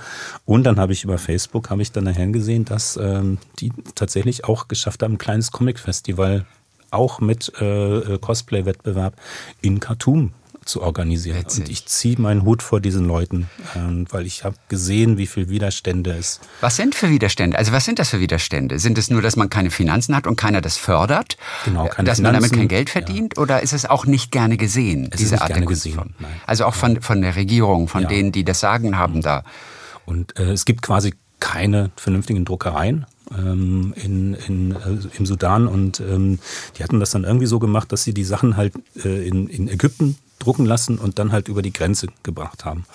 Und 0.46 0.64
dann 0.64 0.80
habe 0.80 0.94
ich 0.94 1.04
über 1.04 1.18
Facebook, 1.18 1.70
habe 1.70 1.82
ich 1.82 1.92
dann 1.92 2.06
nachher 2.06 2.28
gesehen, 2.28 2.66
dass 2.66 2.98
ähm, 2.98 3.38
die 3.60 3.72
tatsächlich 3.96 4.46
auch 4.46 4.68
geschafft 4.68 5.04
haben, 5.04 5.14
ein 5.14 5.18
kleines 5.18 5.52
Comic-Festival 5.52 6.46
auch 6.92 7.20
mit 7.20 7.52
äh, 7.60 7.98
äh, 7.98 8.18
Cosplay-Wettbewerb 8.20 9.16
in 9.62 9.80
Khartoum 9.80 10.32
zu 10.66 10.82
organisieren. 10.82 11.38
Witzig. 11.38 11.64
Und 11.66 11.70
ich 11.70 11.86
ziehe 11.86 12.20
meinen 12.20 12.44
Hut 12.44 12.62
vor 12.64 12.80
diesen 12.82 13.06
Leuten, 13.08 13.50
ähm, 13.76 14.06
weil 14.10 14.26
ich 14.26 14.44
habe 14.44 14.56
gesehen, 14.70 15.18
wie 15.18 15.28
viel 15.28 15.50
Widerstände 15.50 16.12
es 16.12 16.40
Was 16.62 16.76
sind 16.76 16.96
für 16.96 17.10
Widerstände? 17.10 17.58
Also 17.58 17.72
was 17.72 17.86
sind 17.86 18.00
das 18.00 18.10
für 18.10 18.20
Widerstände? 18.20 18.80
Sind 18.80 18.98
es 18.98 19.10
nur, 19.10 19.22
dass 19.22 19.36
man 19.36 19.50
keine 19.50 19.72
Finanzen 19.72 20.16
hat 20.16 20.28
und 20.28 20.36
keiner 20.36 20.62
das 20.62 20.78
fördert? 20.78 21.38
Genau, 21.66 21.88
keine 21.88 22.08
Dass 22.08 22.20
man 22.20 22.34
damit 22.34 22.50
Finanzen, 22.50 22.60
kein 22.60 22.68
Geld 22.68 22.90
verdient? 22.90 23.38
Oder 23.38 23.62
ist 23.62 23.74
es 23.74 23.86
auch 23.86 24.06
nicht 24.06 24.32
gerne 24.32 24.58
gesehen, 24.58 25.06
ist 25.06 25.20
diese 25.20 25.36
nicht 25.36 25.42
Art 25.42 25.54
gerne 25.54 25.66
gesehen, 25.66 26.16
nein. 26.20 26.32
Also 26.46 26.66
auch 26.66 26.76
von, 26.76 27.02
von 27.02 27.22
der 27.22 27.36
Regierung, 27.36 27.88
von 27.88 28.04
Ja. 28.04 28.08
denen, 28.10 28.32
die 28.32 28.44
das 28.44 28.60
Sagen 28.60 28.98
haben 28.98 29.22
da. 29.22 29.44
Und 30.06 30.38
äh, 30.38 30.52
es 30.52 30.66
gibt 30.66 30.82
quasi 30.82 31.14
keine 31.40 31.92
vernünftigen 31.98 32.46
Druckereien 32.46 33.06
ähm, 33.38 33.94
in, 34.02 34.34
in, 34.34 34.72
äh, 34.72 34.78
im 35.18 35.26
Sudan. 35.26 35.68
Und 35.68 36.00
ähm, 36.00 36.40
die 36.78 36.84
hatten 36.84 37.00
das 37.00 37.12
dann 37.12 37.24
irgendwie 37.24 37.46
so 37.48 37.60
gemacht, 37.60 37.92
dass 37.92 38.04
sie 38.04 38.14
die 38.14 38.24
Sachen 38.24 38.56
halt 38.58 38.74
äh, 39.04 39.28
in, 39.28 39.48
in 39.48 39.68
Ägypten 39.68 40.18
drucken 40.44 40.66
lassen 40.66 40.98
und 40.98 41.18
dann 41.20 41.32
halt 41.32 41.48
über 41.48 41.62
die 41.62 41.74
Grenze 41.74 42.08
gebracht 42.24 42.66
haben. 42.66 42.86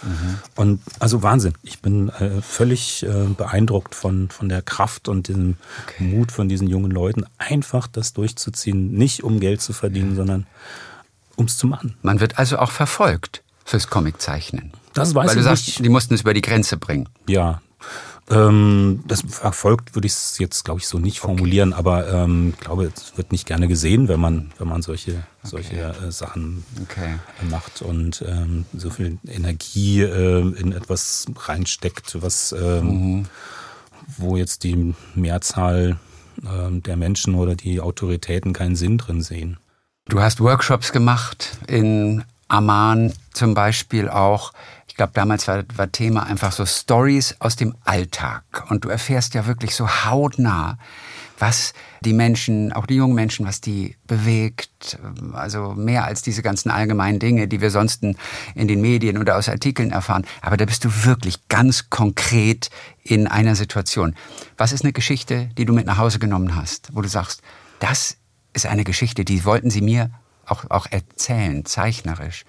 Und 0.54 0.80
also 0.98 1.22
Wahnsinn. 1.22 1.54
Ich 1.62 1.80
bin 1.80 2.08
äh, 2.10 2.42
völlig 2.42 3.02
äh, 3.04 3.24
beeindruckt 3.36 3.94
von, 3.94 4.28
von 4.28 4.48
der 4.48 4.62
Kraft 4.62 5.08
und 5.08 5.28
dem 5.28 5.56
Mut 5.98 6.30
von 6.32 6.48
diesen 6.48 6.68
jungen 6.68 6.90
Leuten, 6.90 7.24
einfach 7.38 7.86
das 7.86 8.12
durchzuziehen, 8.12 8.92
nicht 8.92 9.24
um 9.24 9.40
Geld 9.40 9.60
zu 9.60 9.72
verdienen, 9.72 10.14
sondern 10.16 10.46
ums 11.36 11.56
zu 11.56 11.66
machen. 11.66 11.96
Man 12.02 12.20
wird 12.20 12.38
also 12.38 12.58
auch 12.58 12.70
verfolgt 12.70 13.42
fürs 13.64 13.88
Comiczeichnen. 13.88 14.72
Das 14.94 15.14
weiß 15.14 15.28
Weil 15.28 15.34
du 15.34 15.40
ich 15.40 15.44
sagst, 15.44 15.66
nicht. 15.66 15.84
die 15.84 15.88
mussten 15.88 16.14
es 16.14 16.22
über 16.22 16.34
die 16.34 16.42
Grenze 16.42 16.76
bringen. 16.76 17.08
Ja. 17.28 17.60
Ähm, 18.30 19.02
das 19.06 19.22
verfolgt 19.26 19.94
würde 19.94 20.06
ich 20.06 20.12
es 20.12 20.38
jetzt, 20.38 20.64
glaube 20.64 20.80
ich, 20.80 20.86
so 20.86 20.98
nicht 20.98 21.20
formulieren, 21.20 21.72
aber 21.72 22.08
ähm, 22.12 22.52
ich 22.54 22.60
glaube, 22.60 22.90
es 22.94 23.16
wird 23.16 23.32
nicht 23.32 23.46
gerne 23.46 23.68
gesehen, 23.68 24.08
wenn 24.08 24.20
man, 24.20 24.50
wenn 24.58 24.68
man 24.68 24.82
solche, 24.82 25.24
solche 25.42 25.76
äh, 25.76 26.12
Sachen 26.12 26.64
Okay. 26.82 27.14
äh, 27.40 27.44
macht 27.46 27.80
und 27.80 28.22
ähm, 28.26 28.66
so 28.76 28.90
viel 28.90 29.18
Energie 29.26 30.02
äh, 30.02 30.40
in 30.58 30.72
etwas 30.72 31.26
reinsteckt, 31.36 32.20
was 32.22 32.52
ähm, 32.52 33.26
wo 34.16 34.36
jetzt 34.36 34.64
die 34.64 34.94
Mehrzahl 35.14 35.98
ähm, 36.44 36.82
der 36.82 36.96
Menschen 36.96 37.34
oder 37.34 37.54
die 37.54 37.80
Autoritäten 37.80 38.52
keinen 38.52 38.76
Sinn 38.76 38.98
drin 38.98 39.22
sehen. 39.22 39.58
Du 40.08 40.20
hast 40.20 40.40
Workshops 40.40 40.92
gemacht 40.92 41.58
in 41.66 42.24
Amman 42.48 43.12
zum 43.32 43.54
Beispiel 43.54 44.08
auch. 44.08 44.52
Glaube, 44.98 45.12
damals 45.14 45.46
war, 45.46 45.62
war 45.76 45.92
Thema 45.92 46.24
einfach 46.24 46.50
so 46.50 46.66
Stories 46.66 47.36
aus 47.38 47.54
dem 47.54 47.76
Alltag. 47.84 48.42
Und 48.68 48.84
du 48.84 48.88
erfährst 48.88 49.32
ja 49.32 49.46
wirklich 49.46 49.76
so 49.76 49.88
hautnah, 49.88 50.76
was 51.38 51.72
die 52.00 52.12
Menschen, 52.12 52.72
auch 52.72 52.84
die 52.84 52.96
jungen 52.96 53.14
Menschen, 53.14 53.46
was 53.46 53.60
die 53.60 53.96
bewegt. 54.08 54.98
Also 55.34 55.72
mehr 55.74 56.04
als 56.04 56.22
diese 56.22 56.42
ganzen 56.42 56.70
allgemeinen 56.70 57.20
Dinge, 57.20 57.46
die 57.46 57.60
wir 57.60 57.70
sonst 57.70 58.02
in 58.02 58.16
den 58.56 58.80
Medien 58.80 59.18
oder 59.18 59.36
aus 59.36 59.48
Artikeln 59.48 59.92
erfahren. 59.92 60.26
Aber 60.42 60.56
da 60.56 60.64
bist 60.64 60.84
du 60.84 60.90
wirklich 61.04 61.46
ganz 61.46 61.90
konkret 61.90 62.68
in 63.04 63.28
einer 63.28 63.54
Situation. 63.54 64.16
Was 64.56 64.72
ist 64.72 64.82
eine 64.82 64.92
Geschichte, 64.92 65.48
die 65.56 65.64
du 65.64 65.72
mit 65.72 65.86
nach 65.86 65.98
Hause 65.98 66.18
genommen 66.18 66.56
hast, 66.56 66.88
wo 66.92 67.02
du 67.02 67.08
sagst, 67.08 67.40
das 67.78 68.16
ist 68.52 68.66
eine 68.66 68.82
Geschichte, 68.82 69.24
die 69.24 69.44
wollten 69.44 69.70
sie 69.70 69.80
mir 69.80 70.10
auch, 70.44 70.68
auch 70.70 70.86
erzählen, 70.90 71.64
zeichnerisch. 71.64 72.44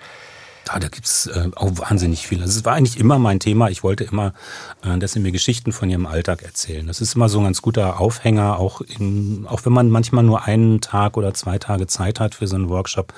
Ja, 0.72 0.80
da 0.80 0.88
gibt's 0.88 1.26
äh, 1.28 1.49
auch 1.55 1.72
wahnsinnig 1.76 2.28
viel. 2.28 2.41
Also 2.41 2.59
es 2.59 2.65
war 2.65 2.74
eigentlich 2.74 2.99
immer 2.99 3.17
mein 3.17 3.39
Thema. 3.39 3.70
Ich 3.70 3.84
wollte 3.84 4.03
immer, 4.03 4.34
äh, 4.84 4.97
dass 4.99 5.13
sie 5.13 5.20
mir 5.20 5.32
Geschichten 5.32 5.72
von 5.72 5.89
ihrem 5.89 6.05
Alltag 6.05 6.43
erzählen. 6.43 6.86
Das 6.86 7.01
ist 7.01 7.15
immer 7.15 7.28
so 7.28 7.39
ein 7.39 7.45
ganz 7.45 7.61
guter 7.61 7.99
Aufhänger, 7.99 8.59
auch, 8.59 8.82
in, 8.82 9.45
auch 9.47 9.65
wenn 9.65 9.74
man 9.74 9.89
manchmal 9.89 10.24
nur 10.24 10.43
einen 10.43 10.80
Tag 10.82 11.17
oder 11.17 11.34
zwei 11.34 11.57
Tage 11.57 11.88
Zeit 11.88 12.20
hat 12.20 12.36
für 12.36 12.47
so 12.47 12.55
einen 12.55 12.70
Workshop. 12.70 13.13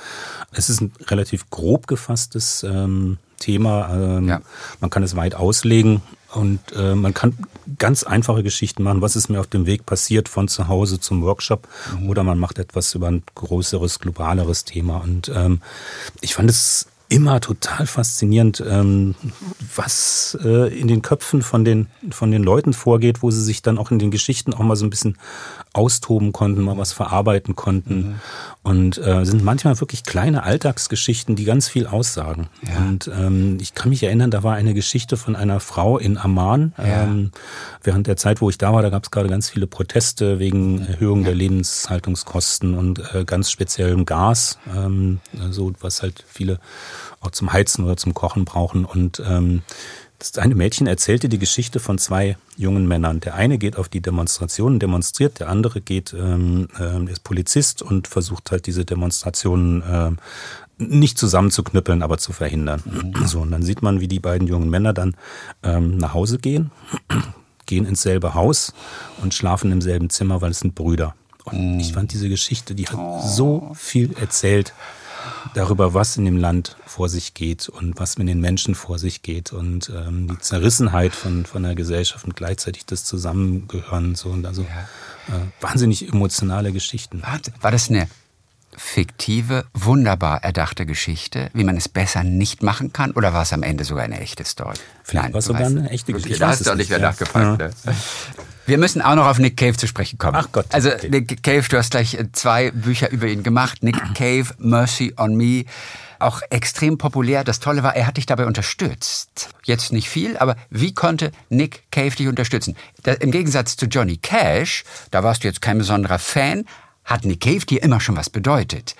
Es 0.53 0.69
ist 0.69 0.81
ein 0.81 0.93
relativ 1.07 1.49
grob 1.49 1.87
gefasstes 1.87 2.63
ähm, 2.63 3.17
Thema. 3.39 3.89
Ähm, 3.93 4.27
Ja. 4.29 4.41
Man 4.79 4.89
kann 4.89 5.03
es 5.03 5.15
weit 5.15 5.35
auslegen 5.35 6.01
und 6.33 6.59
äh, 6.73 6.95
man 6.95 7.13
kann 7.13 7.37
ganz 7.77 8.03
einfache 8.03 8.43
Geschichten 8.43 8.83
machen. 8.83 9.01
Was 9.01 9.17
ist 9.17 9.29
mir 9.29 9.39
auf 9.41 9.47
dem 9.47 9.65
Weg 9.65 9.85
passiert 9.85 10.29
von 10.29 10.47
zu 10.47 10.69
Hause 10.69 11.01
zum 11.01 11.21
Workshop? 11.23 11.67
Oder 12.07 12.23
man 12.23 12.39
macht 12.39 12.59
etwas 12.59 12.95
über 12.95 13.07
ein 13.07 13.23
größeres, 13.35 13.99
globaleres 13.99 14.63
Thema. 14.63 14.97
Und 14.97 15.29
ähm, 15.35 15.61
ich 16.21 16.35
fand 16.35 16.49
es 16.49 16.87
immer 17.11 17.41
total 17.41 17.87
faszinierend, 17.87 18.63
ähm, 18.65 19.15
was 19.75 20.37
äh, 20.43 20.73
in 20.79 20.87
den 20.87 21.01
Köpfen 21.01 21.41
von 21.41 21.65
den, 21.65 21.87
von 22.09 22.31
den 22.31 22.41
Leuten 22.41 22.71
vorgeht, 22.71 23.21
wo 23.21 23.31
sie 23.31 23.43
sich 23.43 23.61
dann 23.61 23.77
auch 23.77 23.91
in 23.91 23.99
den 23.99 24.11
Geschichten 24.11 24.53
auch 24.53 24.59
mal 24.59 24.77
so 24.77 24.85
ein 24.85 24.89
bisschen 24.89 25.17
austoben 25.73 26.33
konnten, 26.33 26.61
mal 26.61 26.77
was 26.77 26.91
verarbeiten 26.91 27.55
konnten. 27.55 27.95
Mhm. 27.95 28.15
Und 28.63 28.97
äh, 28.99 29.25
sind 29.25 29.43
manchmal 29.43 29.79
wirklich 29.79 30.03
kleine 30.03 30.43
Alltagsgeschichten, 30.43 31.35
die 31.35 31.45
ganz 31.45 31.67
viel 31.67 31.87
aussagen. 31.87 32.47
Ja. 32.67 32.77
Und 32.77 33.07
ähm, 33.07 33.57
ich 33.59 33.73
kann 33.73 33.89
mich 33.89 34.03
erinnern, 34.03 34.31
da 34.31 34.43
war 34.43 34.53
eine 34.53 34.73
Geschichte 34.73 35.17
von 35.17 35.35
einer 35.35 35.59
Frau 35.59 35.97
in 35.97 36.17
Amman. 36.17 36.73
Ja. 36.77 37.03
Ähm, 37.03 37.31
während 37.81 38.07
der 38.07 38.17
Zeit, 38.17 38.41
wo 38.41 38.49
ich 38.49 38.57
da 38.57 38.73
war, 38.73 38.81
da 38.81 38.89
gab 38.89 39.05
es 39.05 39.11
gerade 39.11 39.29
ganz 39.29 39.49
viele 39.49 39.65
Proteste 39.65 40.39
wegen 40.39 40.85
Erhöhung 40.85 41.19
ja. 41.19 41.27
der 41.27 41.35
Lebenshaltungskosten 41.35 42.77
und 42.77 43.01
äh, 43.15 43.23
ganz 43.25 43.49
speziellem 43.49 44.05
Gas, 44.05 44.59
ähm, 44.75 45.21
so 45.49 45.73
was 45.79 46.01
halt 46.03 46.23
viele 46.27 46.59
auch 47.21 47.31
zum 47.31 47.53
Heizen 47.53 47.85
oder 47.85 47.97
zum 47.97 48.13
Kochen 48.13 48.45
brauchen. 48.45 48.85
Und 48.85 49.23
ähm, 49.25 49.61
das 50.21 50.37
eine 50.37 50.53
Mädchen 50.53 50.85
erzählte 50.85 51.29
die 51.29 51.39
Geschichte 51.39 51.79
von 51.79 51.97
zwei 51.97 52.37
jungen 52.55 52.87
Männern. 52.87 53.21
Der 53.21 53.33
eine 53.33 53.57
geht 53.57 53.75
auf 53.75 53.89
die 53.89 54.01
Demonstrationen, 54.01 54.79
demonstriert, 54.79 55.39
der 55.39 55.49
andere 55.49 55.81
geht, 55.81 56.13
ähm, 56.13 56.67
äh, 56.79 57.11
ist 57.11 57.23
Polizist 57.23 57.81
und 57.81 58.07
versucht 58.07 58.51
halt 58.51 58.67
diese 58.67 58.85
Demonstrationen 58.85 59.81
äh, 59.81 60.11
nicht 60.77 61.17
zusammenzuknüppeln, 61.17 62.03
aber 62.03 62.19
zu 62.19 62.33
verhindern. 62.33 62.83
Mhm. 62.85 63.25
So, 63.25 63.41
und 63.41 63.51
dann 63.51 63.63
sieht 63.63 63.81
man, 63.81 63.99
wie 63.99 64.07
die 64.07 64.19
beiden 64.19 64.47
jungen 64.47 64.69
Männer 64.69 64.93
dann 64.93 65.15
ähm, 65.63 65.97
nach 65.97 66.13
Hause 66.13 66.37
gehen, 66.37 66.71
gehen 67.65 67.85
ins 67.85 68.03
selbe 68.03 68.35
Haus 68.35 68.73
und 69.23 69.33
schlafen 69.33 69.71
im 69.71 69.81
selben 69.81 70.11
Zimmer, 70.11 70.41
weil 70.41 70.51
es 70.51 70.59
sind 70.59 70.75
Brüder. 70.75 71.15
Und 71.45 71.73
mhm. 71.73 71.79
ich 71.79 71.93
fand 71.93 72.13
diese 72.13 72.29
Geschichte, 72.29 72.75
die 72.75 72.87
hat 72.87 72.97
oh. 72.99 73.21
so 73.25 73.71
viel 73.73 74.15
erzählt 74.19 74.73
darüber, 75.53 75.93
was 75.93 76.17
in 76.17 76.25
dem 76.25 76.37
Land 76.37 76.75
vor 76.85 77.09
sich 77.09 77.33
geht 77.33 77.69
und 77.69 77.99
was 77.99 78.17
mit 78.17 78.27
den 78.27 78.39
Menschen 78.39 78.75
vor 78.75 78.99
sich 78.99 79.21
geht 79.21 79.53
und 79.53 79.89
ähm, 79.89 80.27
die 80.27 80.39
Zerrissenheit 80.39 81.13
von, 81.13 81.45
von 81.45 81.63
der 81.63 81.75
Gesellschaft 81.75 82.25
und 82.25 82.35
gleichzeitig 82.35 82.85
das 82.85 83.03
Zusammengehören 83.03 84.15
so 84.15 84.29
und 84.29 84.45
also 84.45 84.63
äh, 84.63 84.65
wahnsinnig 85.61 86.07
emotionale 86.07 86.71
Geschichten. 86.71 87.21
War, 87.21 87.39
war 87.61 87.71
das 87.71 87.89
eine 87.89 88.07
fiktive, 88.75 89.65
wunderbar 89.73 90.43
erdachte 90.43 90.85
Geschichte, 90.85 91.49
wie 91.53 91.63
man 91.63 91.77
es 91.77 91.89
besser 91.89 92.23
nicht 92.23 92.63
machen 92.63 92.93
kann? 92.93 93.11
Oder 93.11 93.33
war 93.33 93.43
es 93.43 93.53
am 93.53 93.63
Ende 93.63 93.83
sogar 93.83 94.05
eine 94.05 94.19
echte 94.19 94.45
Story? 94.45 94.77
Vielleicht 95.03 95.33
war 95.33 95.39
es 95.39 95.45
sogar 95.45 95.65
eine 95.65 95.89
echte 95.89 96.13
Geschichte. 96.13 96.39
Da 96.39 96.49
hast 96.49 96.65
du 96.65 96.75
nicht 96.75 96.89
mehr 96.89 96.99
nachgefragt. 96.99 97.61
Ja. 97.61 97.67
Ne? 97.67 97.97
Wir 98.71 98.77
müssen 98.77 99.01
auch 99.01 99.15
noch 99.15 99.27
auf 99.27 99.37
Nick 99.37 99.57
Cave 99.57 99.75
zu 99.75 99.85
sprechen 99.85 100.17
kommen. 100.17 100.37
Ach 100.37 100.47
Gott. 100.49 100.65
Also 100.69 100.93
okay. 100.93 101.09
Nick 101.09 101.43
Cave, 101.43 101.65
du 101.67 101.75
hast 101.75 101.91
gleich 101.91 102.13
äh, 102.13 102.31
zwei 102.31 102.71
Bücher 102.71 103.11
über 103.11 103.27
ihn 103.27 103.43
gemacht. 103.43 103.83
Nick 103.83 103.97
Cave, 104.15 104.45
Mercy 104.59 105.13
on 105.17 105.35
Me. 105.35 105.65
Auch 106.19 106.41
extrem 106.49 106.97
populär. 106.97 107.43
Das 107.43 107.59
Tolle 107.59 107.83
war, 107.83 107.97
er 107.97 108.07
hat 108.07 108.15
dich 108.15 108.27
dabei 108.27 108.45
unterstützt. 108.45 109.49
Jetzt 109.65 109.91
nicht 109.91 110.07
viel, 110.07 110.37
aber 110.37 110.55
wie 110.69 110.93
konnte 110.93 111.33
Nick 111.49 111.83
Cave 111.91 112.11
dich 112.11 112.29
unterstützen? 112.29 112.77
Da, 113.03 113.11
Im 113.11 113.31
Gegensatz 113.31 113.75
zu 113.75 113.87
Johnny 113.87 114.15
Cash, 114.15 114.85
da 115.11 115.21
warst 115.21 115.43
du 115.43 115.49
jetzt 115.49 115.61
kein 115.61 115.77
besonderer 115.77 116.17
Fan, 116.17 116.63
hat 117.03 117.25
Nick 117.25 117.41
Cave 117.41 117.65
dir 117.65 117.83
immer 117.83 117.99
schon 117.99 118.15
was 118.15 118.29
bedeutet. 118.29 118.95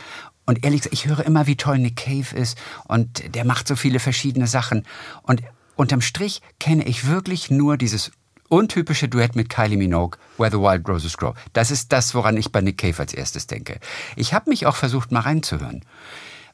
Und 0.45 0.65
ehrlich 0.65 0.81
gesagt, 0.81 0.95
ich 0.95 1.07
höre 1.07 1.25
immer, 1.25 1.47
wie 1.47 1.55
toll 1.55 1.77
Nick 1.77 1.95
Cave 1.95 2.35
ist 2.35 2.57
und 2.89 3.33
der 3.35 3.45
macht 3.45 3.69
so 3.69 3.77
viele 3.77 3.99
verschiedene 3.99 4.47
Sachen. 4.47 4.85
Und 5.23 5.41
unterm 5.77 6.01
Strich 6.01 6.41
kenne 6.59 6.83
ich 6.83 7.07
wirklich 7.07 7.49
nur 7.49 7.77
dieses 7.77 8.11
untypische 8.51 9.07
Duett 9.07 9.35
mit 9.35 9.49
Kylie 9.49 9.77
Minogue, 9.77 10.19
Where 10.37 10.51
the 10.51 10.57
Wild 10.57 10.87
Roses 10.87 11.17
Grow. 11.17 11.33
Das 11.53 11.71
ist 11.71 11.91
das, 11.93 12.13
woran 12.13 12.35
ich 12.35 12.51
bei 12.51 12.59
Nick 12.59 12.79
Cave 12.79 12.99
als 12.99 13.13
erstes 13.13 13.47
denke. 13.47 13.79
Ich 14.15 14.33
habe 14.33 14.49
mich 14.49 14.65
auch 14.65 14.75
versucht, 14.75 15.11
mal 15.11 15.21
reinzuhören. 15.21 15.85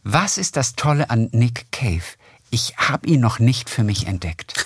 Was 0.03 0.37
ist 0.37 0.55
das 0.57 0.75
Tolle 0.75 1.09
an 1.09 1.29
Nick 1.31 1.71
Cave? 1.71 2.03
Ich 2.49 2.77
habe 2.77 3.07
ihn 3.07 3.19
noch 3.19 3.39
nicht 3.39 3.69
für 3.69 3.83
mich 3.83 4.07
entdeckt. 4.07 4.65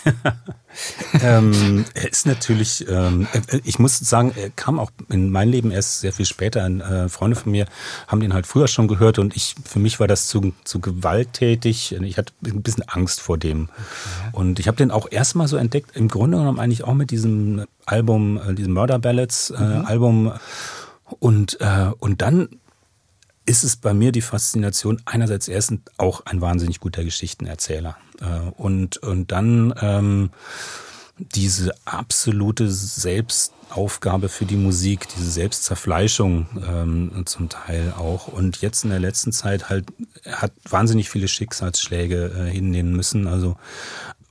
ähm, 1.21 1.84
er 1.95 2.09
ist 2.11 2.27
natürlich, 2.27 2.88
ähm, 2.88 3.27
äh, 3.34 3.59
ich 3.63 3.79
muss 3.79 3.97
sagen, 3.97 4.34
er 4.36 4.51
kam 4.51 4.79
auch 4.79 4.91
in 5.09 5.32
mein 5.32 5.49
Leben 5.49 5.71
erst 5.71 6.01
sehr 6.01 6.13
viel 6.13 6.25
später. 6.25 6.65
Äh, 6.65 7.09
Freunde 7.09 7.36
von 7.36 7.51
mir 7.51 7.65
haben 8.07 8.19
den 8.19 8.34
halt 8.34 8.45
früher 8.45 8.67
schon 8.67 8.88
gehört 8.88 9.17
und 9.17 9.36
ich, 9.36 9.55
für 9.65 9.79
mich 9.79 9.99
war 9.99 10.07
das 10.07 10.27
zu, 10.27 10.53
zu 10.63 10.79
gewalttätig. 10.79 11.93
Ich 11.93 12.17
hatte 12.17 12.34
ein 12.45 12.61
bisschen 12.61 12.88
Angst 12.88 13.19
vor 13.19 13.38
dem. 13.38 13.63
Okay. 13.63 14.29
Und 14.34 14.59
ich 14.59 14.67
habe 14.67 14.77
den 14.77 14.91
auch 14.91 15.07
erstmal 15.11 15.47
so 15.47 15.57
entdeckt, 15.57 15.95
im 15.95 16.07
Grunde 16.07 16.38
genommen 16.38 16.59
eigentlich 16.59 16.84
auch 16.84 16.93
mit 16.93 17.09
diesem 17.09 17.65
Album, 17.86 18.38
äh, 18.38 18.53
diesem 18.53 18.73
Murder 18.73 18.99
Ballads 18.99 19.49
äh, 19.49 19.59
mhm. 19.59 19.86
Album. 19.86 20.32
Und, 21.19 21.59
äh, 21.59 21.91
und 21.99 22.21
dann 22.21 22.47
ist 23.45 23.63
es 23.63 23.75
bei 23.75 23.93
mir 23.93 24.11
die 24.11 24.21
Faszination, 24.21 25.01
einerseits 25.05 25.47
erst 25.47 25.73
auch 25.97 26.25
ein 26.25 26.41
wahnsinnig 26.41 26.79
guter 26.79 27.03
Geschichtenerzähler. 27.03 27.97
Äh, 28.19 28.49
und, 28.57 28.97
und 28.97 29.31
dann 29.31 29.73
ähm, 29.81 30.29
diese 31.17 31.73
absolute 31.85 32.69
Selbstaufgabe 32.71 34.29
für 34.29 34.45
die 34.45 34.57
Musik, 34.57 35.07
diese 35.15 35.29
Selbstzerfleischung 35.29 36.47
ähm, 36.67 37.23
zum 37.25 37.49
Teil 37.49 37.93
auch. 37.97 38.27
Und 38.27 38.61
jetzt 38.61 38.83
in 38.83 38.89
der 38.89 38.99
letzten 38.99 39.31
Zeit 39.31 39.69
halt, 39.69 39.85
hat 40.25 40.51
wahnsinnig 40.69 41.09
viele 41.09 41.27
Schicksalsschläge 41.27 42.47
äh, 42.47 42.51
hinnehmen 42.51 42.95
müssen. 42.95 43.27
Also, 43.27 43.57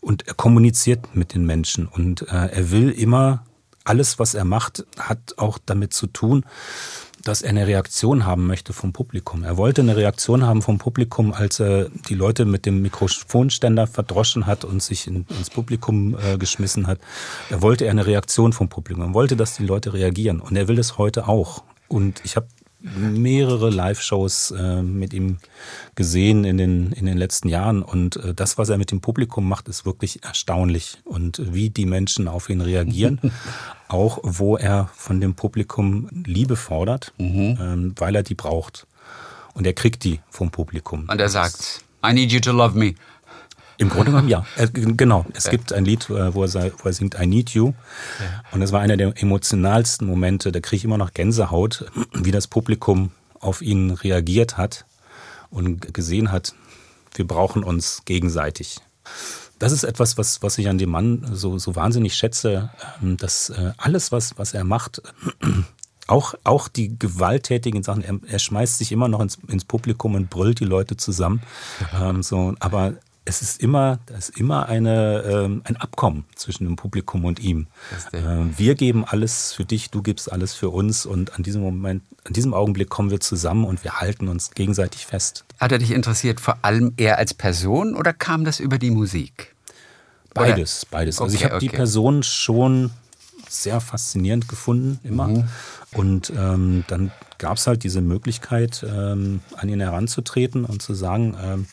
und 0.01 0.27
er 0.27 0.35
kommuniziert 0.35 1.15
mit 1.15 1.35
den 1.35 1.45
Menschen 1.45 1.87
und 1.87 2.23
äh, 2.23 2.47
er 2.47 2.71
will 2.71 2.91
immer, 2.91 3.45
alles, 3.85 4.19
was 4.19 4.35
er 4.35 4.45
macht, 4.45 4.85
hat 4.99 5.39
auch 5.39 5.59
damit 5.65 5.93
zu 5.95 6.07
tun, 6.07 6.45
dass 7.25 7.43
er 7.43 7.51
eine 7.51 7.67
Reaktion 7.67 8.25
haben 8.25 8.47
möchte 8.47 8.73
vom 8.73 8.93
Publikum. 8.93 9.45
Er 9.45 9.57
wollte 9.57 9.83
eine 9.83 9.97
Reaktion 9.97 10.47
haben 10.47 10.63
vom 10.63 10.79
Publikum, 10.79 11.33
als 11.33 11.61
er 11.61 11.89
die 12.09 12.15
Leute 12.15 12.45
mit 12.45 12.67
dem 12.67 12.83
Mikrofonständer 12.83 13.87
verdroschen 13.87 14.47
hat 14.47 14.65
und 14.65 14.83
sich 14.83 15.07
in, 15.07 15.27
ins 15.39 15.51
Publikum 15.51 16.17
äh, 16.19 16.39
geschmissen 16.39 16.87
hat. 16.87 16.99
Er 17.51 17.63
wollte 17.63 17.89
eine 17.89 18.07
Reaktion 18.07 18.53
vom 18.53 18.69
Publikum. 18.69 19.03
Er 19.03 19.15
wollte, 19.15 19.37
dass 19.37 19.57
die 19.57 19.67
Leute 19.67 19.93
reagieren. 19.93 20.41
Und 20.41 20.57
er 20.57 20.69
will 20.69 20.79
es 20.79 20.99
heute 20.99 21.29
auch. 21.29 21.63
Und 21.89 22.21
ich 22.25 22.37
habe 22.37 22.47
mehrere 22.83 23.71
Live-Shows 23.71 24.53
äh, 24.53 24.83
mit 24.83 25.13
ihm 25.13 25.39
gesehen 25.95 26.45
in 26.45 26.57
den, 26.57 26.93
in 26.93 27.07
den 27.07 27.19
letzten 27.19 27.49
Jahren. 27.49 27.83
Und 27.83 28.17
äh, 28.17 28.35
das, 28.35 28.59
was 28.59 28.69
er 28.69 28.79
mit 28.79 28.91
dem 28.91 29.01
Publikum 29.01 29.49
macht, 29.49 29.69
ist 29.69 29.85
wirklich 29.85 30.23
erstaunlich. 30.25 30.99
Und 31.05 31.53
wie 31.53 31.71
die 31.71 31.87
Menschen 31.87 32.29
auf 32.29 32.49
ihn 32.49 32.61
reagieren. 32.61 33.21
auch 33.91 34.21
wo 34.23 34.57
er 34.57 34.89
von 34.95 35.21
dem 35.21 35.35
Publikum 35.35 36.09
Liebe 36.13 36.57
fordert, 36.57 37.13
mhm. 37.19 37.59
ähm, 37.61 37.95
weil 37.99 38.15
er 38.15 38.23
die 38.23 38.35
braucht. 38.35 38.87
Und 39.53 39.67
er 39.67 39.73
kriegt 39.73 40.05
die 40.05 40.21
vom 40.31 40.51
Publikum. 40.51 41.09
Und 41.09 41.21
er 41.21 41.29
sagt, 41.29 41.83
I 42.07 42.13
need 42.13 42.33
you 42.33 42.41
to 42.41 42.53
love 42.53 42.79
me. 42.79 42.95
Im 43.81 43.89
Grunde 43.89 44.11
genommen 44.11 44.29
ja. 44.29 44.45
Er, 44.57 44.69
genau. 44.69 45.25
Es 45.33 45.45
ja. 45.45 45.53
gibt 45.53 45.73
ein 45.73 45.87
Lied, 45.87 46.11
äh, 46.11 46.35
wo 46.35 46.45
er, 46.45 46.73
wo 46.79 46.89
er, 46.89 46.93
singt 46.93 47.17
I 47.19 47.27
Need 47.27 47.51
You. 47.51 47.69
Ja. 47.69 48.45
Und 48.53 48.61
das 48.61 48.73
war 48.73 48.81
einer 48.81 48.99
der 48.99 49.15
emotionalsten 49.21 50.07
Momente. 50.07 50.53
Da 50.53 50.61
kriege 50.61 50.77
ich 50.77 50.85
immer 50.85 50.99
noch 50.99 51.15
Gänsehaut, 51.15 51.87
wie 52.13 52.31
das 52.31 52.47
Publikum 52.47 53.11
auf 53.41 53.63
ihn 53.63 53.91
reagiert 53.91 54.59
hat 54.59 54.85
und 55.51 55.95
gesehen 55.95 56.31
hat, 56.31 56.55
wir 57.15 57.27
brauchen 57.27 57.65
uns 57.65 58.03
gegenseitig. 58.05 58.81
Das 59.59 59.73
ist 59.73 59.85
etwas, 59.85 60.19
was, 60.19 60.43
was 60.43 60.59
ich 60.59 60.69
an 60.69 60.77
dem 60.77 60.91
Mann 60.91 61.27
so, 61.33 61.59
so 61.59 61.75
wahnsinnig 61.75 62.15
schätze, 62.15 62.71
ähm, 63.03 63.17
dass 63.17 63.49
äh, 63.49 63.73
alles, 63.79 64.13
was, 64.13 64.39
was 64.39 64.53
er 64.53 64.65
macht, 64.65 65.01
auch, 66.07 66.35
auch 66.45 66.69
die 66.69 66.99
gewalttätigen 66.99 67.83
Sachen, 67.83 68.03
er, 68.03 68.19
er 68.27 68.39
schmeißt 68.39 68.77
sich 68.77 68.93
immer 68.93 69.09
noch 69.09 69.21
ins, 69.21 69.39
ins 69.49 69.65
Publikum 69.65 70.17
und 70.17 70.29
brüllt 70.29 70.61
die 70.61 70.67
Leute 70.67 70.99
zusammen. 70.99 71.41
Ähm, 71.99 72.23
so, 72.23 72.55
aber 72.61 72.95
es 73.31 73.43
ist 73.43 73.63
immer, 73.63 74.01
da 74.07 74.17
ist 74.17 74.31
immer 74.31 74.67
eine, 74.67 75.23
ähm, 75.23 75.63
ein 75.65 75.77
Abkommen 75.77 76.25
zwischen 76.35 76.65
dem 76.65 76.75
Publikum 76.75 77.25
und 77.25 77.39
ihm. 77.39 77.69
Ähm, 78.13 78.53
wir 78.57 78.75
geben 78.75 79.05
alles 79.05 79.53
für 79.53 79.65
dich, 79.65 79.91
du 79.91 80.03
gibst 80.03 80.31
alles 80.31 80.53
für 80.53 80.69
uns 80.69 81.07
und 81.07 81.35
an 81.37 81.45
diesem 81.45 81.63
Moment, 81.63 82.03
an 82.25 82.33
diesem 82.33 82.53
Augenblick 82.53 82.89
kommen 82.89 83.11
wir 83.11 83.21
zusammen 83.21 83.65
und 83.65 83.85
wir 83.85 84.01
halten 84.01 84.27
uns 84.27 84.51
gegenseitig 84.51 85.07
fest. 85.07 85.45
Hat 85.61 85.71
er 85.71 85.79
dich 85.79 85.93
interessiert 85.93 86.41
vor 86.41 86.59
allem 86.63 86.93
eher 86.97 87.19
als 87.19 87.33
Person 87.33 87.95
oder 87.95 88.13
kam 88.13 88.45
das 88.45 88.59
über 88.59 88.79
die 88.79 88.91
Musik? 88.91 89.55
Beides, 90.35 90.83
oder? 90.83 90.99
beides. 90.99 91.21
Also 91.21 91.33
okay, 91.33 91.37
ich 91.37 91.45
habe 91.45 91.57
okay. 91.57 91.69
die 91.69 91.77
Person 91.77 92.25
schon 92.25 92.91
sehr 93.49 93.81
faszinierend 93.81 94.49
gefunden, 94.49 94.99
immer. 95.05 95.29
Mhm. 95.29 95.45
Und 95.93 96.33
ähm, 96.37 96.85
dann 96.89 97.13
gab 97.39 97.59
es 97.59 97.67
halt 97.67 97.85
diese 97.85 98.01
Möglichkeit, 98.01 98.85
ähm, 98.89 99.41
an 99.57 99.69
ihn 99.69 99.81
heranzutreten 99.81 100.65
und 100.65 100.83
zu 100.83 100.95
sagen, 100.95 101.37
ähm, 101.41 101.67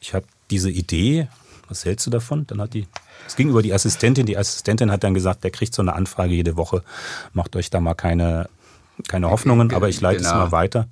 ich 0.00 0.14
habe 0.14 0.26
diese 0.50 0.70
Idee, 0.70 1.28
was 1.68 1.84
hältst 1.84 2.06
du 2.06 2.10
davon? 2.10 2.46
Dann 2.46 2.60
hat 2.60 2.74
die, 2.74 2.86
es 3.26 3.36
ging 3.36 3.48
über 3.48 3.62
die 3.62 3.72
Assistentin, 3.72 4.26
die 4.26 4.38
Assistentin 4.38 4.90
hat 4.90 5.04
dann 5.04 5.14
gesagt, 5.14 5.44
der 5.44 5.50
kriegt 5.50 5.74
so 5.74 5.82
eine 5.82 5.94
Anfrage 5.94 6.34
jede 6.34 6.56
Woche, 6.56 6.82
macht 7.32 7.56
euch 7.56 7.70
da 7.70 7.80
mal 7.80 7.94
keine, 7.94 8.48
keine 9.08 9.30
Hoffnungen, 9.30 9.72
aber 9.72 9.88
ich 9.88 10.00
leite 10.00 10.18
genau. 10.18 10.30
es 10.30 10.34
mal 10.34 10.52
weiter. 10.52 10.88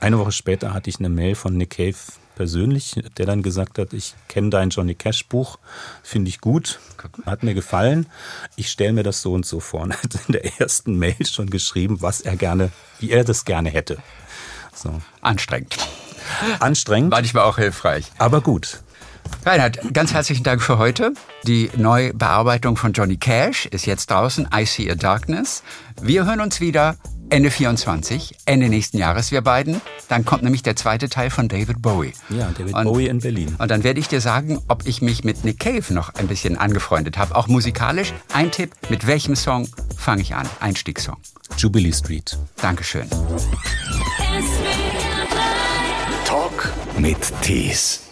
Eine 0.00 0.18
Woche 0.18 0.32
später 0.32 0.74
hatte 0.74 0.90
ich 0.90 0.98
eine 0.98 1.08
Mail 1.08 1.34
von 1.34 1.56
Nick 1.56 1.70
Cave 1.70 1.96
persönlich, 2.34 3.02
der 3.16 3.26
dann 3.26 3.42
gesagt 3.42 3.78
hat, 3.78 3.92
ich 3.92 4.14
kenne 4.28 4.50
dein 4.50 4.70
Johnny 4.70 4.94
Cash 4.94 5.26
Buch, 5.26 5.58
finde 6.02 6.28
ich 6.28 6.40
gut, 6.40 6.78
hat 7.24 7.42
mir 7.42 7.54
gefallen, 7.54 8.06
ich 8.56 8.70
stelle 8.70 8.92
mir 8.92 9.02
das 9.02 9.22
so 9.22 9.32
und 9.32 9.46
so 9.46 9.58
vor. 9.58 9.80
Und 9.80 9.94
hat 9.94 10.14
in 10.28 10.32
der 10.32 10.60
ersten 10.60 10.96
Mail 10.98 11.26
schon 11.26 11.50
geschrieben, 11.50 12.02
was 12.02 12.20
er 12.20 12.36
gerne, 12.36 12.70
wie 13.00 13.10
er 13.10 13.24
das 13.24 13.44
gerne 13.44 13.70
hätte. 13.70 13.96
So. 14.74 15.00
Anstrengend. 15.22 15.76
Anstrengend. 16.60 17.10
Manchmal 17.10 17.44
auch 17.44 17.56
hilfreich. 17.56 18.12
Aber 18.18 18.42
gut. 18.42 18.82
Reinhard, 19.44 19.94
ganz 19.94 20.12
herzlichen 20.12 20.42
Dank 20.42 20.60
für 20.60 20.78
heute. 20.78 21.12
Die 21.46 21.70
Neubearbeitung 21.76 22.76
von 22.76 22.92
Johnny 22.92 23.16
Cash 23.16 23.66
ist 23.66 23.86
jetzt 23.86 24.10
draußen. 24.10 24.48
I 24.54 24.64
See 24.64 24.90
a 24.90 24.94
Darkness. 24.94 25.62
Wir 26.00 26.26
hören 26.26 26.40
uns 26.40 26.60
wieder 26.60 26.96
Ende 27.28 27.50
24, 27.50 28.36
Ende 28.44 28.68
nächsten 28.68 28.98
Jahres, 28.98 29.32
wir 29.32 29.40
beiden. 29.40 29.80
Dann 30.08 30.24
kommt 30.24 30.44
nämlich 30.44 30.62
der 30.62 30.76
zweite 30.76 31.08
Teil 31.08 31.30
von 31.30 31.48
David 31.48 31.82
Bowie. 31.82 32.12
Ja, 32.28 32.50
David 32.56 32.74
und, 32.74 32.84
Bowie 32.84 33.08
in 33.08 33.18
Berlin. 33.18 33.56
Und 33.58 33.70
dann 33.70 33.82
werde 33.82 33.98
ich 33.98 34.06
dir 34.06 34.20
sagen, 34.20 34.60
ob 34.68 34.86
ich 34.86 35.02
mich 35.02 35.24
mit 35.24 35.44
Nick 35.44 35.58
Cave 35.58 35.92
noch 35.92 36.14
ein 36.14 36.28
bisschen 36.28 36.56
angefreundet 36.56 37.18
habe. 37.18 37.34
Auch 37.34 37.48
musikalisch. 37.48 38.12
Ein 38.32 38.52
Tipp, 38.52 38.70
mit 38.90 39.08
welchem 39.08 39.34
Song 39.34 39.68
fange 39.96 40.22
ich 40.22 40.36
an? 40.36 40.48
Einstiegssong. 40.60 41.16
Jubilee 41.58 41.92
Street. 41.92 42.38
Dankeschön. 42.62 43.08
Talk 46.24 46.72
mit 46.98 47.18
Tees. 47.42 48.05